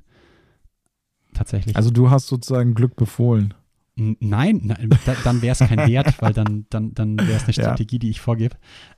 Tatsächlich. 1.35 1.77
Also 1.77 1.90
du 1.90 2.11
hast 2.11 2.27
sozusagen 2.27 2.75
Glück 2.75 2.96
befohlen. 2.96 3.55
Nein, 3.96 4.61
nein 4.64 4.88
da, 5.05 5.14
dann 5.25 5.42
wäre 5.42 5.53
es 5.53 5.59
kein 5.59 5.87
Wert, 5.87 6.14
weil 6.23 6.33
dann, 6.33 6.66
dann, 6.70 6.94
dann 6.94 7.18
wäre 7.18 7.35
es 7.35 7.44
eine 7.44 7.53
Ja. 7.55 7.64
Strategie, 7.64 7.99
die 7.99 8.11
ich 8.11 8.20
vorgebe. 8.20 8.57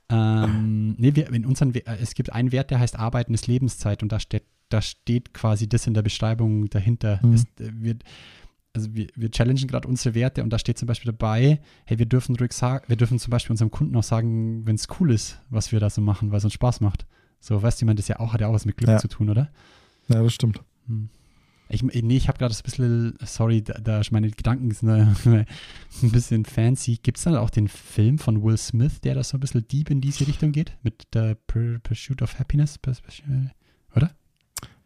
Ähm, 0.09 0.95
nee, 0.97 1.15
wir, 1.15 1.31
in 1.31 1.45
unseren, 1.45 1.73
äh, 1.75 1.81
es 2.01 2.15
gibt 2.15 2.31
einen 2.31 2.51
Wert, 2.51 2.71
der 2.71 2.79
heißt 2.79 2.97
Arbeiten 2.97 3.33
ist 3.33 3.47
Lebenszeit 3.47 4.01
und 4.01 4.11
da 4.11 4.19
steht, 4.19 4.45
da 4.69 4.81
steht 4.81 5.33
quasi 5.33 5.67
das 5.67 5.87
in 5.87 5.93
der 5.93 6.03
Beschreibung 6.03 6.69
dahinter. 6.69 7.19
Mhm. 7.21 7.33
Es, 7.33 7.43
äh, 7.59 7.71
wir, 7.73 7.95
also 8.73 8.93
wir, 8.95 9.07
wir 9.15 9.29
challengen 9.31 9.67
gerade 9.67 9.87
unsere 9.87 10.15
Werte 10.15 10.43
und 10.43 10.49
da 10.51 10.57
steht 10.59 10.77
zum 10.77 10.87
Beispiel 10.87 11.11
dabei, 11.11 11.61
hey, 11.85 11.99
wir 11.99 12.05
dürfen 12.07 12.35
ruhig 12.35 12.53
sagen, 12.53 12.83
wir 12.87 12.95
dürfen 12.95 13.19
zum 13.19 13.31
Beispiel 13.31 13.51
unserem 13.51 13.71
Kunden 13.71 13.95
auch 13.95 14.03
sagen, 14.03 14.65
wenn 14.65 14.75
es 14.75 14.87
cool 14.99 15.11
ist, 15.11 15.39
was 15.49 15.71
wir 15.71 15.79
da 15.79 15.89
so 15.89 16.01
machen, 16.01 16.31
weil 16.31 16.39
es 16.39 16.43
uns 16.43 16.53
Spaß 16.53 16.81
macht. 16.81 17.05
So, 17.39 17.61
weißt 17.61 17.81
du, 17.81 17.85
man 17.85 17.95
das 17.95 18.07
ja 18.07 18.19
auch, 18.19 18.33
hat 18.33 18.41
ja 18.41 18.47
auch 18.47 18.53
was 18.53 18.65
mit 18.65 18.77
Glück 18.77 18.89
Ja. 18.89 18.97
zu 18.97 19.07
tun, 19.07 19.29
oder? 19.29 19.51
Ja, 20.07 20.23
das 20.23 20.33
stimmt. 20.33 20.61
Hm. 20.87 21.09
Ich, 21.69 21.81
nee, 21.81 22.17
ich 22.17 22.27
habe 22.27 22.37
gerade 22.37 22.51
das 22.51 22.61
bisschen, 22.61 23.15
sorry, 23.25 23.61
da, 23.63 23.73
da 23.79 24.01
meine 24.11 24.29
Gedanken 24.29 24.69
sind 24.71 24.89
ein 25.25 25.45
bisschen 26.11 26.45
fancy. 26.45 26.99
Gibt 27.01 27.17
es 27.17 27.23
dann 27.23 27.35
auch 27.35 27.49
den 27.49 27.67
Film 27.67 28.19
von 28.19 28.43
Will 28.43 28.57
Smith, 28.57 29.01
der 29.01 29.15
da 29.15 29.23
so 29.23 29.37
ein 29.37 29.39
bisschen 29.39 29.67
deep 29.67 29.89
in 29.89 29.99
diese 30.01 30.27
Richtung 30.27 30.51
geht? 30.51 30.77
Mit 30.83 31.03
der 31.13 31.35
Pur- 31.47 31.79
Pursuit 31.81 32.21
of 32.21 32.37
Happiness? 32.37 32.77
Oder? 33.95 34.11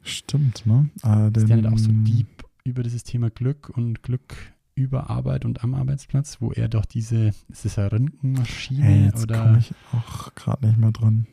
Stimmt, 0.01 0.65
ne? 0.65 0.89
Äh, 1.03 1.27
Ist 1.37 1.49
der 1.49 1.57
nicht 1.57 1.67
auch 1.67 1.77
so 1.77 1.91
deep 1.91 2.27
über 2.67 2.83
dieses 2.83 3.03
Thema 3.03 3.29
Glück 3.29 3.69
und 3.69 4.03
Glück 4.03 4.35
über 4.75 5.09
Arbeit 5.09 5.43
und 5.45 5.63
am 5.63 5.73
Arbeitsplatz, 5.73 6.37
wo 6.39 6.51
er 6.51 6.67
doch 6.69 6.85
diese, 6.85 7.33
ist 7.49 7.65
das 7.65 7.79
eine 7.79 7.91
Röntgenmaschine 7.91 8.83
Hey, 8.83 9.05
jetzt 9.05 9.23
oder 9.23 9.41
komme 9.41 9.57
ich 9.57 9.73
auch 9.91 10.35
gerade 10.35 10.67
nicht 10.67 10.77
mehr 10.77 10.91
dran. 10.91 11.25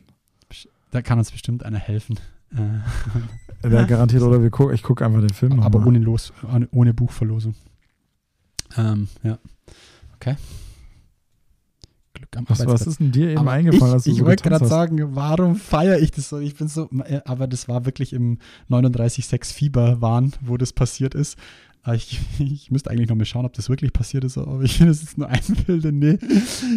da 0.91 1.01
kann 1.01 1.19
uns 1.19 1.31
bestimmt 1.31 1.63
einer 1.63 1.77
helfen. 1.77 2.19
Äh, 2.51 3.69
Der 3.69 3.85
garantiert, 3.85 4.23
oder 4.23 4.41
wir 4.41 4.49
guck, 4.49 4.73
ich 4.73 4.81
gucke 4.83 5.05
einfach 5.05 5.19
den 5.19 5.29
Film 5.29 5.59
aber 5.59 5.85
ohne, 5.85 5.99
Los, 5.99 6.33
ohne, 6.51 6.67
ohne 6.71 6.93
Buchverlosung. 6.93 7.55
Ähm, 8.77 9.07
ja. 9.23 9.37
Okay. 10.15 10.35
Was, 12.47 12.65
was 12.65 12.87
ist 12.87 12.99
denn 12.99 13.11
dir 13.11 13.29
eben 13.29 13.39
Aber 13.39 13.51
eingefallen, 13.51 13.99
ich, 13.99 14.07
ich 14.07 14.17
so 14.19 14.25
wollte 14.25 14.47
gerade 14.47 14.65
sagen, 14.65 15.15
warum 15.15 15.55
feiere 15.55 15.99
ich 15.99 16.11
das 16.11 16.29
so? 16.29 16.39
Ich 16.39 16.55
bin 16.55 16.67
so, 16.67 16.89
äh, 17.05 17.21
aber 17.25 17.47
das 17.47 17.67
war 17.67 17.85
wirklich 17.85 18.13
im 18.13 18.39
39,6 18.69 19.53
Fieber 19.53 20.01
waren, 20.01 20.33
wo 20.41 20.57
das 20.57 20.73
passiert 20.73 21.15
ist. 21.15 21.37
Aber 21.83 21.95
ich, 21.95 22.19
ich 22.39 22.71
müsste 22.71 22.89
eigentlich 22.91 23.09
noch 23.09 23.15
mal 23.15 23.25
schauen, 23.25 23.45
ob 23.45 23.53
das 23.53 23.69
wirklich 23.69 23.93
passiert 23.93 24.23
ist, 24.23 24.37
aber 24.37 24.61
ich 24.63 24.79
das 24.79 25.03
ist 25.03 25.17
nur 25.17 25.29
einbilde. 25.29 25.91
Nee, 25.91 26.17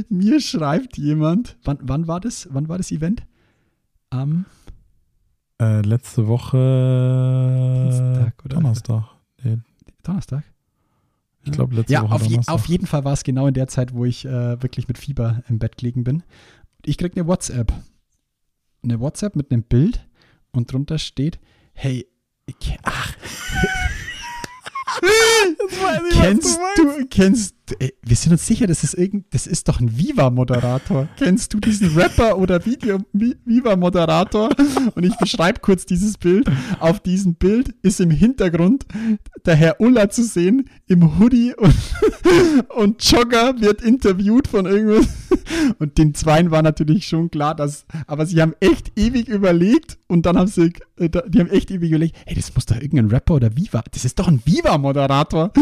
mir 0.09 0.41
schreibt 0.41 0.97
jemand, 0.99 1.57
wann, 1.65 1.79
wann 1.83 2.07
war 2.07 2.21
das? 2.21 2.49
Wann 2.53 2.69
war 2.69 2.79
das 2.79 2.91
Event? 2.93 3.23
Am 4.11 4.47
Äh, 5.61 5.81
letzte 5.83 6.27
Woche 6.29 7.85
Dienstag 7.85 8.45
oder? 8.45 8.57
Donnerstag. 8.57 9.05
Nee, 9.43 9.59
Donnerstag? 10.03 10.45
Ich 11.49 11.57
glaube 11.57 11.77
letzte 11.77 11.93
ja, 11.93 12.03
Woche 12.03 12.15
auf, 12.15 12.27
je, 12.27 12.39
auf 12.47 12.67
jeden 12.67 12.87
Fall 12.87 13.05
war 13.05 13.13
es 13.13 13.25
genau 13.25 13.47
in 13.47 13.55
der 13.55 13.69
Zeit, 13.69 13.95
wo 13.95 14.05
ich 14.05 14.25
äh, 14.25 14.63
wirklich 14.63 14.89
mit 14.89 14.99
Fieber 14.99 15.43
im 15.49 15.59
Bett 15.59 15.79
gelegen 15.79 16.05
bin. 16.05 16.23
Ich 16.85 16.99
krieg 16.99 17.17
eine 17.17 17.27
WhatsApp. 17.27 17.73
Eine 18.83 19.01
WhatsApp 19.01 19.37
mit 19.37 19.51
einem 19.51 19.65
Bild 19.65 20.07
und 20.53 20.73
drunter 20.73 20.99
steht, 20.99 21.39
hey, 21.73 22.07
ich- 22.47 22.79
ach, 22.83 23.15
kennst 26.13 26.59
du, 26.77 27.07
kennst, 27.09 27.55
wir 28.03 28.17
sind 28.17 28.33
uns 28.33 28.47
sicher, 28.47 28.67
das 28.67 28.85
ist 28.85 28.95
irgend, 28.95 29.27
das 29.31 29.47
ist 29.47 29.69
doch 29.69 29.81
ein 29.81 29.99
Viva-Moderator. 29.99 31.09
Kennst 31.19 31.55
du 31.55 31.59
diesen 31.61 31.97
Rapper 31.97 32.39
oder 32.39 32.65
Video 32.65 32.99
Vi- 33.13 33.37
Viva-Moderator? 33.45 34.51
Und 34.95 35.05
ich 35.05 35.17
beschreibe 35.17 35.61
kurz 35.61 35.87
dieses 35.87 36.19
Bild. 36.19 36.51
Auf 36.81 37.01
diesem 37.01 37.35
Bild 37.35 37.75
ist 37.83 38.01
im 38.01 38.11
Hintergrund 38.11 38.87
der 39.45 39.57
Herr 39.57 39.81
Ulla 39.81 40.11
zu 40.11 40.25
sehen, 40.25 40.69
im 40.87 41.19
Hoodie 41.19 41.55
und, 41.57 41.75
und 42.77 43.11
Jogger 43.11 43.61
wird 43.61 43.83
interviewt 43.83 44.49
von 44.49 44.67
irgendwas. 44.67 45.09
Und 45.79 45.99
den 45.99 46.15
Zweien 46.15 46.51
war 46.51 46.63
natürlich 46.63 47.07
schon 47.07 47.31
klar, 47.31 47.55
dass, 47.55 47.87
aber 48.07 48.27
sie 48.27 48.41
haben 48.43 48.55
echt 48.61 48.99
ewig 48.99 49.29
überlegt 49.29 49.99
und 50.07 50.27
dann 50.27 50.37
haben 50.37 50.47
sie, 50.49 50.73
äh, 50.97 51.09
die 51.09 51.41
haben 51.41 51.51
echt 51.51 51.71
ewig 51.71 51.91
überlegt, 51.91 52.17
hey, 52.27 52.35
das 52.35 52.55
muss 52.55 52.67
doch 52.67 52.77
irgendein 52.77 53.07
Rapper 53.09 53.35
oder 53.35 53.57
Viva, 53.57 53.83
das 53.93 54.05
ist 54.05 54.19
doch 54.19 54.29
ein 54.29 54.43
Viva-Moderator. 54.45 55.53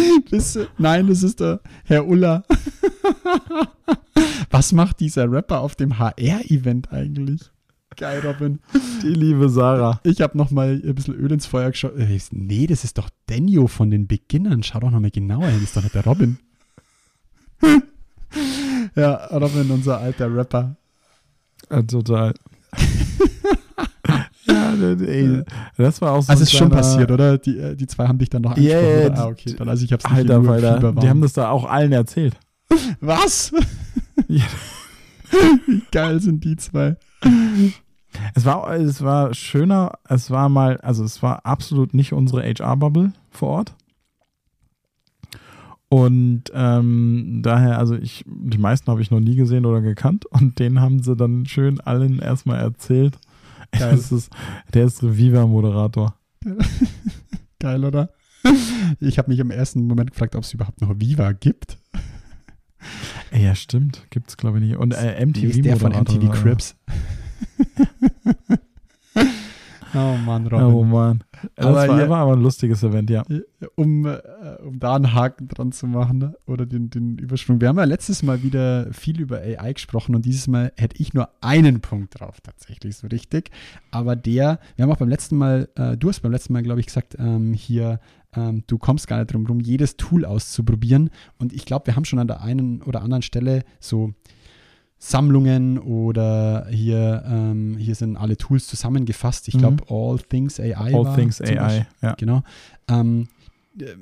Nein, 0.78 1.06
das 1.06 1.22
ist 1.22 1.40
der 1.40 1.60
Herr 1.84 1.95
Ulla. 2.04 2.44
Was 4.50 4.72
macht 4.72 5.00
dieser 5.00 5.30
Rapper 5.30 5.60
auf 5.60 5.74
dem 5.74 5.98
HR-Event 5.98 6.92
eigentlich? 6.92 7.50
Geil, 7.96 8.20
Robin. 8.20 8.60
Die 9.02 9.08
liebe 9.08 9.48
Sarah. 9.48 10.00
Ich 10.04 10.20
habe 10.20 10.36
noch 10.36 10.50
mal 10.50 10.80
ein 10.84 10.94
bisschen 10.94 11.14
Öl 11.14 11.32
ins 11.32 11.46
Feuer 11.46 11.70
geschaut. 11.70 11.96
Äh, 11.96 12.18
Nee, 12.30 12.66
das 12.66 12.84
ist 12.84 12.98
doch 12.98 13.08
Daniel 13.26 13.68
von 13.68 13.90
den 13.90 14.06
Beginnern. 14.06 14.62
Schau 14.62 14.80
doch 14.80 14.90
noch 14.90 15.00
mal 15.00 15.10
genauer 15.10 15.46
hin. 15.46 15.60
Das 15.60 15.70
ist 15.70 15.76
doch 15.76 15.82
nicht 15.82 15.94
der 15.94 16.04
Robin. 16.04 16.38
ja, 18.94 19.14
Robin, 19.26 19.70
unser 19.70 19.98
alter 19.98 20.34
Rapper. 20.34 20.76
Äh, 21.70 21.82
total. 21.84 22.34
ja, 24.52 24.72
ey, 24.92 25.42
das 25.76 26.00
war 26.00 26.12
auch 26.12 26.22
so 26.22 26.30
Also 26.30 26.40
ein 26.40 26.44
ist 26.44 26.52
schon 26.52 26.70
passiert, 26.70 27.10
oder? 27.10 27.38
Die, 27.38 27.58
äh, 27.58 27.74
die 27.74 27.86
zwei 27.86 28.06
haben 28.06 28.18
dich 28.18 28.30
dann 28.30 28.42
noch 28.42 28.52
angesprochen. 28.56 29.00
ja, 29.00 29.06
oder? 29.06 29.18
ah, 29.18 29.26
okay. 29.26 29.54
Dann, 29.56 29.68
also 29.68 29.84
ich 29.84 29.92
habe 29.92 30.02
es 30.04 30.10
nicht 30.10 30.18
Alter, 30.18 30.38
nur 30.40 30.52
Alter, 30.52 30.76
Fieber 30.76 31.00
die 31.00 31.08
haben 31.08 31.20
das 31.20 31.32
da 31.32 31.50
auch 31.50 31.64
allen 31.68 31.92
erzählt. 31.92 32.36
Was? 33.00 33.52
Ja. 34.28 34.44
Wie 35.66 35.82
geil 35.92 36.20
sind 36.20 36.42
die 36.42 36.56
zwei? 36.56 36.96
Es 38.34 38.46
war, 38.46 38.72
es 38.74 39.02
war 39.02 39.34
schöner, 39.34 39.92
es 40.08 40.30
war 40.30 40.48
mal, 40.48 40.78
also 40.78 41.04
es 41.04 41.22
war 41.22 41.44
absolut 41.44 41.92
nicht 41.92 42.14
unsere 42.14 42.42
HR-Bubble 42.42 43.12
vor 43.30 43.48
Ort. 43.50 43.74
Und 45.88 46.44
ähm, 46.54 47.40
daher, 47.42 47.78
also 47.78 47.94
ich, 47.94 48.24
die 48.26 48.58
meisten 48.58 48.90
habe 48.90 49.02
ich 49.02 49.10
noch 49.10 49.20
nie 49.20 49.36
gesehen 49.36 49.66
oder 49.66 49.80
gekannt 49.80 50.26
und 50.26 50.58
den 50.58 50.80
haben 50.80 51.02
sie 51.02 51.14
dann 51.14 51.46
schön 51.46 51.80
allen 51.80 52.18
erstmal 52.18 52.58
erzählt. 52.58 53.18
Geil. 53.78 53.94
Es 53.94 54.12
ist, 54.12 54.30
der 54.74 54.84
ist 54.84 55.02
Viva-Moderator. 55.02 56.18
Geil, 57.58 57.84
oder? 57.84 58.10
Ich 59.00 59.18
habe 59.18 59.30
mich 59.30 59.40
im 59.40 59.50
ersten 59.50 59.88
Moment 59.88 60.12
gefragt, 60.12 60.36
ob 60.36 60.44
es 60.44 60.54
überhaupt 60.54 60.80
noch 60.80 61.00
Viva 61.00 61.32
gibt. 61.32 61.78
Ja, 63.32 63.56
stimmt. 63.56 64.06
Gibt's, 64.10 64.36
glaube 64.36 64.58
ich, 64.58 64.64
nicht. 64.64 64.76
Und 64.76 64.92
äh, 64.94 65.26
Nee, 65.26 65.40
ist 65.42 65.64
der 65.64 65.76
von 65.76 65.90
MTV-Moderator. 65.90 66.28
MTV 66.28 66.42
Crips. 66.42 66.76
Oh 69.96 70.16
Mann, 70.24 70.46
Oh 70.52 70.56
Robin. 70.58 70.90
Mann. 70.90 71.24
Das 71.54 71.66
Aber 71.66 71.88
war, 71.88 71.96
hier- 71.98 72.08
war 72.08 72.18
aber 72.18 72.32
ein 72.34 72.42
lustiges 72.42 72.82
Event, 72.82 73.08
ja. 73.08 73.22
um, 73.76 74.04
äh, 74.06 74.18
um 74.64 74.78
da 74.78 74.96
einen 74.96 75.14
Haken 75.14 75.48
dran 75.48 75.72
zu 75.72 75.86
machen 75.86 76.18
ne? 76.18 76.36
oder 76.46 76.66
den, 76.66 76.90
den 76.90 77.16
Übersprung. 77.18 77.60
Wir 77.60 77.68
haben 77.68 77.78
ja 77.78 77.84
letztes 77.84 78.22
Mal 78.22 78.42
wieder 78.42 78.92
viel 78.92 79.20
über 79.20 79.38
AI 79.38 79.72
gesprochen 79.72 80.14
und 80.14 80.24
dieses 80.26 80.48
Mal 80.48 80.72
hätte 80.76 81.00
ich 81.00 81.14
nur 81.14 81.30
einen 81.40 81.80
Punkt 81.80 82.20
drauf, 82.20 82.40
tatsächlich 82.42 82.96
so 82.96 83.06
richtig. 83.06 83.50
Aber 83.90 84.16
der, 84.16 84.58
wir 84.76 84.82
haben 84.84 84.92
auch 84.92 84.98
beim 84.98 85.08
letzten 85.08 85.36
Mal, 85.38 85.68
äh, 85.76 85.96
du 85.96 86.08
hast 86.08 86.20
beim 86.20 86.32
letzten 86.32 86.52
Mal, 86.52 86.62
glaube 86.62 86.80
ich, 86.80 86.86
gesagt, 86.86 87.16
ähm, 87.18 87.54
hier, 87.54 88.00
ähm, 88.34 88.64
du 88.66 88.76
kommst 88.78 89.06
gar 89.08 89.18
nicht 89.18 89.32
drum 89.32 89.46
rum, 89.46 89.60
jedes 89.60 89.96
Tool 89.96 90.24
auszuprobieren. 90.24 91.10
Und 91.38 91.52
ich 91.54 91.64
glaube, 91.64 91.86
wir 91.86 91.96
haben 91.96 92.04
schon 92.04 92.18
an 92.18 92.26
der 92.28 92.42
einen 92.42 92.82
oder 92.82 93.02
anderen 93.02 93.22
Stelle 93.22 93.62
so 93.80 94.12
Sammlungen 95.10 95.78
oder 95.78 96.66
hier, 96.70 97.22
ähm, 97.26 97.76
hier 97.78 97.94
sind 97.94 98.16
alle 98.16 98.36
Tools 98.36 98.66
zusammengefasst. 98.66 99.48
Ich 99.48 99.54
Mhm. 99.54 99.58
glaube, 99.58 99.84
All 99.88 100.18
Things 100.18 100.58
AI. 100.60 100.94
All 100.94 101.14
Things. 101.14 101.40
AI, 101.40 101.86
ja. 102.02 102.14
Genau. 102.14 102.42
Ähm, 102.88 103.28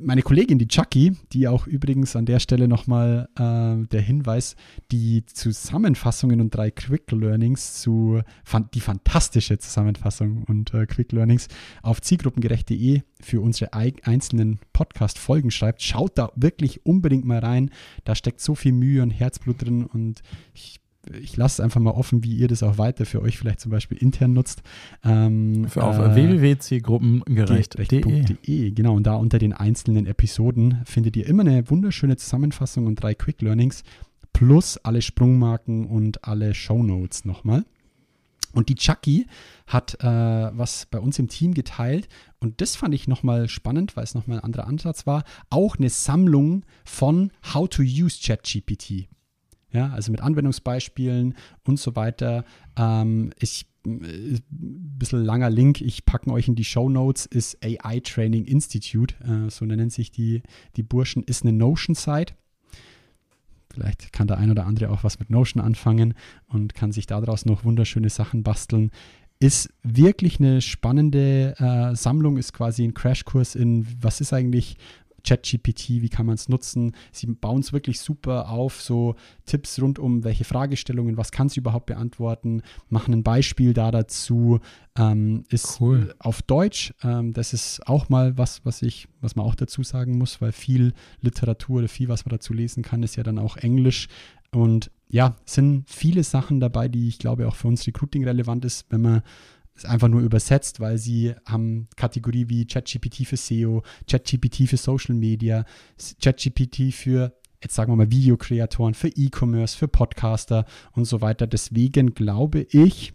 meine 0.01 0.23
Kollegin, 0.23 0.61
die 0.61 0.69
Chucky, 0.69 1.17
die 1.33 1.49
auch 1.49 1.67
übrigens 1.67 2.15
an 2.15 2.27
der 2.27 2.39
Stelle 2.39 2.69
nochmal 2.69 3.29
äh, 3.37 3.85
der 3.89 4.01
Hinweis, 4.01 4.55
die 4.93 5.25
Zusammenfassungen 5.27 6.41
und 6.41 6.55
drei 6.55 6.71
Quick 6.71 7.11
Learnings 7.11 7.81
zu, 7.81 8.21
die 8.73 8.81
fantastische 8.81 9.59
Zusammenfassung 9.59 10.45
und 10.47 10.73
äh, 10.75 10.87
Quick 10.87 11.11
Learnings 11.11 11.49
auf 11.83 12.01
zielgruppengerecht.de 12.01 13.03
für 13.21 13.41
unsere 13.41 13.73
ei- 13.75 13.95
einzelnen 14.05 14.61
Podcast-Folgen 14.73 15.51
schreibt. 15.51 15.83
Schaut 15.83 16.19
da 16.19 16.31
wirklich 16.37 16.87
unbedingt 16.87 17.25
mal 17.25 17.41
rein. 17.41 17.71
Da 18.05 18.15
steckt 18.15 18.41
so 18.41 18.55
viel 18.55 18.73
Mühe 18.73 19.03
und 19.03 19.11
Herzblut 19.11 19.61
drin 19.65 19.87
und 19.87 20.23
ich 20.55 20.79
ich 21.21 21.37
lasse 21.37 21.55
es 21.55 21.65
einfach 21.65 21.81
mal 21.81 21.93
offen, 21.93 22.25
wie 22.25 22.35
ihr 22.35 22.49
das 22.49 22.63
auch 22.63 22.79
weiter 22.79 23.07
für 23.07 23.23
euch 23.23 23.39
vielleicht 23.39 23.61
zum 23.61 23.71
Beispiel 23.71 23.99
intern 23.99 24.33
nutzt. 24.33 24.63
Ähm, 25.05 25.67
Für 25.69 25.85
auf 25.85 25.99
äh, 25.99 26.15
www.zielgruppengerecht.de. 26.15 28.01
gerecht.de, 28.01 28.71
genau. 28.71 28.95
Und 28.95 29.07
da 29.07 29.15
unter 29.15 29.39
den 29.39 29.53
einzelnen 29.53 30.07
Episoden 30.07 30.83
findet 30.85 31.17
ihr 31.17 31.27
immer 31.27 31.43
eine 31.43 31.69
wunderschöne 31.71 32.17
Zusammenfassung 32.17 32.87
und 32.87 32.97
drei 32.97 33.15
Quick 33.15 33.43
Learnings 33.43 33.83
plus 34.33 34.79
alle 34.79 35.03
Sprungmarken 35.03 35.87
und 35.87 36.25
alle 36.25 36.55
Shownotes 36.55 37.25
nochmal. 37.25 37.65
Und 38.53 38.69
die 38.69 38.77
Chucky 38.77 39.27
hat 39.67 39.97
äh, 40.01 40.07
was 40.07 40.87
bei 40.87 41.01
uns 41.01 41.19
im 41.19 41.29
Team 41.29 41.55
geteilt 41.55 42.09
und 42.39 42.61
das 42.61 42.77
fand 42.77 42.95
ich 42.95 43.09
nochmal 43.09 43.49
spannend, 43.49 43.97
weil 43.97 44.05
es 44.05 44.15
nochmal 44.15 44.39
ein 44.39 44.45
anderer 44.45 44.67
Ansatz 44.67 45.07
war. 45.07 45.25
Auch 45.51 45.77
eine 45.77 45.91
Sammlung 45.91 46.65
von 46.85 47.33
How 47.53 47.69
to 47.69 47.83
Use 47.83 48.19
ChatGPT. 48.23 49.09
Ja, 49.75 49.91
also 49.91 50.13
mit 50.13 50.21
Anwendungsbeispielen 50.21 51.35
und 51.65 51.81
so 51.81 51.97
weiter. 51.97 52.45
Ähm, 52.77 53.33
ich, 53.41 53.67
äh, 53.85 53.91
ein 53.91 54.43
bisschen 54.51 55.25
langer 55.25 55.51
Link, 55.51 55.81
ich 55.81 56.05
packe 56.05 56.31
euch 56.31 56.47
in 56.47 56.55
die 56.55 56.65
Show 56.65 56.89
Notes, 56.89 57.27
ist 57.27 57.59
AI 57.65 57.99
Training 57.99 58.45
Institute, 58.45 59.17
äh, 59.25 59.51
so 59.51 59.65
nennen 59.65 59.91
sich 59.91 60.13
die, 60.13 60.43
die 60.77 60.85
Burschen, 60.85 61.25
ist 61.25 61.43
eine 61.43 61.53
Notion-Site. 61.53 62.35
Vielleicht 63.69 64.13
kann 64.13 64.29
der 64.29 64.39
ein 64.39 64.53
oder 64.53 64.65
andere 64.65 64.91
auch 64.91 65.03
was 65.03 65.19
mit 65.19 65.29
Notion 65.29 65.61
anfangen 65.61 66.15
und 66.47 66.75
kann 66.75 66.93
sich 66.93 67.07
daraus 67.09 67.45
noch 67.45 67.65
wunderschöne 67.65 68.11
Sachen 68.11 68.45
basteln. 68.45 68.93
Ist 69.41 69.75
wirklich 69.83 70.39
eine 70.39 70.61
spannende 70.61 71.57
äh, 71.59 71.97
Sammlung, 71.97 72.37
ist 72.37 72.53
quasi 72.53 72.85
ein 72.85 72.95
Crashkurs 72.95 73.57
in, 73.57 73.85
was 74.01 74.21
ist 74.21 74.33
eigentlich 74.33 74.77
ChatGPT, 75.25 76.03
wie 76.03 76.09
kann 76.09 76.27
man 76.27 76.35
es 76.35 76.49
nutzen. 76.49 76.93
Sie 77.13 77.27
bauen 77.27 77.61
es 77.61 77.73
wirklich 77.73 78.01
super 78.01 78.51
auf, 78.51 78.81
so 78.81 79.17
Tipps 79.47 79.81
rund 79.81 79.99
um 79.99 80.23
welche 80.25 80.45
Fragestellungen, 80.45 81.17
was 81.17 81.33
kann 81.33 81.49
es 81.49 81.57
überhaupt 81.57 81.87
beantworten, 81.87 82.63
machen 82.89 83.15
ein 83.15 83.23
Beispiel 83.23 83.73
da 83.73 83.91
dazu, 83.91 84.61
ähm, 84.97 85.45
ist 85.49 85.81
Cool. 85.81 86.15
auf 86.19 86.43
Deutsch. 86.43 86.95
Ähm, 87.03 87.33
das 87.33 87.53
ist 87.53 87.87
auch 87.87 88.09
mal 88.09 88.39
was, 88.39 88.65
was 88.65 88.83
ich, 88.83 89.09
was 89.21 89.35
man 89.35 89.47
auch 89.47 89.55
dazu 89.55 89.83
sagen 89.83 90.19
muss, 90.19 90.41
weil 90.41 90.53
viel 90.53 90.93
Literatur 91.21 91.79
oder 91.79 91.89
viel, 91.89 92.09
was 92.09 92.25
man 92.25 92.31
dazu 92.31 92.53
lesen 92.53 92.83
kann, 92.83 93.03
ist 93.03 93.17
ja 93.17 93.23
dann 93.23 93.39
auch 93.39 93.57
Englisch. 93.57 94.09
Und 94.53 94.91
ja, 95.09 95.37
es 95.47 95.55
sind 95.55 95.89
viele 95.91 96.23
Sachen 96.23 96.61
dabei, 96.61 96.89
die 96.89 97.09
ich 97.09 97.19
glaube 97.19 97.49
auch 97.49 97.57
für 97.57 97.69
uns 97.69 97.87
Recruiting 97.87 98.25
relevant 98.25 98.65
ist, 98.65 98.87
wenn 98.91 99.03
man 99.03 99.23
es 99.77 99.85
einfach 99.85 100.09
nur 100.09 100.21
übersetzt, 100.21 100.81
weil 100.81 100.99
sie 100.99 101.35
haben 101.45 101.89
Kategorie 101.97 102.49
wie 102.49 102.67
ChatGPT 102.67 103.27
für 103.27 103.37
SEO, 103.37 103.83
ChatGPT 104.09 104.69
für 104.69 104.77
Social 104.77 105.15
Media, 105.15 105.65
ChatGPT 106.23 106.93
für, 106.93 107.35
jetzt 107.63 107.75
sagen 107.75 107.91
wir 107.93 107.97
mal, 107.97 108.11
Videokreatoren, 108.11 108.95
für 108.95 109.09
E-Commerce, 109.09 109.77
für 109.77 109.89
Podcaster 109.89 110.65
und 110.93 111.07
so 111.07 111.21
weiter. 111.21 111.47
Deswegen 111.47 112.15
glaube 112.15 112.67
ich, 112.71 113.15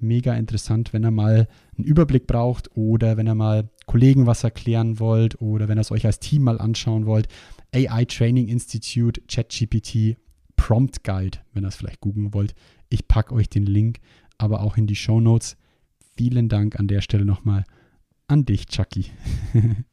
mega 0.00 0.34
interessant, 0.34 0.92
wenn 0.92 1.04
ihr 1.04 1.10
mal 1.10 1.46
einen 1.76 1.86
Überblick 1.86 2.26
braucht 2.26 2.76
oder 2.76 3.16
wenn 3.16 3.28
ihr 3.28 3.34
mal 3.34 3.70
Kollegen 3.86 4.26
was 4.26 4.44
erklären 4.44 4.98
wollt 4.98 5.40
oder 5.40 5.68
wenn 5.68 5.78
ihr 5.78 5.82
es 5.82 5.92
euch 5.92 6.06
als 6.06 6.18
Team 6.18 6.42
mal 6.42 6.60
anschauen 6.60 7.06
wollt. 7.06 7.28
AI 7.72 8.04
Training 8.04 8.48
Institute, 8.48 9.20
ChatGPT, 9.28 10.16
Prompt 10.56 11.04
Guide, 11.04 11.38
wenn 11.52 11.64
ihr 11.64 11.68
es 11.68 11.76
vielleicht 11.76 12.00
googeln 12.00 12.34
wollt. 12.34 12.54
Ich 12.88 13.06
packe 13.06 13.34
euch 13.34 13.48
den 13.48 13.66
Link 13.66 14.00
aber 14.40 14.60
auch 14.62 14.76
in 14.76 14.86
die 14.86 14.96
Show 14.96 15.20
Notes. 15.20 15.56
Vielen 16.16 16.48
Dank 16.48 16.78
an 16.78 16.86
der 16.88 17.00
Stelle 17.00 17.24
nochmal 17.24 17.64
an 18.28 18.44
dich, 18.44 18.66
Chucky. 18.66 19.06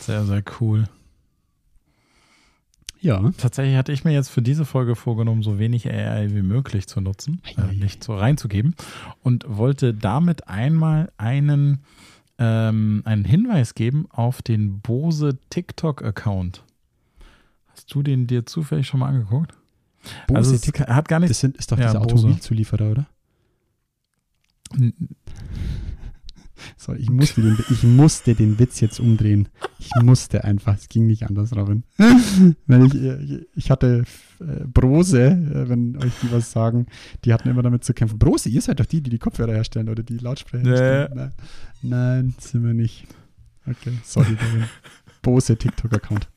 Sehr, 0.00 0.24
sehr 0.24 0.44
cool. 0.60 0.84
Ja. 3.00 3.30
Tatsächlich 3.36 3.76
hatte 3.76 3.92
ich 3.92 4.04
mir 4.04 4.12
jetzt 4.12 4.28
für 4.30 4.42
diese 4.42 4.64
Folge 4.64 4.94
vorgenommen, 4.96 5.42
so 5.42 5.58
wenig 5.58 5.88
AI 5.90 6.30
wie 6.34 6.42
möglich 6.42 6.86
zu 6.86 7.00
nutzen, 7.00 7.40
äh, 7.56 7.74
nicht 7.74 8.02
so 8.02 8.14
reinzugeben 8.16 8.74
und 9.22 9.44
wollte 9.48 9.92
damit 9.92 10.48
einmal 10.48 11.10
einen, 11.16 11.80
ähm, 12.38 13.02
einen 13.04 13.24
Hinweis 13.24 13.74
geben 13.74 14.06
auf 14.10 14.40
den 14.42 14.80
Bose 14.80 15.38
TikTok-Account. 15.50 16.64
Hast 17.66 17.94
du 17.94 18.02
den 18.02 18.26
dir 18.26 18.46
zufällig 18.46 18.86
schon 18.86 19.00
mal 19.00 19.08
angeguckt? 19.08 19.52
Bose 20.28 20.38
also 20.38 20.56
Tick- 20.58 20.80
hat 20.88 21.08
gar 21.08 21.20
das 21.20 21.28
nichts. 21.28 21.40
sind, 21.40 21.56
ist 21.56 21.70
doch 21.70 21.78
Ja, 21.78 21.88
dieser 21.88 22.00
Bose. 22.00 22.14
Automobilzulieferer, 22.14 22.90
oder? 22.92 23.06
So, 26.78 26.94
ich, 26.94 27.10
muss 27.10 27.34
den, 27.34 27.58
ich 27.70 27.82
musste 27.82 28.34
den 28.34 28.58
Witz 28.58 28.80
jetzt 28.80 28.98
umdrehen. 28.98 29.48
Ich 29.78 29.90
musste 30.02 30.44
einfach. 30.44 30.76
Es 30.76 30.88
ging 30.88 31.06
nicht 31.06 31.24
anders, 31.24 31.54
Robin. 31.54 31.84
Weil 32.66 32.86
ich, 32.86 33.46
ich 33.54 33.70
hatte 33.70 34.04
äh, 34.40 34.64
Brose, 34.64 35.22
äh, 35.26 35.68
wenn 35.68 35.96
euch 35.96 36.12
die 36.22 36.32
was 36.32 36.50
sagen, 36.50 36.86
die 37.24 37.32
hatten 37.32 37.48
immer 37.48 37.62
damit 37.62 37.84
zu 37.84 37.94
kämpfen. 37.94 38.18
Brose, 38.18 38.48
ihr 38.48 38.62
seid 38.62 38.80
doch 38.80 38.86
die, 38.86 39.00
die 39.00 39.10
die 39.10 39.18
Kopfhörer 39.18 39.52
herstellen 39.52 39.88
oder 39.88 40.02
die 40.02 40.18
Lautsprecher 40.18 40.64
herstellen. 40.64 41.10
Nein, 41.14 41.32
nein, 41.82 42.34
sind 42.38 42.64
wir 42.64 42.74
nicht. 42.74 43.06
Okay, 43.66 43.92
sorry, 44.02 44.36
Robin. 44.40 44.68
Bose 45.22 45.56
TikTok-Account. 45.56 46.28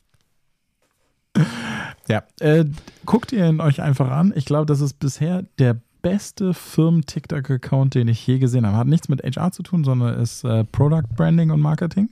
Ja, 2.08 2.24
äh, 2.40 2.66
guckt 3.06 3.32
ihr 3.32 3.48
ihn 3.48 3.62
euch 3.62 3.82
einfach 3.82 4.10
an. 4.10 4.34
Ich 4.36 4.46
glaube, 4.46 4.66
das 4.66 4.82
ist 4.82 5.00
bisher 5.00 5.44
der 5.60 5.80
beste 6.02 6.54
Firmen-TikTok-Account, 6.54 7.96
den 7.96 8.08
ich 8.08 8.26
je 8.26 8.40
gesehen 8.40 8.66
habe. 8.66 8.78
Hat 8.78 8.88
nichts 8.88 9.10
mit 9.10 9.22
HR 9.24 9.52
zu 9.52 9.64
tun, 9.64 9.84
sondern 9.84 10.20
ist 10.20 10.44
äh, 10.44 10.64
Product 10.64 11.08
Branding 11.16 11.52
und 11.52 11.62
Marketing. 11.62 12.10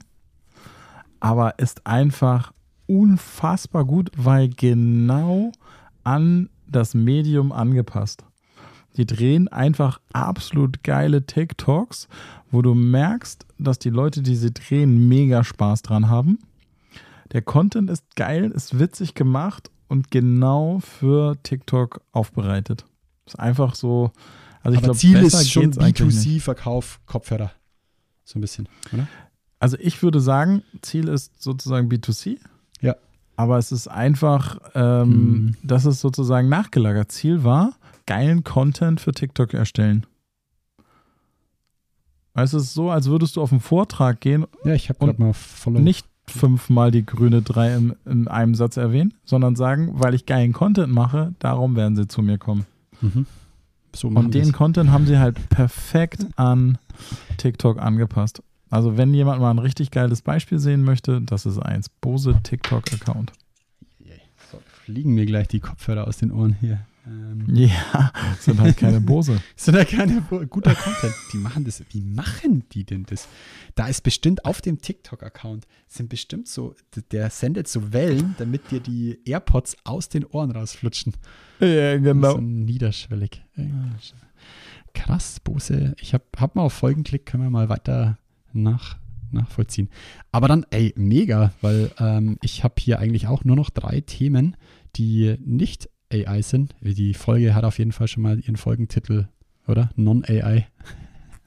Aber 1.20 1.58
ist 1.58 1.86
einfach 1.86 2.52
unfassbar 2.86 3.84
gut, 3.84 4.10
weil 4.16 4.48
genau 4.48 5.52
an 6.04 6.48
das 6.66 6.94
Medium 6.94 7.52
angepasst. 7.52 8.24
Die 8.96 9.06
drehen 9.06 9.48
einfach 9.48 10.00
absolut 10.12 10.82
geile 10.82 11.24
TikToks, 11.24 12.08
wo 12.50 12.62
du 12.62 12.74
merkst, 12.74 13.46
dass 13.58 13.78
die 13.78 13.90
Leute, 13.90 14.22
die 14.22 14.34
sie 14.34 14.52
drehen, 14.52 15.08
mega 15.08 15.44
Spaß 15.44 15.82
dran 15.82 16.08
haben. 16.08 16.38
Der 17.32 17.42
Content 17.42 17.90
ist 17.90 18.16
geil, 18.16 18.50
ist 18.50 18.78
witzig 18.78 19.14
gemacht 19.14 19.70
und 19.88 20.10
genau 20.10 20.80
für 20.80 21.36
TikTok 21.42 22.00
aufbereitet. 22.12 22.86
Ist 23.28 23.38
einfach 23.38 23.74
so. 23.74 24.10
Also 24.62 24.76
ich 24.76 24.82
glaube, 24.82 24.98
Ziel 24.98 25.18
ist 25.18 25.50
schon 25.50 25.62
geht's 25.64 25.78
eigentlich 25.78 26.06
nicht. 26.24 26.26
B2C-Verkauf 26.42 27.00
Kopfhörer. 27.06 27.52
So 28.24 28.38
ein 28.38 28.40
bisschen, 28.42 28.68
oder? 28.92 29.06
Also 29.60 29.76
ich 29.80 30.02
würde 30.02 30.20
sagen, 30.20 30.62
Ziel 30.82 31.08
ist 31.08 31.40
sozusagen 31.42 31.88
B2C. 31.88 32.38
Ja. 32.80 32.94
Aber 33.36 33.58
es 33.58 33.72
ist 33.72 33.88
einfach, 33.88 34.58
ähm, 34.74 35.08
Mhm. 35.08 35.56
das 35.62 35.84
ist 35.84 36.00
sozusagen 36.00 36.48
nachgelagert. 36.48 37.10
Ziel 37.12 37.44
war, 37.44 37.74
geilen 38.06 38.44
Content 38.44 39.00
für 39.00 39.12
TikTok 39.12 39.54
erstellen. 39.54 40.06
Es 42.34 42.54
ist 42.54 42.72
so, 42.74 42.90
als 42.90 43.06
würdest 43.08 43.36
du 43.36 43.42
auf 43.42 43.50
einen 43.50 43.60
Vortrag 43.60 44.20
gehen 44.20 44.46
Ja, 44.64 44.74
ich 44.74 44.88
habe 44.88 44.98
gerade 45.04 45.20
mal 45.20 45.32
Follow. 45.32 45.80
nicht 45.80 46.06
fünfmal 46.28 46.90
die 46.90 47.04
grüne 47.04 47.42
3 47.42 47.74
im, 47.74 47.96
in 48.04 48.28
einem 48.28 48.54
Satz 48.54 48.76
erwähnen, 48.76 49.14
sondern 49.24 49.56
sagen, 49.56 49.90
weil 49.94 50.14
ich 50.14 50.26
geilen 50.26 50.52
Content 50.52 50.92
mache, 50.92 51.34
darum 51.38 51.74
werden 51.74 51.96
sie 51.96 52.06
zu 52.06 52.22
mir 52.22 52.38
kommen. 52.38 52.66
Mhm. 53.00 53.26
So 53.94 54.08
Und 54.08 54.34
den 54.34 54.46
wir's. 54.46 54.52
Content 54.52 54.90
haben 54.90 55.06
sie 55.06 55.18
halt 55.18 55.48
perfekt 55.48 56.26
an 56.36 56.78
TikTok 57.38 57.80
angepasst. 57.80 58.42
Also 58.70 58.96
wenn 58.96 59.14
jemand 59.14 59.40
mal 59.40 59.50
ein 59.50 59.58
richtig 59.58 59.90
geiles 59.90 60.20
Beispiel 60.20 60.58
sehen 60.58 60.82
möchte, 60.84 61.22
das 61.22 61.46
ist 61.46 61.58
eins. 61.58 61.88
Bose 61.88 62.38
TikTok-Account. 62.42 63.32
So, 64.50 64.60
fliegen 64.84 65.14
mir 65.14 65.26
gleich 65.26 65.48
die 65.48 65.60
Kopfhörer 65.60 66.06
aus 66.06 66.18
den 66.18 66.32
Ohren 66.32 66.56
hier. 66.60 66.80
Ähm, 67.08 67.44
Ja, 67.54 68.12
sind 68.40 68.60
halt 68.60 68.76
keine 68.76 69.00
Bose. 69.00 69.40
sind 69.56 69.74
ja 69.74 69.84
keine 69.84 70.20
guter 70.48 70.74
Content. 70.74 71.14
Die 71.32 71.38
machen 71.38 71.64
das. 71.64 71.82
Wie 71.90 72.02
machen 72.02 72.64
die 72.72 72.84
denn 72.84 73.04
das? 73.04 73.28
Da 73.74 73.88
ist 73.88 74.02
bestimmt 74.02 74.44
auf 74.44 74.60
dem 74.60 74.80
TikTok-Account 74.80 75.66
sind 75.86 76.08
bestimmt 76.08 76.48
so, 76.48 76.74
der 77.12 77.30
sendet 77.30 77.68
so 77.68 77.92
Wellen, 77.92 78.34
damit 78.38 78.70
dir 78.70 78.80
die 78.80 79.18
AirPods 79.24 79.76
aus 79.84 80.08
den 80.08 80.24
Ohren 80.26 80.50
rausflutschen. 80.50 81.14
ja, 81.60 81.96
genau. 81.96 82.32
So 82.32 82.40
niederschwellig. 82.40 83.42
Krass, 84.94 85.40
Bose. 85.40 85.94
Ich 86.00 86.12
habe 86.12 86.24
hab 86.36 86.56
mal 86.56 86.62
auf 86.62 86.72
Folgenklick, 86.72 87.24
können 87.24 87.44
wir 87.44 87.50
mal 87.50 87.68
weiter 87.68 88.18
nach, 88.52 88.98
nachvollziehen. 89.30 89.88
Aber 90.32 90.48
dann, 90.48 90.66
ey, 90.70 90.92
mega, 90.96 91.52
weil 91.60 91.90
ähm, 91.98 92.38
ich 92.42 92.64
habe 92.64 92.74
hier 92.78 92.98
eigentlich 92.98 93.26
auch 93.26 93.44
nur 93.44 93.56
noch 93.56 93.70
drei 93.70 94.00
Themen, 94.00 94.56
die 94.96 95.36
nicht 95.44 95.88
AI 96.12 96.42
sind. 96.42 96.74
Die 96.80 97.14
Folge 97.14 97.54
hat 97.54 97.64
auf 97.64 97.78
jeden 97.78 97.92
Fall 97.92 98.08
schon 98.08 98.22
mal 98.22 98.38
ihren 98.40 98.56
Folgentitel, 98.56 99.28
oder? 99.66 99.90
Non-AI. 99.96 100.66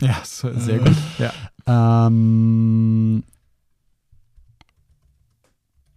Ja, 0.02 0.20
sehr 0.24 0.80
gut. 0.80 0.96
Ja. 1.20 2.08
Ähm, 2.08 3.24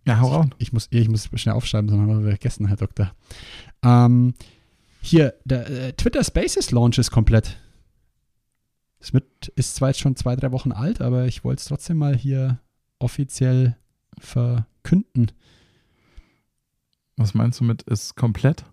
ja, 0.07 0.21
hau 0.21 0.29
raus. 0.29 0.47
ich, 0.59 0.75
muss, 0.75 0.89
ich 0.91 1.09
muss 1.09 1.31
schnell 1.35 1.55
aufschreiben, 1.55 1.89
sonst 1.89 2.03
haben 2.03 2.23
wir 2.23 2.31
vergessen, 2.31 2.67
Herr 2.67 2.77
Doktor. 2.77 3.15
Ähm, 3.83 4.35
hier, 5.01 5.35
der 5.45 5.71
äh, 5.71 5.93
Twitter 5.95 6.23
Spaces 6.23 6.71
Launch 6.71 6.99
ist 6.99 7.11
komplett. 7.11 7.57
Das 8.99 9.13
mit, 9.13 9.25
ist 9.57 9.75
zwar 9.77 9.89
jetzt 9.89 10.01
schon 10.01 10.17
zwei, 10.17 10.37
drei 10.37 10.53
Wochen 10.53 10.73
alt, 10.73 11.01
aber 11.01 11.27
ich 11.27 11.45
wollte 11.45 11.61
es 11.61 11.67
trotzdem 11.67 11.97
mal 11.97 12.17
hier 12.17 12.61
offiziell 12.99 13.77
verkünden. 14.19 15.33
Was 17.17 17.35
meinst 17.35 17.61
du 17.61 17.65
mit 17.65 17.83
ist 17.83 18.17
komplett? 18.17 18.65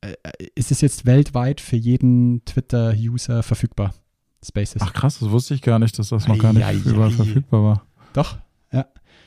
Äh, 0.00 0.14
äh, 0.22 0.46
ist 0.54 0.70
es 0.70 0.80
jetzt 0.80 1.06
weltweit 1.06 1.60
für 1.60 1.76
jeden 1.76 2.44
Twitter-User 2.44 3.42
verfügbar? 3.42 3.94
Spaces. 4.44 4.80
Ach 4.82 4.92
krass, 4.94 5.18
das 5.18 5.30
wusste 5.30 5.52
ich 5.54 5.60
gar 5.62 5.78
nicht, 5.78 5.98
dass 5.98 6.08
das 6.08 6.26
noch 6.26 6.38
gar 6.38 6.52
nicht 6.54 6.64
Ei, 6.64 6.74
überall 6.76 7.10
ei. 7.10 7.14
verfügbar 7.14 7.62
war. 7.62 7.86
Doch, 8.14 8.38
ja. 8.72 8.86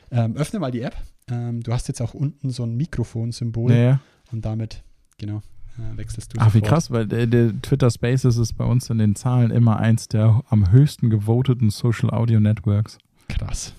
Ähm, 0.09 0.35
öffne 0.35 0.59
mal 0.59 0.71
die 0.71 0.81
App. 0.81 0.95
Ähm, 1.29 1.61
du 1.61 1.71
hast 1.71 1.87
jetzt 1.87 2.01
auch 2.01 2.13
unten 2.15 2.49
so 2.49 2.63
ein 2.63 2.75
Mikrofon-Symbol 2.75 3.71
Ja, 3.71 3.77
ja. 3.77 3.99
und 4.31 4.43
damit, 4.43 4.83
genau, 5.19 5.37
äh, 5.77 5.97
wechselst 5.97 6.33
du 6.33 6.39
Ach, 6.39 6.47
wie 6.55 6.59
sofort. 6.59 6.65
krass, 6.69 6.91
weil 6.91 7.05
der, 7.07 7.27
der 7.27 7.61
Twitter 7.61 7.91
Spaces 7.91 8.37
ist 8.37 8.53
bei 8.53 8.65
uns 8.65 8.89
in 8.89 8.97
den 8.97 9.15
Zahlen 9.15 9.51
immer 9.51 9.77
eins 9.77 10.07
der 10.07 10.41
am 10.49 10.71
höchsten 10.71 11.09
gevoteten 11.11 11.69
Social 11.69 12.09
Audio 12.09 12.39
Networks. 12.39 12.97
Krass. 13.29 13.73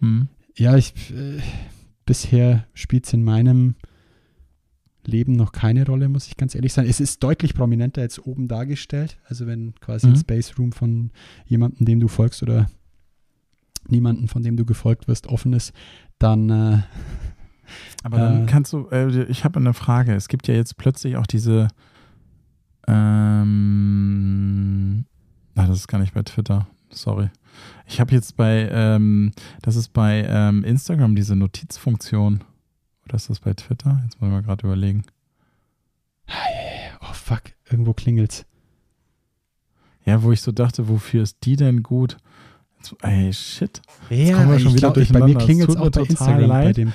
Hm. 0.00 0.28
Ja, 0.56 0.76
ich 0.76 0.94
äh, 1.10 1.40
bisher 2.06 2.66
spielt 2.74 3.06
es 3.06 3.12
in 3.12 3.22
meinem 3.24 3.74
Leben 5.04 5.32
noch 5.34 5.52
keine 5.52 5.84
Rolle, 5.86 6.08
muss 6.08 6.26
ich 6.26 6.36
ganz 6.36 6.54
ehrlich 6.54 6.72
sagen. 6.72 6.88
Es 6.88 6.98
ist 7.00 7.22
deutlich 7.22 7.54
prominenter 7.54 8.00
jetzt 8.02 8.18
oben 8.26 8.48
dargestellt. 8.48 9.18
Also 9.26 9.46
wenn 9.46 9.74
quasi 9.76 10.06
ein 10.06 10.14
Mhm. 10.14 10.16
Space 10.16 10.58
Room 10.58 10.72
von 10.72 11.10
jemandem, 11.46 11.84
dem 11.86 12.00
du 12.00 12.08
folgst 12.08 12.42
oder 12.42 12.66
niemanden, 13.88 14.26
von 14.26 14.42
dem 14.42 14.56
du 14.56 14.64
gefolgt 14.64 15.06
wirst, 15.06 15.26
offen 15.28 15.52
ist, 15.52 15.72
dann 16.18 16.50
äh, 16.50 16.78
Aber 18.02 18.18
dann 18.18 18.44
Äh. 18.44 18.46
kannst 18.46 18.72
du, 18.72 18.88
äh, 18.90 19.24
ich 19.24 19.44
habe 19.44 19.58
eine 19.60 19.74
Frage. 19.74 20.14
Es 20.14 20.28
gibt 20.28 20.46
ja 20.48 20.54
jetzt 20.54 20.76
plötzlich 20.76 21.16
auch 21.16 21.26
diese, 21.26 21.68
ähm, 23.36 25.04
na, 25.54 25.66
das 25.66 25.78
ist 25.78 25.88
gar 25.88 25.98
nicht 25.98 26.14
bei 26.14 26.22
Twitter. 26.22 26.66
Sorry. 26.90 27.30
Ich 27.86 28.00
habe 28.00 28.14
jetzt 28.14 28.36
bei, 28.36 28.68
ähm, 28.70 29.32
das 29.62 29.76
ist 29.76 29.92
bei 29.92 30.24
ähm, 30.28 30.64
Instagram 30.64 31.14
diese 31.14 31.36
Notizfunktion. 31.36 32.44
Oder 33.04 33.14
ist 33.14 33.30
das 33.30 33.40
bei 33.40 33.54
Twitter? 33.54 34.00
Jetzt 34.04 34.20
muss 34.20 34.28
ich 34.28 34.32
mal 34.32 34.42
gerade 34.42 34.66
überlegen. 34.66 35.04
oh 37.00 37.12
fuck, 37.12 37.42
irgendwo 37.70 37.92
klingelt's. 37.92 38.44
Ja, 40.04 40.22
wo 40.22 40.32
ich 40.32 40.40
so 40.40 40.52
dachte, 40.52 40.88
wofür 40.88 41.22
ist 41.22 41.38
die 41.44 41.56
denn 41.56 41.82
gut? 41.82 42.16
Jetzt, 42.78 42.94
ey, 43.02 43.32
shit. 43.32 43.82
Ja, 44.10 44.36
kommen 44.36 44.52
wir 44.52 44.60
schon 44.60 44.74
wieder 44.74 44.92
glaub, 44.92 44.96
ich, 44.98 45.12
bei 45.12 45.20
mir 45.20 45.34
durcheinander. 45.34 45.40
Es 45.40 45.44
klingelt 45.44 45.68
es 45.68 45.74
tut 45.74 45.84
auch 45.84 45.90
bei 45.90 46.08
Instagram 46.08 46.48
bei 46.48 46.64
leid. 46.64 46.76
dem. 46.76 46.92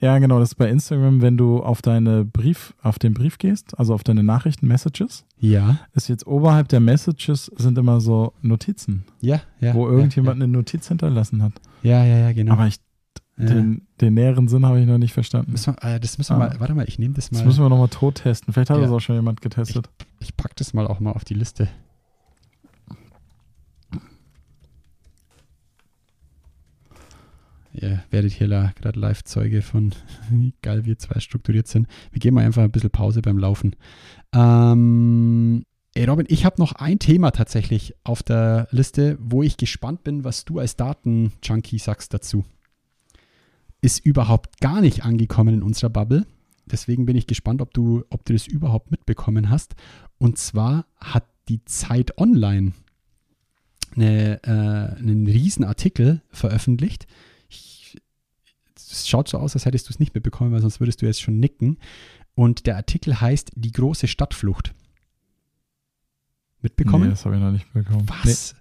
Ja, 0.00 0.16
genau, 0.18 0.38
das 0.38 0.50
ist 0.50 0.54
bei 0.54 0.68
Instagram, 0.70 1.22
wenn 1.22 1.36
du 1.36 1.60
auf 1.60 1.82
deine 1.82 2.24
Brief, 2.24 2.72
auf 2.82 3.00
den 3.00 3.14
Brief 3.14 3.36
gehst, 3.38 3.76
also 3.78 3.94
auf 3.94 4.04
deine 4.04 4.22
Nachrichten, 4.22 4.68
Messages, 4.68 5.24
Ja, 5.40 5.78
ist 5.92 6.08
jetzt 6.08 6.24
oberhalb 6.26 6.68
der 6.68 6.78
Messages 6.80 7.46
sind 7.56 7.76
immer 7.78 8.00
so 8.00 8.32
Notizen, 8.40 9.04
ja, 9.20 9.40
ja. 9.60 9.74
wo 9.74 9.86
ja, 9.88 9.96
irgendjemand 9.96 10.36
eine 10.36 10.46
Notiz 10.46 10.86
hinterlassen 10.86 11.42
hat. 11.42 11.52
Ja, 11.82 12.04
ja, 12.04 12.18
ja, 12.18 12.32
genau. 12.32 12.52
Aber 12.52 12.68
ich, 12.68 12.76
ja. 13.38 13.46
den, 13.46 13.88
den 14.00 14.14
näheren 14.14 14.46
Sinn 14.46 14.64
habe 14.64 14.80
ich 14.80 14.86
noch 14.86 14.98
nicht 14.98 15.14
verstanden. 15.14 15.50
müssen 15.52 15.74
wir, 15.74 15.94
äh, 15.96 15.98
das 15.98 16.16
müssen 16.16 16.36
wir 16.38 16.44
Ah. 16.44 16.48
mal, 16.50 16.60
warte 16.60 16.74
mal, 16.74 16.84
ich 16.86 17.00
nehme 17.00 17.14
das 17.14 17.32
mal. 17.32 17.38
Das 17.38 17.46
müssen 17.46 17.64
wir 17.64 17.68
nochmal 17.68 17.88
tot 17.88 18.16
testen. 18.16 18.52
Vielleicht 18.54 18.70
hat 18.70 18.76
Ja. 18.76 18.84
das 18.84 18.92
auch 18.92 19.00
schon 19.00 19.16
jemand 19.16 19.40
getestet. 19.40 19.88
Ich 20.20 20.36
packe 20.36 20.54
das 20.56 20.74
mal 20.74 20.86
auch 20.86 21.00
mal 21.00 21.10
auf 21.12 21.24
die 21.24 21.34
Liste. 21.34 21.66
Ihr 27.80 28.02
werdet 28.10 28.32
hier 28.32 28.48
gerade 28.48 28.98
Live-Zeuge 28.98 29.62
von, 29.62 29.94
wie 30.30 30.54
geil 30.62 30.84
wir 30.84 30.98
zwei 30.98 31.20
strukturiert 31.20 31.68
sind. 31.68 31.86
Wir 32.10 32.20
geben 32.20 32.34
mal 32.34 32.44
einfach 32.44 32.62
ein 32.62 32.70
bisschen 32.70 32.90
Pause 32.90 33.22
beim 33.22 33.38
Laufen. 33.38 33.76
Ähm, 34.32 35.64
ey 35.94 36.04
Robin, 36.04 36.26
ich 36.28 36.44
habe 36.44 36.60
noch 36.60 36.72
ein 36.72 36.98
Thema 36.98 37.30
tatsächlich 37.30 37.94
auf 38.04 38.22
der 38.22 38.68
Liste, 38.70 39.16
wo 39.20 39.42
ich 39.42 39.56
gespannt 39.56 40.04
bin, 40.04 40.24
was 40.24 40.44
du 40.44 40.58
als 40.58 40.76
Daten-Junkie 40.76 41.78
sagst 41.78 42.12
dazu. 42.14 42.44
Ist 43.80 44.04
überhaupt 44.04 44.60
gar 44.60 44.80
nicht 44.80 45.04
angekommen 45.04 45.54
in 45.54 45.62
unserer 45.62 45.90
Bubble. 45.90 46.26
Deswegen 46.66 47.06
bin 47.06 47.16
ich 47.16 47.26
gespannt, 47.26 47.62
ob 47.62 47.72
du, 47.72 48.04
ob 48.10 48.24
du 48.24 48.32
das 48.32 48.46
überhaupt 48.46 48.90
mitbekommen 48.90 49.50
hast. 49.50 49.76
Und 50.18 50.36
zwar 50.36 50.86
hat 50.96 51.24
die 51.48 51.64
Zeit 51.64 52.18
Online 52.18 52.72
eine, 53.94 54.42
äh, 54.42 54.98
einen 54.98 55.26
riesen 55.26 55.64
Artikel 55.64 56.22
veröffentlicht. 56.30 57.06
Es 57.50 59.08
schaut 59.08 59.28
so 59.28 59.38
aus, 59.38 59.54
als 59.54 59.64
hättest 59.64 59.88
du 59.88 59.92
es 59.92 59.98
nicht 59.98 60.14
mitbekommen, 60.14 60.52
weil 60.52 60.60
sonst 60.60 60.80
würdest 60.80 61.02
du 61.02 61.06
jetzt 61.06 61.20
schon 61.20 61.38
nicken. 61.38 61.78
Und 62.34 62.66
der 62.66 62.76
Artikel 62.76 63.20
heißt 63.20 63.50
Die 63.54 63.72
große 63.72 64.06
Stadtflucht. 64.08 64.74
Mitbekommen? 66.60 67.04
Nee, 67.04 67.10
das 67.10 67.24
habe 67.24 67.36
ich 67.36 67.40
noch 67.42 67.52
nicht 67.52 67.72
bekommen. 67.72 68.06
Was? 68.24 68.54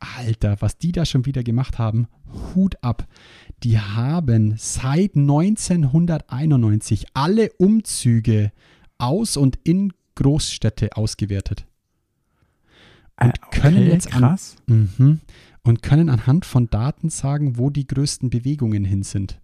Alter, 0.00 0.56
was 0.60 0.78
die 0.78 0.92
da 0.92 1.04
schon 1.04 1.26
wieder 1.26 1.42
gemacht 1.42 1.78
haben, 1.78 2.06
Hut 2.54 2.76
ab. 2.82 3.08
Die 3.64 3.80
haben 3.80 4.54
seit 4.56 5.16
1991 5.16 7.06
alle 7.14 7.50
Umzüge 7.54 8.52
aus 8.98 9.36
und 9.36 9.58
in 9.64 9.92
Großstädte 10.14 10.96
ausgewertet. 10.96 11.66
Nee. 13.20 13.26
Und 13.26 13.40
können 13.50 13.78
okay, 13.78 13.88
jetzt 13.90 14.12
an- 14.14 14.20
krass. 14.20 14.56
Mhm. 14.66 15.20
Und 15.68 15.82
können 15.82 16.08
anhand 16.08 16.46
von 16.46 16.70
Daten 16.70 17.10
sagen, 17.10 17.58
wo 17.58 17.68
die 17.68 17.86
größten 17.86 18.30
Bewegungen 18.30 18.86
hin 18.86 19.02
sind. 19.02 19.38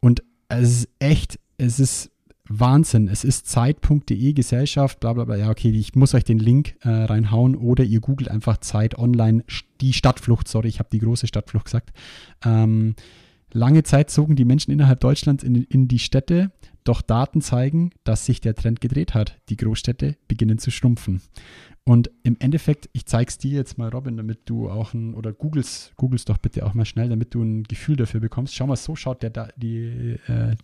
Und 0.00 0.24
es 0.48 0.70
ist 0.70 0.88
echt, 0.98 1.38
es 1.56 1.78
ist 1.78 2.10
Wahnsinn. 2.48 3.06
Es 3.06 3.22
ist 3.22 3.46
Zeit.de 3.46 4.32
Gesellschaft, 4.32 4.98
bla 4.98 5.12
bla 5.12 5.24
bla. 5.24 5.36
Ja, 5.36 5.50
okay, 5.50 5.70
ich 5.70 5.94
muss 5.94 6.14
euch 6.14 6.24
den 6.24 6.40
Link 6.40 6.74
äh, 6.80 6.88
reinhauen 6.88 7.54
oder 7.54 7.84
ihr 7.84 8.00
googelt 8.00 8.28
einfach 8.28 8.56
Zeit 8.56 8.98
online, 8.98 9.44
die 9.80 9.92
Stadtflucht, 9.92 10.48
sorry, 10.48 10.66
ich 10.66 10.80
habe 10.80 10.88
die 10.90 10.98
große 10.98 11.28
Stadtflucht 11.28 11.66
gesagt. 11.66 11.92
Ähm, 12.44 12.96
lange 13.52 13.84
Zeit 13.84 14.10
zogen 14.10 14.34
die 14.34 14.44
Menschen 14.44 14.72
innerhalb 14.72 14.98
Deutschlands 14.98 15.44
in, 15.44 15.62
in 15.62 15.86
die 15.86 16.00
Städte, 16.00 16.50
doch 16.82 17.02
Daten 17.02 17.40
zeigen, 17.40 17.90
dass 18.02 18.26
sich 18.26 18.40
der 18.40 18.56
Trend 18.56 18.80
gedreht 18.80 19.14
hat. 19.14 19.40
Die 19.48 19.56
Großstädte 19.56 20.16
beginnen 20.26 20.58
zu 20.58 20.72
schrumpfen. 20.72 21.22
Und 21.84 22.10
im 22.22 22.36
Endeffekt, 22.38 22.88
ich 22.92 23.06
zeige 23.06 23.28
es 23.28 23.38
dir 23.38 23.56
jetzt 23.56 23.76
mal, 23.76 23.88
Robin, 23.88 24.16
damit 24.16 24.48
du 24.48 24.70
auch 24.70 24.94
ein, 24.94 25.14
oder 25.14 25.32
googelst, 25.32 25.96
googelst 25.96 26.28
doch 26.28 26.38
bitte 26.38 26.64
auch 26.64 26.74
mal 26.74 26.84
schnell, 26.84 27.08
damit 27.08 27.34
du 27.34 27.42
ein 27.42 27.64
Gefühl 27.64 27.96
dafür 27.96 28.20
bekommst. 28.20 28.54
Schau 28.54 28.68
mal, 28.68 28.76
so 28.76 28.94
schaut 28.94 29.22
der 29.22 29.30
da, 29.30 29.48
die, 29.56 30.18
äh, 30.28 30.54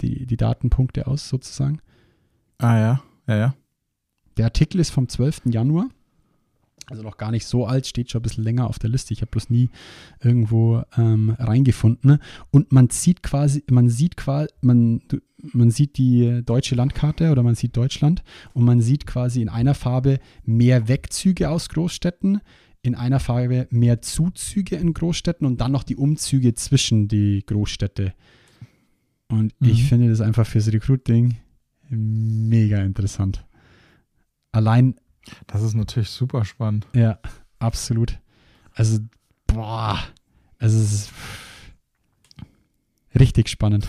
die, 0.00 0.26
die 0.26 0.36
Datenpunkte 0.36 1.06
aus, 1.06 1.28
sozusagen. 1.28 1.80
Ah 2.58 2.78
ja, 2.78 3.02
ja, 3.26 3.36
ja. 3.36 3.54
Der 4.36 4.44
Artikel 4.46 4.80
ist 4.80 4.90
vom 4.90 5.08
12. 5.08 5.42
Januar, 5.46 5.88
also 6.88 7.02
noch 7.02 7.16
gar 7.18 7.30
nicht 7.30 7.46
so 7.46 7.66
alt, 7.66 7.86
steht 7.86 8.10
schon 8.10 8.20
ein 8.20 8.22
bisschen 8.22 8.44
länger 8.44 8.66
auf 8.68 8.78
der 8.78 8.90
Liste. 8.90 9.12
Ich 9.12 9.20
habe 9.20 9.30
bloß 9.30 9.50
nie 9.50 9.70
irgendwo 10.22 10.82
ähm, 10.96 11.30
reingefunden. 11.38 12.18
Und 12.50 12.72
man 12.72 12.88
sieht 12.90 13.22
quasi, 13.22 13.62
man 13.70 13.88
sieht 13.88 14.16
quasi, 14.16 14.48
man, 14.60 15.00
man 15.52 15.70
sieht 15.70 15.98
die 15.98 16.42
deutsche 16.44 16.74
Landkarte 16.74 17.30
oder 17.30 17.42
man 17.42 17.54
sieht 17.54 17.76
Deutschland 17.76 18.22
und 18.54 18.64
man 18.64 18.80
sieht 18.80 19.06
quasi 19.06 19.40
in 19.42 19.48
einer 19.48 19.74
Farbe 19.74 20.18
mehr 20.44 20.88
Wegzüge 20.88 21.48
aus 21.48 21.68
Großstädten, 21.68 22.40
in 22.82 22.94
einer 22.94 23.20
Farbe 23.20 23.68
mehr 23.70 24.00
Zuzüge 24.02 24.76
in 24.76 24.94
Großstädten 24.94 25.46
und 25.46 25.60
dann 25.60 25.70
noch 25.72 25.82
die 25.84 25.96
Umzüge 25.96 26.54
zwischen 26.54 27.08
die 27.08 27.44
Großstädte. 27.46 28.14
Und 29.28 29.54
ich 29.60 29.82
Mhm. 29.84 29.86
finde 29.86 30.08
das 30.08 30.20
einfach 30.20 30.46
fürs 30.46 30.72
Recruiting 30.72 31.36
mega 31.88 32.82
interessant. 32.82 33.44
Allein, 34.52 34.96
Das 35.46 35.62
ist 35.62 35.74
natürlich 35.74 36.10
super 36.10 36.44
spannend. 36.44 36.86
ja, 36.94 37.18
absolut. 37.58 38.18
Also, 38.74 38.98
boah, 39.46 39.98
also 40.58 40.78
es 40.78 40.92
ist 40.92 41.12
richtig 43.18 43.48
spannend. 43.48 43.88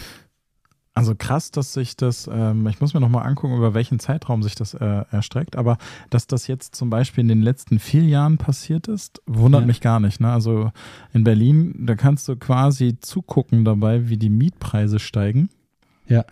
Also 0.93 1.15
krass, 1.15 1.51
dass 1.51 1.71
sich 1.73 1.95
das, 1.95 2.29
ähm, 2.31 2.67
ich 2.67 2.81
muss 2.81 2.93
mir 2.93 2.99
nochmal 2.99 3.25
angucken, 3.25 3.55
über 3.55 3.73
welchen 3.73 3.99
Zeitraum 3.99 4.43
sich 4.43 4.55
das 4.55 4.73
äh, 4.73 5.05
erstreckt, 5.09 5.55
aber 5.55 5.77
dass 6.09 6.27
das 6.27 6.47
jetzt 6.47 6.75
zum 6.75 6.89
Beispiel 6.89 7.21
in 7.21 7.29
den 7.29 7.41
letzten 7.41 7.79
vier 7.79 8.03
Jahren 8.03 8.37
passiert 8.37 8.89
ist, 8.89 9.21
wundert 9.25 9.61
Ja. 9.61 9.67
mich 9.67 9.79
gar 9.79 10.01
nicht. 10.01 10.19
Ne? 10.19 10.29
Also 10.31 10.71
in 11.13 11.23
Berlin, 11.23 11.85
da 11.85 11.95
kannst 11.95 12.27
du 12.27 12.35
quasi 12.35 12.97
zugucken 12.99 13.63
dabei, 13.63 14.09
wie 14.09 14.17
die 14.17 14.29
Mietpreise 14.29 14.99
steigen. 14.99 15.49
Ja. 16.07 16.25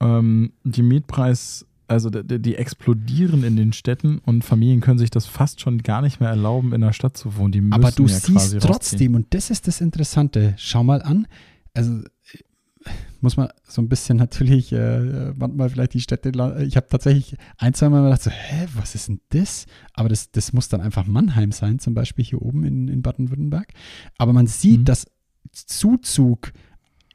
Ähm, 0.00 0.52
die 0.62 0.82
Mietpreis, 0.82 1.64
also 1.88 2.10
die, 2.10 2.40
die 2.40 2.56
explodieren 2.56 3.44
in 3.44 3.56
den 3.56 3.72
Städten 3.72 4.18
und 4.18 4.44
Familien 4.44 4.80
können 4.80 4.98
sich 4.98 5.10
das 5.10 5.26
fast 5.26 5.60
schon 5.60 5.78
gar 5.82 6.02
nicht 6.02 6.20
mehr 6.20 6.30
erlauben, 6.30 6.72
in 6.72 6.80
der 6.80 6.92
Stadt 6.92 7.16
zu 7.16 7.36
wohnen. 7.36 7.52
Die 7.52 7.60
müssen 7.60 7.72
Aber 7.74 7.90
du 7.92 8.06
ja 8.06 8.14
siehst 8.14 8.58
trotzdem, 8.60 9.14
und 9.14 9.32
das 9.34 9.50
ist 9.50 9.66
das 9.68 9.80
Interessante, 9.80 10.54
schau 10.56 10.82
mal 10.82 11.02
an, 11.02 11.26
also 11.74 11.92
äh, 11.92 12.88
muss 13.20 13.36
man 13.36 13.48
so 13.64 13.82
ein 13.82 13.88
bisschen 13.88 14.16
natürlich 14.24 14.72
äh, 14.72 15.32
manchmal 15.36 15.70
vielleicht 15.70 15.94
die 15.94 16.00
Städte, 16.00 16.30
ich 16.66 16.76
habe 16.76 16.86
tatsächlich 16.88 17.36
ein, 17.58 17.74
zwei 17.74 17.88
Mal 17.88 18.02
gedacht 18.02 18.22
so, 18.22 18.30
hä, 18.30 18.66
was 18.74 18.94
ist 18.94 19.08
denn 19.08 19.20
das? 19.30 19.66
Aber 19.94 20.08
das, 20.08 20.30
das 20.30 20.52
muss 20.52 20.68
dann 20.68 20.80
einfach 20.80 21.06
Mannheim 21.06 21.52
sein, 21.52 21.78
zum 21.78 21.94
Beispiel 21.94 22.24
hier 22.24 22.42
oben 22.42 22.64
in, 22.64 22.88
in 22.88 23.02
Baden-Württemberg. 23.02 23.72
Aber 24.18 24.32
man 24.32 24.46
sieht, 24.46 24.80
Mhm. 24.80 24.84
dass 24.84 25.06
Zuzug 25.52 26.52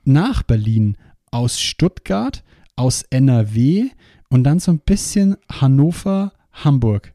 nach 0.03 0.43
Berlin 0.43 0.97
aus 1.29 1.59
Stuttgart, 1.59 2.43
aus 2.75 3.03
NRW 3.09 3.89
und 4.31 4.43
dann 4.43 4.57
so 4.59 4.71
ein 4.71 4.79
bisschen 4.79 5.35
Hannover, 5.51 6.31
Hamburg. 6.51 7.13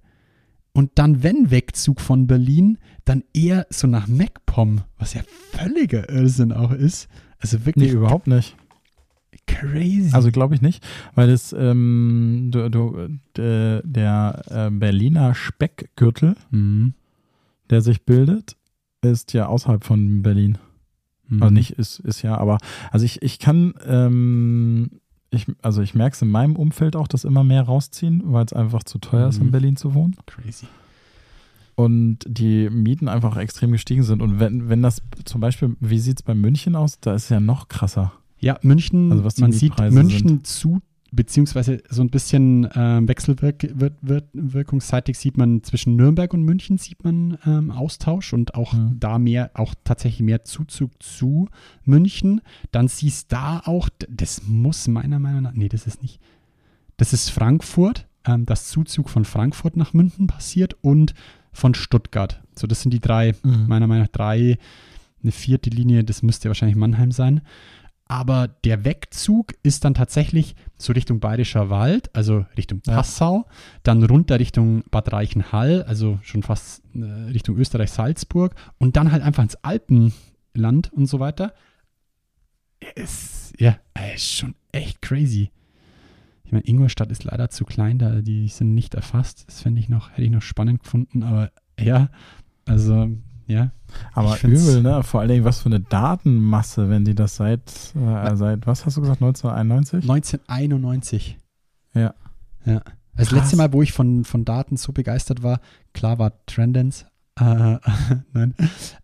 Und 0.73 0.93
dann, 0.97 1.23
wenn 1.23 1.51
Wegzug 1.51 2.01
von 2.01 2.27
Berlin, 2.27 2.79
dann 3.05 3.25
eher 3.33 3.67
so 3.71 3.87
nach 3.87 4.07
MacPom, 4.07 4.83
was 4.99 5.15
ja 5.15 5.23
völliger 5.53 6.09
Irrsinn 6.11 6.53
auch 6.53 6.71
ist. 6.73 7.09
Also 7.39 7.57
Nee, 7.59 7.67
wirklich 7.67 7.93
überhaupt 7.93 8.27
nicht. 8.27 8.55
crazy. 9.47 10.11
Also 10.13 10.31
glaube 10.31 10.55
ich 10.55 10.61
nicht, 10.63 10.85
weil 11.15 11.29
das 11.29 11.55
ähm, 11.57 12.49
du, 12.51 12.69
du, 12.71 13.09
der, 13.37 13.83
der 13.85 14.43
äh, 14.51 14.71
Berliner 14.71 15.35
Speckgürtel, 15.35 16.37
Mhm. 16.51 16.95
der 17.71 17.81
sich 17.81 18.05
bildet, 18.05 18.57
ist 19.03 19.33
ja 19.33 19.47
außerhalb 19.47 19.85
von 19.85 20.23
Berlin. 20.23 20.59
Mhm. 21.29 21.43
Also 21.43 21.55
nicht 21.55 21.71
ist, 21.73 22.01
ist 22.01 22.23
ja, 22.23 22.37
aber 22.37 22.59
also 22.91 23.05
ich, 23.05 23.23
ich 23.23 23.39
kann, 23.39 23.75
ähm, 23.87 24.91
ich, 25.31 25.47
also 25.63 25.83
ich 25.83 25.95
merke 25.95 26.15
es 26.15 26.23
in 26.23 26.31
meinem 26.31 26.57
Umfeld 26.57 26.97
auch, 26.97 27.09
dass 27.09 27.25
immer 27.25 27.45
mehr 27.45 27.63
rausziehen, 27.63 28.23
weil 28.27 28.45
es 28.45 28.53
einfach 28.53 28.83
zu 28.85 28.99
teuer 28.99 29.29
ist, 29.29 29.39
Mhm. 29.41 29.47
in 29.47 29.51
Berlin 29.53 29.77
zu 29.77 29.95
wohnen. 29.95 30.15
Crazy. 30.27 30.67
Und 31.75 32.21
die 32.27 32.71
Mieten 32.71 33.07
einfach 33.09 33.37
extrem 33.37 33.73
gestiegen 33.73 34.03
sind. 34.03 34.23
Und 34.23 34.41
wenn, 34.41 34.69
wenn 34.71 34.83
das 34.83 35.03
zum 35.27 35.41
Beispiel, 35.43 35.77
wie 35.81 35.99
sieht 35.99 36.19
es 36.21 36.23
bei 36.23 36.35
München 36.35 36.75
aus? 36.75 36.99
Da 37.01 37.15
ist 37.15 37.25
es 37.25 37.29
ja 37.29 37.41
noch 37.41 37.69
krasser. 37.69 38.13
Ja, 38.39 38.59
München, 38.63 39.11
Also 39.13 39.25
was 39.25 39.39
man 39.39 39.53
sieht 39.53 39.79
München 39.91 40.43
zu, 40.45 40.81
beziehungsweise 41.13 41.83
so 41.89 42.03
ein 42.03 42.11
bisschen 42.11 42.69
ähm, 42.75 43.09
wechselwirkungsseitig 43.09 45.19
sieht 45.19 45.37
man 45.37 45.63
zwischen 45.63 45.97
Nürnberg 45.97 46.33
und 46.35 46.43
München 46.43 46.79
sieht 46.79 47.05
man 47.05 47.39
ähm, 47.47 47.71
Austausch 47.71 48.33
und 48.33 48.55
auch 48.55 48.73
Mhm. 48.73 48.99
da 48.99 49.19
mehr, 49.19 49.51
auch 49.55 49.75
tatsächlich 49.85 50.21
mehr 50.21 50.45
Zuzug 50.45 50.91
zu 51.03 51.49
München. 51.85 52.41
Dann 52.73 52.89
siehst 52.89 53.33
da 53.33 53.61
auch, 53.65 53.89
das 54.09 54.43
muss 54.47 54.89
meiner 54.89 55.19
Meinung 55.19 55.43
nach, 55.43 55.53
nee, 55.53 55.69
das 55.69 55.87
ist 55.87 56.03
nicht, 56.03 56.21
das 56.97 57.13
ist 57.13 57.31
Frankfurt, 57.31 58.07
ähm, 58.25 58.47
dass 58.47 58.69
Zuzug 58.69 59.09
von 59.09 59.25
Frankfurt 59.25 59.77
nach 59.77 59.95
München 59.95 60.27
passiert 60.27 60.77
und 60.83 61.15
von 61.53 61.75
Stuttgart. 61.75 62.43
So, 62.55 62.67
das 62.67 62.83
sind 62.83 62.93
die 62.93 63.01
drei 63.01 63.35
meiner 63.43 63.87
Meinung 63.87 64.05
nach 64.05 64.13
drei, 64.13 64.59
eine 65.23 65.33
vierte 65.33 65.71
Linie, 65.71 66.05
das 66.05 66.23
müsste 66.23 66.49
wahrscheinlich 66.49 66.77
Mannheim 66.77 67.13
sein. 67.13 67.41
Aber 68.09 68.47
der 68.47 68.85
Wegzug 68.85 69.55
ist 69.65 69.85
dann 69.85 69.95
tatsächlich 69.95 70.55
so 70.79 70.93
Richtung 70.93 71.19
Bayerischer 71.19 71.71
Wald, 71.71 72.15
also 72.15 72.47
Richtung 72.57 72.81
Ja. 72.87 72.95
Passau, 72.95 73.47
dann 73.83 74.05
runter 74.05 74.39
Richtung 74.39 74.85
Bad 74.91 75.13
Reichenhall, 75.13 75.83
also 75.83 76.21
schon 76.23 76.45
fast 76.45 76.85
äh, 76.95 77.05
Richtung 77.05 77.57
Österreich-Salzburg 77.57 78.55
und 78.79 78.97
dann 78.97 79.11
halt 79.11 79.25
einfach 79.25 79.43
ins 79.43 79.57
Alpenland 79.57 80.93
und 80.93 81.07
so 81.07 81.19
weiter. 81.19 81.53
Ist, 82.95 83.55
ja, 83.59 83.77
ist 84.15 84.37
schon 84.37 84.55
echt 84.71 85.03
crazy. 85.03 85.51
Ich 86.45 86.53
meine, 86.53 86.65
Ingolstadt 86.65 87.11
ist 87.11 87.25
leider 87.25 87.51
zu 87.51 87.65
klein, 87.65 87.99
da 87.99 88.21
die 88.21 88.47
sind 88.47 88.73
nicht 88.73 88.95
erfasst. 88.95 89.49
Das 89.49 89.63
fände 89.63 89.81
ich 89.81 89.89
noch, 89.89 90.11
hätte 90.11 90.23
ich 90.23 90.31
noch 90.31 90.43
spannend 90.43 90.85
gefunden, 90.85 91.25
aber 91.25 91.51
ja, 91.81 92.09
also 92.67 93.11
ja. 93.47 93.71
Aber 94.13 94.37
übel, 94.43 94.83
ne? 94.83 95.03
Vor 95.03 95.21
allen 95.21 95.29
Dingen, 95.29 95.45
was 95.45 95.61
für 95.61 95.67
eine 95.67 95.81
Datenmasse, 95.81 96.89
wenn 96.89 97.05
die 97.05 97.15
das 97.15 97.37
seit, 97.37 97.95
äh, 97.95 98.37
seit 98.37 98.67
was 98.67 98.85
hast 98.85 98.97
du 98.97 99.01
gesagt, 99.01 99.23
1991? 99.23 100.09
1991. 100.09 101.39
Ja. 101.95 102.15
Ja. 102.65 102.83
Das 103.17 103.29
Krass. 103.29 103.41
letzte 103.41 103.57
Mal, 103.57 103.73
wo 103.73 103.83
ich 103.83 103.93
von, 103.93 104.25
von 104.25 104.45
Daten 104.45 104.77
so 104.77 104.93
begeistert 104.93 105.43
war, 105.43 105.61
klar 105.95 106.19
war 106.19 106.33
Trendance. 106.47 107.07
Äh, 107.39 107.79
nein. 108.33 108.55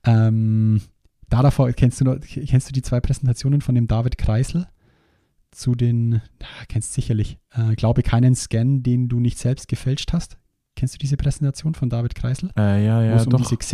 Ähm, 0.05 0.83
da 1.29 1.43
davor, 1.43 1.73
kennst 1.73 2.01
du 2.01 2.05
noch, 2.05 2.17
kennst 2.21 2.69
du 2.69 2.73
die 2.73 2.83
zwei 2.83 3.01
Präsentationen 3.01 3.61
von 3.61 3.75
dem 3.75 3.87
David 3.87 4.19
Kreisel? 4.19 4.67
Zu 5.51 5.75
den, 5.75 6.21
kennst 6.69 6.95
sicherlich, 6.95 7.39
äh, 7.51 7.75
glaube 7.75 8.03
keinen 8.03 8.35
Scan, 8.35 8.83
den 8.83 9.09
du 9.09 9.21
nicht 9.21 9.39
selbst 9.39 9.69
gefälscht 9.69 10.13
hast. 10.13 10.39
Kennst 10.83 10.95
du 10.97 10.99
diese 10.99 11.17
Präsentation 11.17 11.75
von 11.75 11.89
David 11.89 12.17
Kreisel? 12.17 12.51
Äh, 12.59 12.85
ja, 12.85 12.99
wo 12.99 13.05
ja, 13.05 13.15
es 13.15 13.27
um 13.29 13.37
diese 13.37 13.55
Ich 13.55 13.73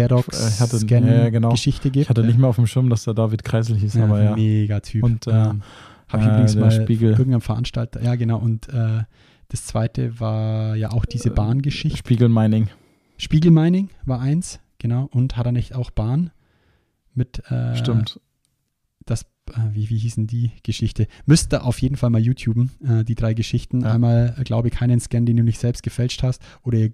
hatte- 0.60 0.76
ja, 0.86 1.30
genau. 1.30 1.48
Xerox-Scan-Geschichte 1.54 1.90
geht. 1.90 2.02
Ich 2.02 2.08
hatte 2.10 2.22
nicht 2.22 2.38
mehr 2.38 2.50
auf 2.50 2.56
dem 2.56 2.66
Schirm, 2.66 2.90
dass 2.90 3.04
der 3.04 3.14
David 3.14 3.44
Kreisel 3.44 3.78
hieß, 3.78 3.94
ja, 3.94 4.04
aber 4.04 4.22
ja. 4.22 4.36
Mega 4.36 4.80
Typ. 4.80 5.02
Und, 5.04 5.26
äh, 5.26 5.30
ähm, 5.30 5.62
habe 6.08 6.22
ich 6.22 6.28
äh, 6.28 6.32
übrigens 6.32 6.56
mal 6.56 6.70
Spiegel. 6.70 7.12
irgendeinem 7.12 7.40
Veranstalter, 7.40 8.02
ja 8.02 8.14
genau, 8.14 8.36
und 8.36 8.68
äh, 8.68 9.04
das 9.48 9.64
zweite 9.64 10.20
war 10.20 10.76
ja 10.76 10.90
auch 10.92 11.06
diese 11.06 11.30
Äh, 11.30 11.32
Bahngeschichte. 11.32 11.96
Spiegel 11.96 12.28
Mining. 12.28 12.68
Spiegelmining 13.16 13.88
war 14.04 14.20
eins, 14.20 14.60
genau, 14.76 15.08
und 15.10 15.38
hat 15.38 15.46
er 15.46 15.52
nicht 15.52 15.74
auch 15.74 15.90
Bahn 15.90 16.30
mit 17.14 17.42
äh, 17.50 17.74
Stimmt. 17.74 18.20
Das, 19.10 19.22
äh, 19.50 19.58
wie, 19.72 19.90
wie 19.90 19.98
hießen 19.98 20.26
die 20.26 20.52
Geschichte? 20.62 21.06
Müsste 21.26 21.62
auf 21.64 21.80
jeden 21.80 21.96
Fall 21.96 22.10
mal 22.10 22.20
YouTuben, 22.20 22.70
äh, 22.84 23.04
die 23.04 23.14
drei 23.14 23.34
Geschichten. 23.34 23.80
Ja. 23.82 23.92
Einmal, 23.94 24.34
äh, 24.38 24.44
glaube 24.44 24.68
ich, 24.68 24.74
keinen 24.74 25.00
Scan, 25.00 25.24
den 25.24 25.36
du 25.36 25.42
nicht 25.42 25.58
selbst 25.58 25.82
gefälscht 25.82 26.22
hast, 26.22 26.42
oder 26.62 26.78
ihr 26.78 26.92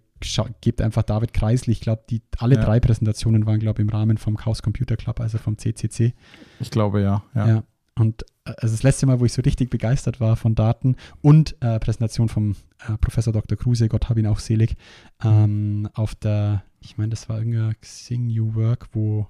gebt 0.61 0.81
einfach 0.81 1.03
David 1.03 1.35
Kreisel. 1.35 1.71
Ich 1.71 1.81
glaube, 1.81 2.05
die 2.09 2.23
alle 2.39 2.55
Ja. 2.57 2.65
drei 2.65 2.81
Präsentationen 2.81 3.47
waren, 3.47 3.61
glaube 3.61 3.83
ich, 3.83 3.89
im 3.89 3.91
Rahmen 3.91 4.17
vom 4.17 4.37
Chaos 4.37 4.62
Computer 4.62 4.97
Club, 4.97 5.21
also 5.21 5.39
vom 5.39 5.59
CCC. 5.59 6.15
Ich 6.61 6.71
glaube 6.71 7.03
ja. 7.03 7.23
ja. 7.35 7.49
Ja. 7.49 7.65
Und 7.97 8.25
also 8.45 8.75
das 8.75 8.83
letzte 8.83 9.07
Mal, 9.07 9.21
wo 9.21 9.25
ich 9.25 9.33
so 9.33 9.43
richtig 9.43 9.71
begeistert 9.71 10.21
war 10.21 10.37
von 10.37 10.55
Daten 10.55 10.97
und 11.23 11.57
äh, 11.61 11.79
Präsentation 11.79 12.29
vom 12.29 12.57
äh, 12.89 12.97
Professor 12.99 13.33
Dr. 13.33 13.57
Kruse, 13.57 13.89
Gott 13.89 14.09
hab 14.09 14.19
ihn 14.19 14.27
auch 14.27 14.39
selig, 14.41 14.77
ähm, 15.23 15.89
auf 15.95 16.15
der, 16.15 16.65
ich 16.81 16.99
meine, 16.99 17.11
das 17.11 17.29
war 17.29 17.39
irgendein 17.39 17.75
Xing 17.81 18.27
New 18.27 18.55
Work, 18.55 18.89
wo 18.93 19.29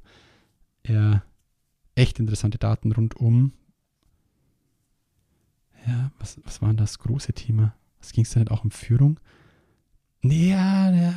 er 0.83 1.23
echt 1.95 2.19
interessante 2.19 2.59
Daten 2.59 2.93
rund 2.93 3.17
um, 3.17 3.53
ja, 5.87 6.11
was, 6.19 6.41
was 6.45 6.63
war 6.63 6.69
denn 6.69 6.77
das 6.79 6.99
große 6.99 7.33
Thema? 7.35 7.75
Was 8.01 8.13
ging 8.13 8.25
es 8.25 8.31
denn 8.31 8.43
nicht 8.43 8.51
auch 8.53 8.65
um 8.65 8.71
Führung? 8.71 9.21
Nee, 10.23 10.51
ja, 10.51 10.91
ja, 10.91 11.15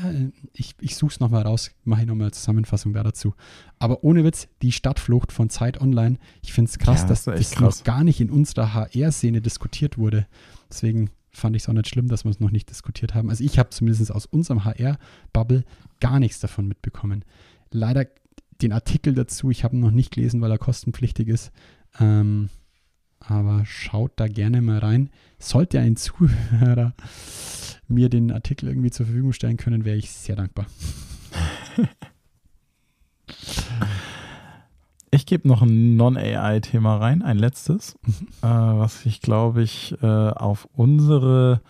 ich, 0.52 0.76
ich 0.82 0.98
suche 0.98 1.14
es 1.14 1.20
nochmal 1.22 1.44
raus, 1.44 1.72
mache 1.86 2.02
ich 2.02 2.08
nochmal 2.08 2.26
eine 2.26 2.32
Zusammenfassung 2.34 2.92
da 2.92 3.04
dazu. 3.04 3.34
Aber 3.80 4.04
ohne 4.04 4.26
Witz, 4.26 4.50
die 4.62 4.74
Stadtflucht 4.74 5.32
von 5.32 5.50
Zeit 5.50 5.80
Online, 5.80 6.18
ich 6.42 6.52
finde 6.52 6.70
es 6.70 6.78
krass, 6.78 7.04
Ja, 7.04 7.08
dass 7.08 7.24
das 7.24 7.52
krass. 7.52 7.62
noch 7.80 7.84
gar 7.86 8.04
nicht 8.04 8.20
in 8.20 8.30
unserer 8.30 8.74
HR-Szene 8.74 9.40
diskutiert 9.42 9.98
wurde. 9.98 10.28
Deswegen 10.70 11.10
fand 11.30 11.56
ich 11.56 11.64
es 11.64 11.70
auch 11.70 11.74
nicht 11.74 11.88
schlimm, 11.88 12.10
dass 12.10 12.26
wir 12.26 12.32
es 12.32 12.42
noch 12.42 12.52
nicht 12.52 12.70
diskutiert 12.70 13.14
haben. 13.16 13.30
Also 13.30 13.46
ich 13.46 13.58
habe 13.58 13.70
zumindest 13.70 14.12
aus 14.12 14.26
unserem 14.26 14.66
HR-Bubble 14.66 15.64
gar 16.02 16.20
nichts 16.20 16.42
davon 16.42 16.68
mitbekommen. 16.68 17.24
Leider 17.72 18.06
den 18.62 18.74
Artikel 18.74 19.14
dazu, 19.14 19.50
ich 19.50 19.64
habe 19.64 19.76
ihn 19.76 19.82
noch 19.82 19.92
nicht 19.92 20.14
gelesen, 20.14 20.42
weil 20.42 20.52
er 20.52 20.58
kostenpflichtig 20.58 21.28
ist. 21.28 21.52
Ähm, 22.00 22.50
aber 23.20 23.66
schaut 23.66 24.14
da 24.16 24.28
gerne 24.28 24.62
mal 24.62 24.80
rein. 24.80 25.10
Sollte 25.40 25.80
ein 25.80 25.96
Zuhörer 25.98 26.94
mir 27.88 28.10
den 28.10 28.32
Artikel 28.32 28.68
irgendwie 28.70 28.92
zur 28.92 29.06
Verfügung 29.06 29.34
stellen 29.34 29.58
können, 29.58 29.86
wäre 29.86 29.98
ich 29.98 30.12
sehr 30.12 30.36
dankbar. 30.36 30.68
Ich 35.10 35.26
gebe 35.26 35.48
noch 35.48 35.62
ein 35.62 35.96
Non-AI-Thema 35.96 36.98
rein, 36.98 37.22
ein 37.22 37.38
letztes, 37.38 37.96
äh, 38.42 38.48
was 38.48 39.04
sich, 39.04 39.22
glaube 39.22 39.64
ich, 39.64 39.96
äh, 40.02 40.06
auf 40.06 40.68
unsere 40.74 41.62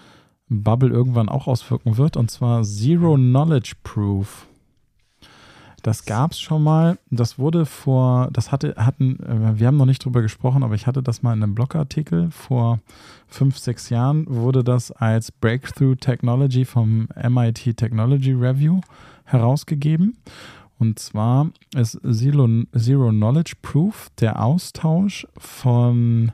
Bubble 0.49 0.89
irgendwann 0.89 1.29
auch 1.29 1.45
auswirken 1.45 1.97
wird, 1.97 2.17
und 2.17 2.31
zwar 2.31 2.63
Zero 2.63 3.15
Knowledge 3.15 3.73
Proof. 3.83 4.46
Das 5.87 6.03
gab 6.03 6.33
es 6.33 6.41
schon 6.41 6.63
mal. 6.63 6.99
Das 7.11 7.39
wurde 7.39 7.65
vor, 7.65 8.27
das 8.33 8.51
hatte, 8.51 8.73
hatten, 8.75 9.23
äh, 9.23 9.57
wir 9.57 9.67
haben 9.67 9.77
noch 9.77 9.85
nicht 9.85 10.03
drüber 10.03 10.21
gesprochen, 10.21 10.63
aber 10.63 10.75
ich 10.75 10.85
hatte 10.85 11.01
das 11.01 11.23
mal 11.23 11.31
in 11.31 11.41
einem 11.41 11.55
Blogartikel 11.55 12.29
vor 12.29 12.79
fünf, 13.29 13.57
sechs 13.57 13.89
Jahren, 13.89 14.25
wurde 14.27 14.65
das 14.65 14.91
als 14.91 15.31
Breakthrough 15.31 15.95
Technology 15.97 16.65
vom 16.65 17.07
MIT 17.15 17.77
Technology 17.77 18.33
Review 18.33 18.81
herausgegeben. 19.23 20.17
Und 20.77 20.99
zwar 20.99 21.51
ist 21.73 21.97
Zero, 22.11 22.49
Zero 22.77 23.09
Knowledge 23.11 23.53
Proof 23.61 24.09
der 24.19 24.43
Austausch 24.43 25.25
von 25.37 26.33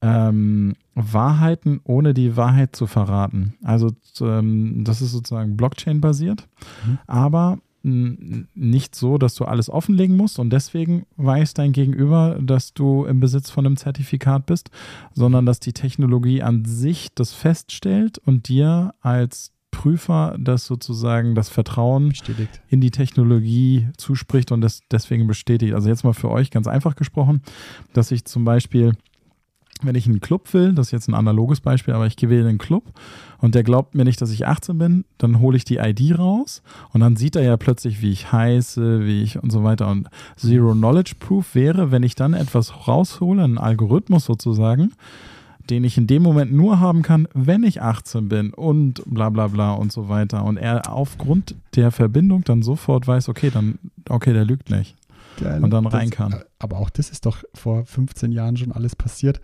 ähm, 0.00 0.72
Wahrheiten 0.94 1.82
ohne 1.84 2.14
die 2.14 2.34
Wahrheit 2.38 2.74
zu 2.74 2.86
verraten. 2.86 3.56
Also 3.62 3.90
ähm, 4.22 4.84
das 4.84 5.02
ist 5.02 5.12
sozusagen 5.12 5.54
Blockchain-basiert, 5.58 6.48
Mhm. 6.86 6.98
aber 7.06 7.58
nicht 7.84 8.94
so, 8.94 9.18
dass 9.18 9.34
du 9.34 9.44
alles 9.44 9.68
offenlegen 9.68 10.16
musst 10.16 10.38
und 10.38 10.50
deswegen 10.50 11.04
weiß 11.16 11.52
dein 11.52 11.72
Gegenüber, 11.72 12.38
dass 12.40 12.72
du 12.72 13.04
im 13.04 13.20
Besitz 13.20 13.50
von 13.50 13.66
einem 13.66 13.76
Zertifikat 13.76 14.46
bist, 14.46 14.70
sondern 15.12 15.44
dass 15.44 15.60
die 15.60 15.74
Technologie 15.74 16.42
an 16.42 16.64
sich 16.64 17.14
das 17.14 17.34
feststellt 17.34 18.16
und 18.18 18.48
dir 18.48 18.94
als 19.00 19.52
Prüfer 19.70 20.36
das 20.38 20.66
sozusagen 20.66 21.34
das 21.34 21.48
Vertrauen 21.48 22.10
Bestätigt. 22.10 22.62
in 22.68 22.80
die 22.80 22.90
Technologie 22.90 23.88
zuspricht 23.98 24.50
und 24.52 24.60
das 24.60 24.80
deswegen 24.90 25.26
bestätigt. 25.26 25.74
Also 25.74 25.88
jetzt 25.88 26.04
mal 26.04 26.14
für 26.14 26.30
euch 26.30 26.50
ganz 26.50 26.66
einfach 26.66 26.96
gesprochen, 26.96 27.42
dass 27.92 28.12
ich 28.12 28.24
zum 28.24 28.44
Beispiel, 28.44 28.92
wenn 29.84 29.94
ich 29.94 30.06
in 30.06 30.12
einen 30.12 30.20
Club 30.20 30.52
will, 30.54 30.72
das 30.72 30.86
ist 30.88 30.92
jetzt 30.92 31.08
ein 31.08 31.14
analoges 31.14 31.60
Beispiel, 31.60 31.94
aber 31.94 32.06
ich 32.06 32.16
gehe 32.16 32.28
in 32.40 32.46
einen 32.46 32.58
Club 32.58 32.84
und 33.38 33.54
der 33.54 33.62
glaubt 33.62 33.94
mir 33.94 34.04
nicht, 34.04 34.20
dass 34.20 34.30
ich 34.30 34.46
18 34.46 34.78
bin, 34.78 35.04
dann 35.18 35.40
hole 35.40 35.56
ich 35.56 35.64
die 35.64 35.76
ID 35.76 36.18
raus 36.18 36.62
und 36.92 37.00
dann 37.00 37.16
sieht 37.16 37.36
er 37.36 37.42
ja 37.42 37.56
plötzlich, 37.56 38.00
wie 38.02 38.10
ich 38.10 38.32
heiße, 38.32 39.04
wie 39.04 39.22
ich 39.22 39.42
und 39.42 39.50
so 39.50 39.64
weiter. 39.64 39.88
Und 39.88 40.08
Zero 40.36 40.72
Knowledge 40.72 41.14
Proof 41.18 41.54
wäre, 41.54 41.90
wenn 41.90 42.02
ich 42.02 42.14
dann 42.14 42.34
etwas 42.34 42.86
raushole, 42.88 43.42
einen 43.44 43.58
Algorithmus 43.58 44.24
sozusagen, 44.24 44.92
den 45.70 45.82
ich 45.84 45.96
in 45.96 46.06
dem 46.06 46.22
Moment 46.22 46.52
nur 46.52 46.78
haben 46.78 47.00
kann, 47.02 47.26
wenn 47.32 47.62
ich 47.62 47.80
18 47.80 48.28
bin 48.28 48.52
und 48.52 49.02
bla 49.06 49.30
bla 49.30 49.48
bla 49.48 49.72
und 49.72 49.92
so 49.92 50.08
weiter. 50.10 50.44
Und 50.44 50.58
er 50.58 50.92
aufgrund 50.92 51.54
der 51.74 51.90
Verbindung 51.90 52.44
dann 52.44 52.62
sofort 52.62 53.06
weiß, 53.06 53.30
okay, 53.30 53.50
dann, 53.50 53.78
okay, 54.08 54.32
der 54.34 54.44
lügt 54.44 54.68
nicht. 54.70 54.94
Geil. 55.40 55.64
Und 55.64 55.70
dann 55.70 55.84
Das- 55.84 55.94
rein 55.94 56.10
kann. 56.10 56.36
Aber 56.58 56.78
auch 56.78 56.90
das 56.90 57.08
ist 57.10 57.24
doch 57.26 57.42
vor 57.54 57.84
15 57.86 58.30
Jahren 58.30 58.56
schon 58.56 58.72
alles 58.72 58.94
passiert. 58.94 59.40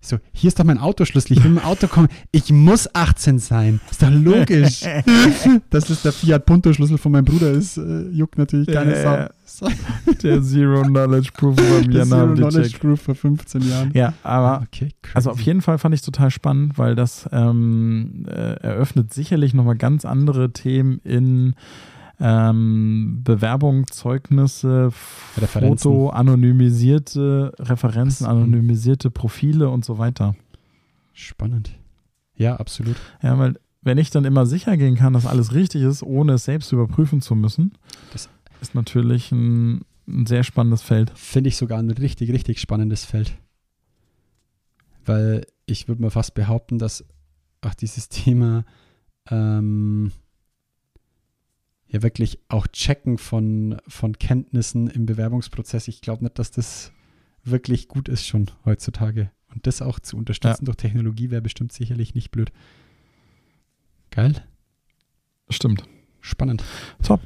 Äh, 0.00 0.04
So, 0.06 0.18
hier 0.32 0.48
ist 0.48 0.58
doch 0.58 0.64
mein 0.64 0.78
Autoschlüssel. 0.78 1.36
Ich 1.36 1.42
will 1.44 1.50
mit 1.50 1.62
dem 1.62 1.66
Auto 1.66 1.86
kommen. 1.88 2.08
Ich 2.30 2.50
muss 2.52 2.92
18 2.94 3.38
sein. 3.38 3.80
Ist 3.90 4.02
doch 4.02 4.10
logisch. 4.10 4.82
Dass 5.70 5.90
es 5.90 6.02
der 6.02 6.12
Fiat 6.12 6.46
Punto 6.46 6.72
Schlüssel 6.72 6.98
von 6.98 7.12
meinem 7.12 7.24
Bruder 7.24 7.50
ist, 7.50 7.76
äh, 7.78 8.08
juckt 8.10 8.38
natürlich 8.38 8.68
keine 8.68 8.92
Ja, 8.92 9.30
Sau. 9.44 9.68
ja. 9.68 9.74
Der 10.22 10.42
Zero 10.42 10.82
Knowledge 10.82 11.30
Proof 11.36 11.56
Das 11.56 11.86
Jan 11.88 12.08
Zero 12.08 12.34
Knowledge 12.34 12.68
Check. 12.70 12.80
Proof 12.80 13.00
vor 13.00 13.14
15 13.14 13.68
Jahren. 13.68 13.90
Ja, 13.94 14.12
aber 14.22 14.62
okay, 14.66 14.90
crazy. 15.02 15.16
Also 15.16 15.30
auf 15.30 15.40
jeden 15.40 15.62
Fall 15.62 15.78
fand 15.78 15.94
ich 15.94 16.00
es 16.00 16.04
total 16.04 16.30
spannend, 16.30 16.78
weil 16.78 16.94
das 16.94 17.28
ähm, 17.32 18.24
äh, 18.28 18.32
eröffnet 18.60 19.12
sicherlich 19.12 19.52
nochmal 19.54 19.76
ganz 19.76 20.04
andere 20.04 20.52
Themen 20.52 21.00
in 21.02 21.54
ähm, 22.20 23.20
Bewerbung, 23.24 23.86
Zeugnisse, 23.88 24.90
Referenzen. 25.36 25.78
Foto, 25.92 26.10
anonymisierte 26.10 27.52
Referenzen, 27.58 28.24
so. 28.24 28.30
anonymisierte 28.30 29.10
Profile 29.10 29.68
und 29.70 29.84
so 29.84 29.98
weiter. 29.98 30.34
Spannend. 31.12 31.70
Ja, 32.36 32.56
absolut. 32.56 32.96
Ja, 33.22 33.38
weil 33.38 33.58
wenn 33.82 33.98
ich 33.98 34.10
dann 34.10 34.24
immer 34.24 34.46
sicher 34.46 34.76
gehen 34.76 34.96
kann, 34.96 35.12
dass 35.12 35.26
alles 35.26 35.54
richtig 35.54 35.82
ist, 35.82 36.02
ohne 36.02 36.34
es 36.34 36.44
selbst 36.44 36.72
überprüfen 36.72 37.20
zu 37.20 37.34
müssen, 37.34 37.72
Das- 38.12 38.28
ist 38.60 38.74
natürlich 38.74 39.30
ein, 39.30 39.82
ein 40.08 40.26
sehr 40.26 40.42
spannendes 40.42 40.82
Feld. 40.82 41.12
Finde 41.14 41.48
ich 41.48 41.56
sogar 41.56 41.78
ein 41.78 41.90
richtig, 41.90 42.32
richtig 42.32 42.60
spannendes 42.60 43.04
Feld. 43.04 43.32
Weil 45.04 45.46
ich 45.66 45.88
würde 45.88 46.02
mal 46.02 46.10
fast 46.10 46.34
behaupten, 46.34 46.78
dass 46.78 47.04
auch 47.60 47.74
dieses 47.74 48.08
Thema 48.08 48.64
ähm, 49.30 50.12
ja 51.88 52.02
wirklich 52.02 52.38
auch 52.48 52.66
Checken 52.66 53.18
von, 53.18 53.80
von 53.88 54.18
Kenntnissen 54.18 54.88
im 54.88 55.06
Bewerbungsprozess, 55.06 55.88
ich 55.88 56.00
glaube 56.00 56.24
nicht, 56.24 56.38
dass 56.38 56.50
das 56.50 56.92
wirklich 57.44 57.88
gut 57.88 58.08
ist 58.08 58.26
schon 58.26 58.50
heutzutage. 58.64 59.30
Und 59.54 59.66
das 59.66 59.80
auch 59.80 59.98
zu 59.98 60.16
unterstützen 60.16 60.66
durch 60.66 60.76
Technologie 60.76 61.30
wäre 61.30 61.40
bestimmt 61.40 61.72
sicherlich 61.72 62.14
nicht 62.14 62.30
blöd. 62.30 62.52
Geil, 64.10 64.34
Stimmt. 65.48 65.84
spannend. 66.20 66.62
Top. 67.02 67.20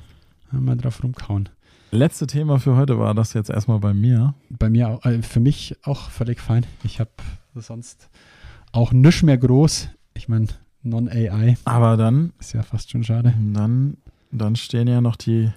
Mal 0.52 0.76
drauf 0.76 1.02
rumkauen. 1.02 1.48
Letzte 1.90 2.26
Thema 2.26 2.58
für 2.58 2.76
heute 2.76 2.98
war 2.98 3.14
das 3.14 3.32
jetzt 3.32 3.50
erstmal 3.50 3.78
bei 3.80 3.92
mir. 3.94 4.34
bei 4.50 4.70
mir, 4.70 4.88
auch, 4.88 5.04
äh, 5.04 5.22
für 5.22 5.40
mich 5.40 5.76
auch 5.82 6.10
völlig 6.10 6.40
fein. 6.40 6.64
Ich 6.84 7.00
habe 7.00 7.10
sonst 7.54 8.08
auch 8.72 8.92
nichts 8.92 9.22
mehr 9.22 9.38
groß. 9.38 9.88
Ich 10.14 10.28
meine, 10.28 10.46
Non-AI 10.82 11.56
Aber 11.64 11.96
dann 11.96 12.32
ist 12.38 12.52
ja 12.54 12.62
fast 12.62 12.90
schon 12.90 13.04
schade. 13.04 13.34
Dann, 13.52 13.98
dann 14.40 14.56
stehen 14.56 14.88
ja 14.88 15.00
noch 15.00 15.16
die. 15.16 15.50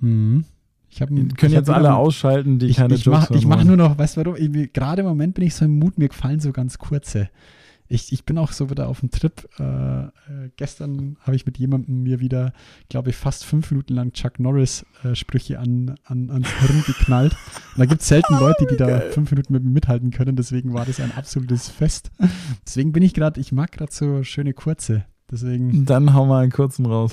Mhm. 0.00 0.44
Ich 0.88 1.00
habe 1.00 1.14
Können 1.14 1.52
jetzt 1.52 1.70
alle 1.70 1.94
ausschalten, 1.94 2.58
die 2.58 2.66
ich, 2.66 2.76
keine 2.76 2.94
ich 2.94 3.04
Jokes 3.04 3.20
mach, 3.20 3.30
ich 3.30 3.42
hören 3.42 3.48
mach 3.48 3.56
wollen. 3.58 3.66
nur 3.68 3.76
noch, 3.76 3.96
weißt 3.98 4.16
du 4.16 4.24
warum? 4.24 4.36
Ich- 4.36 4.72
Gerade 4.72 5.02
im 5.02 5.08
Moment 5.08 5.34
bin 5.34 5.44
ich 5.44 5.54
so 5.54 5.64
im 5.64 5.78
Mut, 5.78 5.98
mir 5.98 6.08
gefallen 6.08 6.40
so 6.40 6.50
ganz 6.52 6.78
kurze. 6.78 7.28
Ich, 7.92 8.12
ich 8.12 8.24
bin 8.24 8.38
auch 8.38 8.52
so 8.52 8.70
wieder 8.70 8.88
auf 8.88 9.00
dem 9.00 9.10
Trip. 9.10 9.48
Äh, 9.58 9.62
äh, 10.04 10.10
gestern 10.56 11.16
habe 11.22 11.34
ich 11.34 11.44
mit 11.46 11.58
jemandem 11.58 12.02
mir 12.04 12.20
wieder, 12.20 12.52
glaube 12.88 13.10
ich, 13.10 13.16
fast 13.16 13.44
fünf 13.44 13.70
Minuten 13.72 13.94
lang 13.94 14.12
Chuck 14.12 14.38
Norris-Sprüche 14.38 15.58
an, 15.58 15.96
an, 16.04 16.30
ans 16.30 16.48
Hirn 16.60 16.84
geknallt. 16.86 17.32
Und 17.74 17.78
da 17.80 17.86
gibt 17.86 18.00
es 18.02 18.08
selten 18.08 18.34
Leute, 18.40 18.66
die 18.70 18.76
da 18.76 19.00
fünf 19.00 19.30
Minuten 19.32 19.52
mit 19.52 19.64
mir 19.64 19.70
mithalten 19.70 20.10
können. 20.12 20.36
Deswegen 20.36 20.72
war 20.72 20.86
das 20.86 21.00
ein 21.00 21.10
absolutes 21.16 21.68
Fest. 21.68 22.12
Deswegen 22.64 22.92
bin 22.92 23.02
ich 23.02 23.12
gerade, 23.12 23.40
ich 23.40 23.50
mag 23.50 23.72
gerade 23.72 23.92
so 23.92 24.22
schöne 24.22 24.54
kurze. 24.54 25.04
Deswegen, 25.30 25.84
Dann 25.84 26.14
hau 26.14 26.26
mal 26.26 26.42
einen 26.44 26.52
kurzen 26.52 26.86
raus. 26.86 27.12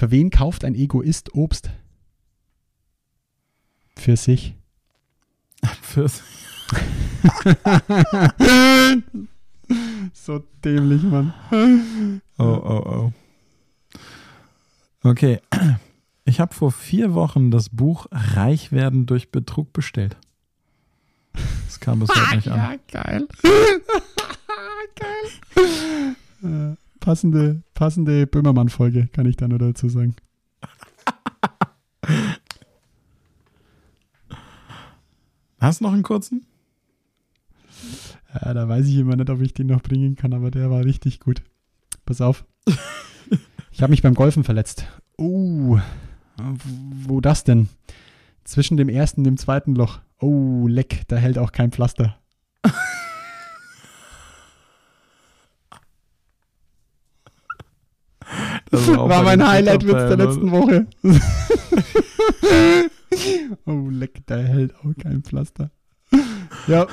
Für 0.00 0.10
wen 0.10 0.30
kauft 0.30 0.64
ein 0.64 0.74
Egoist 0.74 1.34
Obst? 1.34 1.68
Für 3.98 4.16
sich. 4.16 4.54
Fürs 5.82 6.22
so 10.14 10.42
dämlich, 10.64 11.02
Mann. 11.02 11.34
oh, 12.38 12.44
oh, 12.44 12.82
oh. 12.86 13.12
Okay. 15.02 15.42
Ich 16.24 16.40
habe 16.40 16.54
vor 16.54 16.72
vier 16.72 17.12
Wochen 17.12 17.50
das 17.50 17.68
Buch 17.68 18.06
Reich 18.10 18.72
werden 18.72 19.04
durch 19.04 19.30
Betrug 19.30 19.74
bestellt. 19.74 20.16
Das 21.66 21.78
kam 21.78 22.00
bis 22.00 22.08
heute 22.08 22.36
nicht 22.36 22.48
an. 22.48 22.80
geil. 22.90 23.28
geil. 26.40 26.78
Passende, 27.00 27.62
passende 27.74 28.26
Böhmermann-Folge, 28.26 29.08
kann 29.08 29.26
ich 29.26 29.36
da 29.36 29.48
nur 29.48 29.58
dazu 29.58 29.88
sagen. 29.88 30.14
Hast 35.58 35.80
du 35.80 35.84
noch 35.84 35.92
einen 35.92 36.02
kurzen? 36.02 36.46
Ja, 38.34 38.54
da 38.54 38.68
weiß 38.68 38.86
ich 38.86 38.96
immer 38.96 39.16
nicht, 39.16 39.30
ob 39.30 39.40
ich 39.40 39.54
den 39.54 39.66
noch 39.66 39.82
bringen 39.82 40.14
kann, 40.16 40.32
aber 40.32 40.50
der 40.50 40.70
war 40.70 40.84
richtig 40.84 41.20
gut. 41.20 41.42
Pass 42.04 42.20
auf. 42.20 42.44
Ich 43.72 43.82
habe 43.82 43.92
mich 43.92 44.02
beim 44.02 44.14
Golfen 44.14 44.44
verletzt. 44.44 44.84
Uh, 45.16 45.78
wo 47.06 47.20
das 47.22 47.44
denn? 47.44 47.68
Zwischen 48.44 48.76
dem 48.76 48.90
ersten 48.90 49.20
und 49.20 49.24
dem 49.24 49.36
zweiten 49.38 49.74
Loch. 49.74 50.00
Oh, 50.18 50.66
leck, 50.66 51.04
da 51.08 51.16
hält 51.16 51.38
auch 51.38 51.52
kein 51.52 51.70
Pflaster. 51.70 52.19
Das 58.70 58.88
auch 58.88 59.08
war 59.08 59.22
mein 59.22 59.40
den 59.40 59.48
Highlight-Witz 59.48 59.92
der 59.92 60.16
letzten 60.16 60.50
Woche. 60.50 60.86
oh, 63.66 63.88
leck, 63.90 64.22
da 64.26 64.36
hält 64.36 64.74
auch 64.76 64.94
kein 65.02 65.22
Pflaster. 65.22 65.70
Ja, 66.66 66.86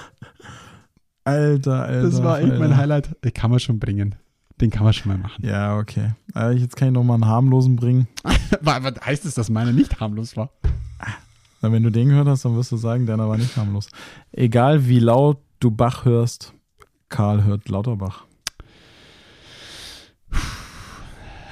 Alter, 1.27 1.83
Alter. 1.83 2.03
das 2.03 2.23
war 2.23 2.39
echt 2.39 2.57
mein. 2.57 2.77
Highlight. 2.77 3.17
Den 3.21 3.33
kann 3.33 3.51
man 3.51 3.59
schon 3.59 3.79
bringen. 3.79 4.15
Den 4.61 4.69
kann 4.69 4.85
man 4.85 4.93
schon 4.93 5.11
mal 5.11 5.17
machen. 5.17 5.45
Ja, 5.45 5.77
okay. 5.77 6.13
Äh, 6.33 6.53
jetzt 6.53 6.77
kann 6.77 6.87
ich 6.87 6.93
noch 6.93 7.03
mal 7.03 7.15
einen 7.15 7.25
harmlosen 7.25 7.75
bringen. 7.75 8.07
Was 8.61 8.81
heißt 9.05 9.25
es, 9.25 9.35
dass 9.35 9.49
meine 9.49 9.73
nicht 9.73 9.99
harmlos 9.99 10.37
war? 10.37 10.51
Na, 11.61 11.71
wenn 11.71 11.83
du 11.83 11.89
den 11.89 12.09
gehört 12.09 12.27
hast, 12.27 12.45
dann 12.45 12.55
wirst 12.55 12.71
du 12.71 12.77
sagen, 12.77 13.05
deiner 13.05 13.27
war 13.27 13.37
nicht 13.37 13.57
harmlos. 13.57 13.89
Egal 14.31 14.87
wie 14.87 14.99
laut 14.99 15.39
du 15.59 15.69
Bach 15.69 16.05
hörst, 16.05 16.53
Karl 17.09 17.43
hört 17.43 17.67
Lauterbach. 17.67 18.23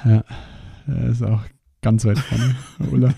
Ja, 0.06 0.24
ist 1.08 1.22
auch 1.22 1.42
ganz 1.82 2.04
weit 2.04 2.18
vorne, 2.18 2.56
Ulla. 2.92 3.14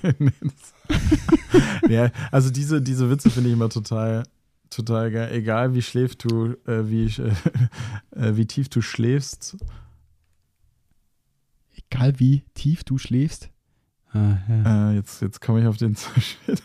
ja, 1.89 2.11
also 2.31 2.51
diese, 2.51 2.81
diese 2.81 3.11
Witze 3.11 3.31
finde 3.31 3.51
ich 3.51 3.55
immer 3.55 3.69
total, 3.69 4.23
total 4.71 5.11
geil. 5.11 5.33
Egal 5.33 5.75
wie 5.75 5.83
schläft 5.83 6.25
du, 6.25 6.55
äh, 6.67 6.89
wie, 6.89 7.05
äh, 8.13 8.37
wie 8.37 8.47
tief 8.47 8.69
du 8.69 8.81
schläfst. 8.81 9.57
Egal 11.77 12.19
wie 12.21 12.45
tief 12.55 12.85
du 12.85 12.99
schläfst. 12.99 13.51
Ah, 14.13 14.39
ja. 14.49 14.91
Äh, 14.91 14.95
jetzt 14.97 15.21
jetzt 15.21 15.41
komme 15.41 15.61
ich 15.61 15.67
auf 15.67 15.77
den 15.77 15.95
Shit. 16.19 16.63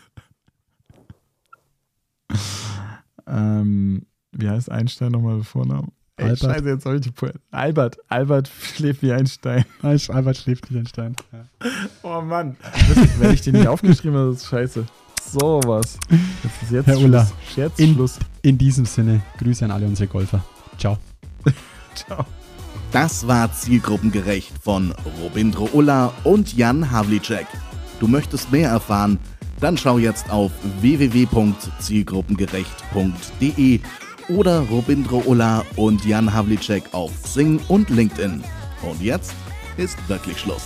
ähm, 3.26 4.06
wie 4.32 4.48
heißt 4.48 4.70
Einstein 4.70 5.12
nochmal 5.12 5.36
der 5.36 5.44
Vorname? 5.44 5.88
Ey, 6.16 6.26
Albert. 6.26 6.38
Scheiße, 6.40 6.68
jetzt 6.68 6.86
habe 6.86 6.94
ich 6.96 7.02
die 7.02 7.10
Po- 7.10 7.26
Albert. 7.50 7.96
Albert 8.08 8.48
schläft 8.76 9.02
wie 9.02 9.12
ein 9.12 9.26
Stein. 9.26 9.64
Albert, 9.82 10.36
schläft 10.36 10.72
wie 10.72 10.78
ein 10.78 10.86
Stein. 10.86 11.16
Ja. 11.32 11.44
Oh 12.04 12.20
Mann. 12.20 12.56
Wenn 13.18 13.34
ich 13.34 13.40
den 13.42 13.54
nicht 13.56 13.66
aufgeschrieben 13.66 14.16
habe, 14.18 14.30
das 14.32 14.42
ist 14.42 14.48
scheiße. 14.48 14.86
So 15.32 15.60
was. 15.66 15.98
Jetzt 16.42 16.62
ist 16.62 16.70
jetzt 16.70 16.86
Herr 16.86 16.98
Ulla, 17.00 17.26
Schluss. 17.26 17.56
Jetzt 17.56 17.80
in- 17.80 17.94
Schluss. 17.94 18.18
In 18.42 18.56
diesem 18.58 18.84
Sinne, 18.86 19.22
Grüße 19.38 19.64
an 19.64 19.72
alle 19.72 19.86
unsere 19.86 20.06
Golfer. 20.06 20.44
Ciao. 20.78 20.98
Ciao. 21.96 22.24
Das 22.92 23.26
war 23.26 23.52
Zielgruppengerecht 23.52 24.52
von 24.62 24.94
Robindro 25.20 25.68
Ulla 25.72 26.12
und 26.22 26.56
Jan 26.56 26.92
Havlicek. 26.92 27.46
Du 27.98 28.06
möchtest 28.06 28.52
mehr 28.52 28.70
erfahren? 28.70 29.18
Dann 29.58 29.76
schau 29.76 29.98
jetzt 29.98 30.30
auf 30.30 30.52
www.zielgruppengerecht.de 30.80 33.80
oder 34.28 34.60
Robindro 34.60 35.22
Ulla 35.26 35.64
und 35.76 36.04
Jan 36.04 36.32
Havlicek 36.32 36.84
auf 36.92 37.10
Sing 37.24 37.60
und 37.68 37.90
LinkedIn. 37.90 38.42
Und 38.82 39.00
jetzt 39.00 39.34
ist 39.76 39.96
wirklich 40.08 40.38
Schluss. 40.38 40.64